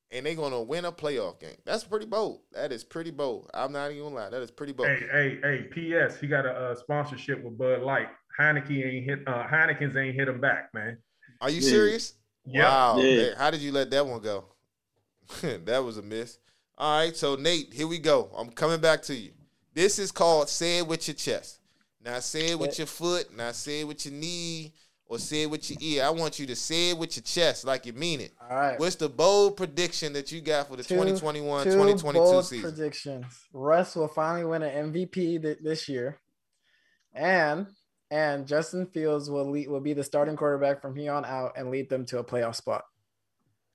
[0.09, 1.55] and they're going to win a playoff game.
[1.65, 2.41] That's pretty bold.
[2.51, 3.47] That is pretty bold.
[3.53, 4.31] I'm not even gonna.
[4.31, 4.89] That is pretty bold.
[4.89, 6.19] Hey, hey, hey, P.S.
[6.19, 8.07] He got a uh, sponsorship with Bud Light.
[8.39, 10.97] Heineken ain't hit uh Heineken's ain't hit him back, man.
[11.41, 11.69] Are you Yeah.
[11.69, 12.13] serious?
[12.45, 12.63] Yep.
[12.65, 12.97] Wow.
[12.99, 13.15] Yeah.
[13.17, 14.45] man, How did you let that one go?
[15.41, 16.39] that was a miss.
[16.75, 18.31] All right, so Nate, here we go.
[18.35, 19.33] I'm coming back to you.
[19.75, 21.59] This is called say it with your chest.
[22.03, 24.73] Now say it with your foot, now say it with your knee,
[25.09, 26.03] or say it with your ear.
[26.03, 28.31] I want you to say it with your chest like you mean it.
[28.41, 28.79] All right.
[28.79, 32.71] What's the bold prediction that you got for the Two- 2021 two 2022 bold season?
[32.71, 33.25] predictions.
[33.53, 36.17] Russ will finally win an MVP th- this year,
[37.13, 37.67] and
[38.09, 41.69] and Justin Fields will lead, will be the starting quarterback from here on out and
[41.69, 42.83] lead them to a playoff spot.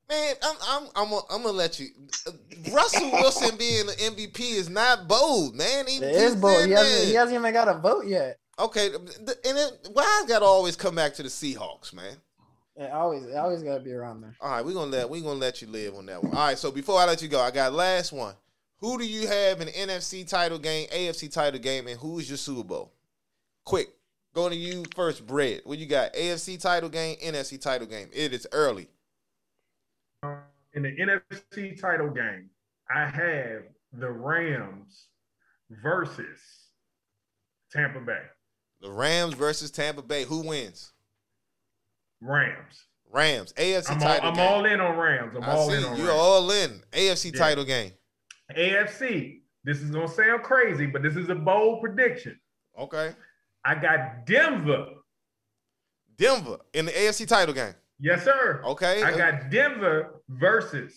[0.08, 1.88] Man, I'm I'm I'm gonna, I'm gonna let you.
[2.26, 2.32] uh,
[2.72, 5.86] Russell Wilson being the MVP is not bold, man.
[5.86, 6.64] He, It is bold.
[6.66, 8.38] He hasn't, he hasn't even got a vote yet.
[8.58, 12.16] Okay, and then why I gotta always come back to the Seahawks, man?
[12.76, 14.34] It always, it always got to be around there.
[14.40, 16.34] All right, we're gonna let we gonna let you live on that one.
[16.34, 18.34] All right, so before I let you go, I got last one.
[18.78, 22.38] Who do you have in NFC title game, AFC title game, and who is your
[22.38, 22.92] Super Bowl?
[23.64, 23.90] Quick,
[24.34, 25.60] going to you first, Bread.
[25.64, 26.14] What you got?
[26.14, 28.08] AFC title game, NFC title game.
[28.12, 28.88] It is early.
[30.74, 32.50] In the NFC title game,
[32.92, 33.62] I have
[33.92, 35.06] the Rams
[35.70, 36.40] versus
[37.70, 38.22] Tampa Bay.
[38.82, 40.24] The Rams versus Tampa Bay.
[40.24, 40.92] Who wins?
[42.20, 42.84] Rams.
[43.12, 43.52] Rams.
[43.54, 44.46] AFC I'm all, title I'm game.
[44.48, 45.32] all in on Rams.
[45.36, 46.20] I'm I all in on you're Rams.
[46.20, 46.82] all in.
[46.92, 47.38] AFC Yeah.
[47.38, 47.92] title game.
[48.56, 49.42] AFC.
[49.64, 52.38] This is gonna sound crazy, but this is a bold prediction.
[52.76, 53.14] Okay.
[53.64, 54.86] I got Denver.
[56.16, 57.74] Denver in the AFC title game.
[58.00, 58.62] Yes, sir.
[58.64, 59.02] Okay.
[59.02, 60.92] I got Denver versus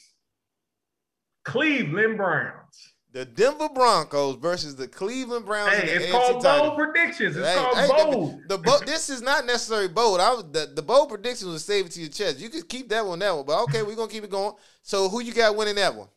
[1.43, 2.93] Cleveland Browns.
[3.15, 5.73] The Denver Broncos versus the Cleveland Browns.
[5.73, 7.37] in Hey, the it's called bold predictions.
[7.37, 8.41] It's Hey, called hey, bold.
[8.49, 10.19] The, bo- this is not necessarily bold.
[10.19, 12.39] I was the, the bold predictions was save it to your chest.
[12.39, 13.45] You could keep that one, that one.
[13.45, 14.53] But okay, we're gonna keep it going.
[14.81, 16.09] So who you got winning that one?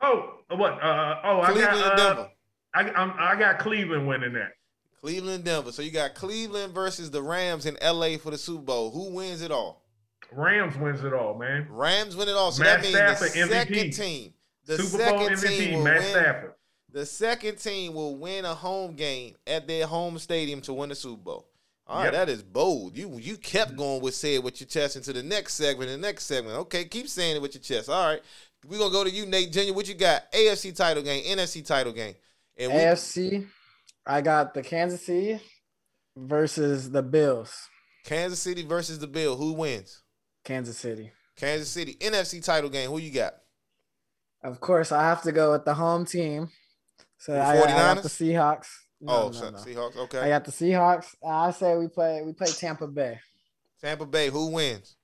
[0.00, 0.74] Oh, what?
[0.74, 2.28] Uh, oh, I got and uh, Denver.
[2.74, 4.52] I, I'm, I got Cleveland winning that.
[5.00, 5.72] Cleveland Denver.
[5.72, 8.92] So you got Cleveland versus the Rams in LA for the Super Bowl.
[8.92, 9.82] Who wins it all?
[10.30, 11.66] Rams wins it all, man.
[11.70, 12.52] Rams win it all.
[12.52, 13.50] So Matt that means the Stafford, MVP.
[13.50, 14.32] second team.
[14.66, 16.10] The Super Bowl second MVP, team will Matt win.
[16.10, 16.52] Stafford.
[16.92, 20.94] The second team will win a home game at their home stadium to win the
[20.94, 21.48] Super Bowl.
[21.88, 22.12] All right, Yep.
[22.14, 22.96] that is bold.
[22.96, 25.96] You you kept going with saying it with your chest into the next segment, the
[25.98, 26.56] next segment.
[26.56, 27.88] Okay, keep saying it with your chest.
[27.88, 28.22] All right.
[28.66, 29.72] We're gonna go to you, Nate Jr.
[29.72, 30.30] What you got?
[30.32, 32.14] AFC title game, NFC title game.
[32.56, 33.46] And we, AFC,
[34.04, 35.40] I got the Kansas City
[36.16, 37.68] versus the Bills.
[38.04, 39.36] Kansas City versus the Bill.
[39.36, 40.02] Who wins?
[40.44, 41.12] Kansas City.
[41.36, 41.94] Kansas City.
[42.00, 42.90] NFC title game.
[42.90, 43.34] Who you got?
[44.42, 46.48] Of course, I have to go with the home team.
[47.18, 48.02] So The I, I got 49ers?
[48.02, 48.66] the Seahawks.
[49.00, 49.58] No, oh, no, so- no.
[49.58, 49.96] Seahawks.
[49.96, 50.18] Okay.
[50.20, 51.14] I got the Seahawks.
[51.26, 53.18] I say we play we play Tampa Bay.
[53.82, 54.28] Tampa Bay.
[54.30, 54.96] Who wins?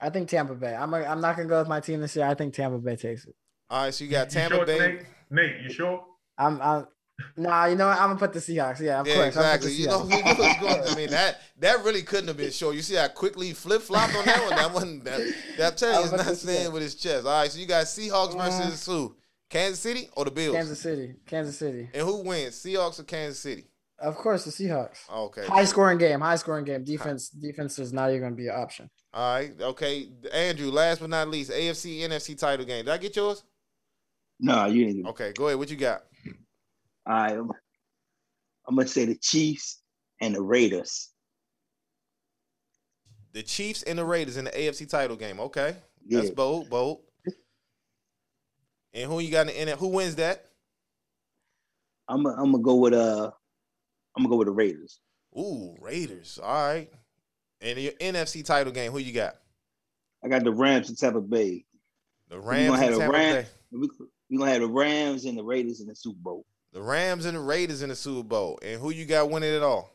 [0.00, 0.74] I think Tampa Bay.
[0.74, 2.26] I'm i I'm not gonna go with my team this year.
[2.26, 3.34] I think Tampa Bay takes it.
[3.70, 4.78] All right, so you got You Tampa sure, Bay.
[4.78, 5.02] Nate?
[5.30, 6.04] Nate, you sure?
[6.38, 6.86] I'm I'm
[7.36, 7.66] nah.
[7.66, 7.98] You know what?
[7.98, 8.80] I'm gonna put the Seahawks.
[8.80, 9.36] Yeah, of Yeah, course.
[9.36, 9.72] I'm gonna exactly.
[9.72, 10.38] You know, Seahawks.
[10.38, 10.92] we was going.
[10.92, 12.72] I mean, that that really couldn't have been sure.
[12.72, 14.56] You see how quickly flip flopped on that one.
[14.56, 16.54] That one, that, that I'm telling you, I he's was about not to say.
[16.56, 17.26] saying with his chest.
[17.26, 18.38] All right, so you got Seahawks mm-hmm.
[18.40, 19.14] versus who?
[19.50, 20.54] Kansas City or the Bills?
[20.54, 21.14] Kansas City.
[21.26, 21.88] Kansas City.
[21.94, 22.54] And who wins?
[22.54, 23.64] Seahawks or Kansas City?
[23.98, 24.98] Of course, the Seahawks.
[25.12, 25.46] Okay.
[25.46, 26.20] High scoring game.
[26.20, 26.84] High scoring game.
[26.84, 27.30] Defense.
[27.30, 28.90] Defense is not even gonna be an option.
[29.12, 29.52] All right.
[29.60, 30.08] Okay.
[30.32, 32.84] Andrew, last but not least, AFC NFC title game.
[32.84, 33.42] Did I get yours?
[34.38, 35.06] No, you didn't.
[35.08, 35.32] Okay.
[35.32, 35.58] Go ahead.
[35.58, 36.02] What you got?
[37.08, 37.50] Right, I'm,
[38.68, 39.80] I'm gonna say the Chiefs
[40.20, 41.10] and the Raiders.
[43.32, 45.40] The Chiefs and the Raiders in the AFC title game.
[45.40, 45.76] Okay.
[46.06, 46.34] That's Yeah.
[46.34, 47.00] bold, bold.
[48.92, 50.44] And who you got in the Who wins that?
[52.08, 53.30] I'm gonna I'm gonna go with uh
[54.16, 55.00] I'm gonna go with the Raiders.
[55.38, 56.38] Ooh, Raiders.
[56.42, 56.90] All right.
[57.60, 59.36] And your NFC title game, who you got?
[60.24, 61.64] I got the Rams and Tampa Bay.
[62.28, 63.48] The Rams gonna have and the Tampa Ram- Bay.
[63.72, 63.88] We
[64.30, 66.44] we gonna have the Rams and the Raiders in the Super Bowl.
[66.72, 68.58] The Rams and the Raiders in the Super Bowl.
[68.62, 69.94] And who you got winning it all?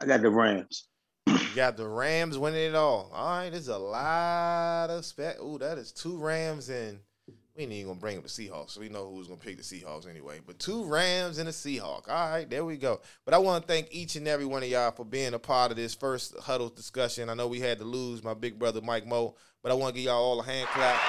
[0.00, 0.88] I got the Rams.
[1.26, 3.10] You got the Rams winning it all.
[3.12, 5.40] All right, there's a lot of spec.
[5.40, 6.98] Ooh, that is two Rams and
[7.56, 9.62] we ain't even gonna bring up the Seahawks, so we know who's gonna pick the
[9.62, 10.40] Seahawks anyway.
[10.44, 12.08] But two Rams and a Seahawk.
[12.08, 13.00] All right, there we go.
[13.26, 15.70] But I want to thank each and every one of y'all for being a part
[15.70, 17.28] of this first huddle discussion.
[17.28, 20.00] I know we had to lose my big brother Mike Moe, but I want to
[20.00, 21.00] give y'all all a hand clap.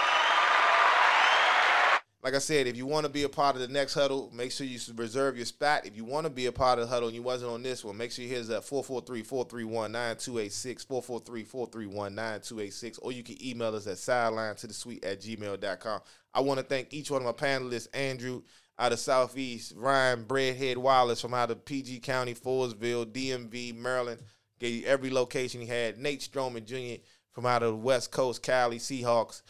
[2.23, 4.53] Like I said, if you want to be a part of the next huddle, make
[4.53, 5.85] sure you reserve your spot.
[5.85, 7.83] If you want to be a part of the huddle and you wasn't on this
[7.83, 13.97] one, make sure you hit us at 443-431-9286, 443-431-9286, or you can email us at
[13.97, 15.99] sideline to the suite at gmail.com.
[16.33, 18.43] I want to thank each one of my panelists, Andrew
[18.79, 24.21] out of Southeast, Ryan Breadhead Wallace from out of PG County, Forestville, DMV, Maryland,
[24.59, 25.97] gave you every location he had.
[25.97, 27.01] Nate Stroman Jr.
[27.33, 29.41] from out of the West Coast, Cali, Seahawks,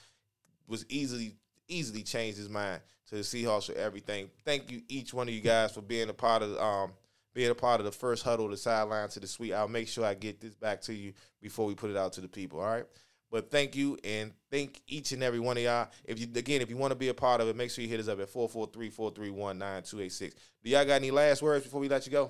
[0.67, 1.35] was easily
[1.67, 4.29] easily changed his mind to the Seahawks for everything.
[4.45, 6.93] Thank you each one of you guys for being a part of um
[7.33, 9.53] being a part of the first huddle, the sideline to the suite.
[9.53, 12.21] I'll make sure I get this back to you before we put it out to
[12.21, 12.59] the people.
[12.59, 12.85] All right.
[13.31, 15.87] But thank you and thank each and every one of y'all.
[16.05, 17.89] If you again, if you want to be a part of it, make sure you
[17.89, 20.33] hit us up at 443-431-9286.
[20.63, 22.25] Do y'all got any last words before we let you go?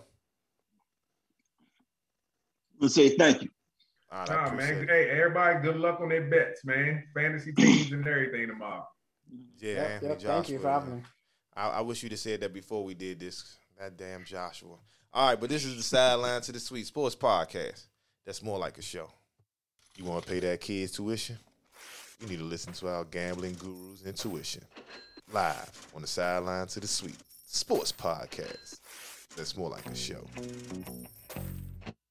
[2.73, 3.49] I'm gonna say thank you.
[4.11, 4.83] All right, Nah, man.
[4.83, 4.89] it.
[4.89, 7.03] Hey, everybody, good luck on their bets, man.
[7.13, 8.87] Fantasy teams and everything tomorrow.
[9.59, 10.33] Yeah, Yep, Anthony yep, Joshua.
[10.33, 11.01] thank you for having me.
[11.55, 13.57] I, I wish you'd have said that before we did this.
[13.79, 14.75] That damn Joshua.
[15.13, 17.83] All right, but this is the sideline to the Suite Sports Podcast.
[18.25, 19.09] That's more like a show.
[19.97, 21.37] You want to pay that kid's tuition?
[22.19, 24.63] You need to listen to our gambling gurus intuition
[25.31, 28.79] live on the sideline to the Suite Sports Podcast.
[29.35, 30.25] That's more like a show.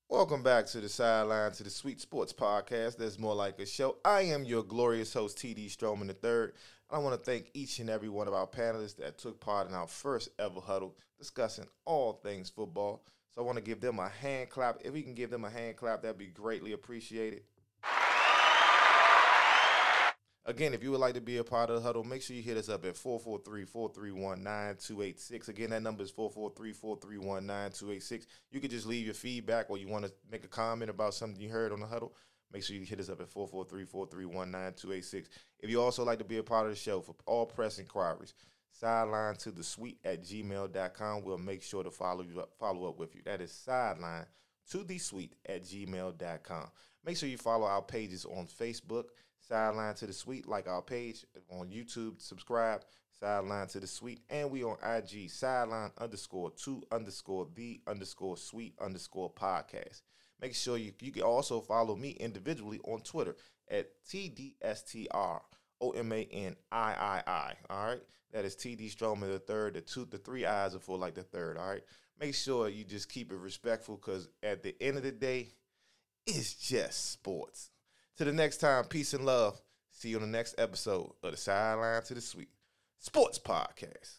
[0.08, 2.96] Welcome back to the sideline to the Suite Sports Podcast.
[2.98, 3.96] That's more like a show.
[4.04, 6.52] I am your glorious host, TD Stroman III.
[6.92, 9.72] I want to thank each and every one of our panelists that took part in
[9.72, 13.02] our first ever huddle discussing all things football.
[13.34, 14.82] So I want to give them a hand clap.
[14.84, 17.44] If we can give them a hand clap, that'd be greatly appreciated.
[20.44, 22.42] Again, if you would like to be a part of the huddle, make sure you
[22.42, 25.48] hit us up at 443-431-9286.
[25.48, 28.26] Again, that number is 443-431-9286.
[28.50, 31.40] You can just leave your feedback or you want to make a comment about something
[31.40, 32.14] you heard on the huddle.
[32.52, 35.26] Make sure you hit us up at 443-431-9286.
[35.60, 38.34] If you also like to be a part of the show for all press inquiries,
[38.70, 41.24] sideline to the suite at gmail.com.
[41.24, 43.22] We'll make sure to follow you up, follow up with you.
[43.24, 44.26] That is sideline
[44.70, 46.66] to the suite at gmail.com.
[47.04, 49.06] Make sure you follow our pages on Facebook,
[49.40, 52.82] Sideline to the Suite, like our page on YouTube, subscribe,
[53.18, 58.74] Sideline to the Suite, and we on IG, Sideline underscore two underscore the underscore suite
[58.80, 60.02] underscore podcast.
[60.42, 63.36] Make sure you you can also follow me individually on Twitter
[63.70, 65.40] at TDSTR
[65.80, 67.54] O M A N I I I.
[67.70, 68.00] All right.
[68.32, 69.74] That is TD Stroman the third.
[69.74, 71.56] The two the three eyes are for like the third.
[71.56, 71.84] All right.
[72.18, 75.48] Make sure you just keep it respectful because at the end of the day,
[76.26, 77.70] it's just sports.
[78.16, 79.60] To the next time, peace and love.
[79.90, 82.50] See you on the next episode of the Sideline to the Suite
[82.98, 84.18] Sports Podcast.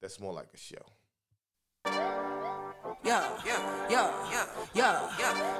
[0.00, 2.21] That's more like a show
[3.04, 3.58] yeah, yeah,
[3.90, 4.10] yeah,
[4.74, 5.10] yeah,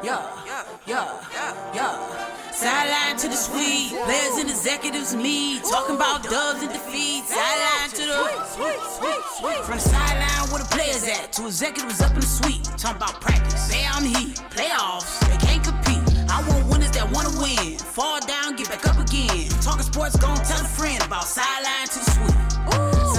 [0.04, 2.52] yeah, yeah, yeah.
[2.52, 7.34] Sideline to the sweet, players and executives, meet, talking about dubs and defeats.
[7.34, 12.00] Sideline to the sweet, sweet, sweet, From the sideline where the players at to executives
[12.00, 13.68] up in the suite, talking about practice.
[13.68, 15.98] Say I'm heat, playoffs, they can't compete.
[16.30, 19.48] I want winners that wanna win, fall down, get back up again.
[19.60, 23.11] Talking sports, gonna tell a friend about sideline to the sweet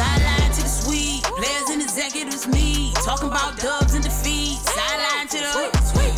[0.84, 4.62] suite, players and executives meet, talking about dubs and defeats.
[4.74, 6.13] Sideline to the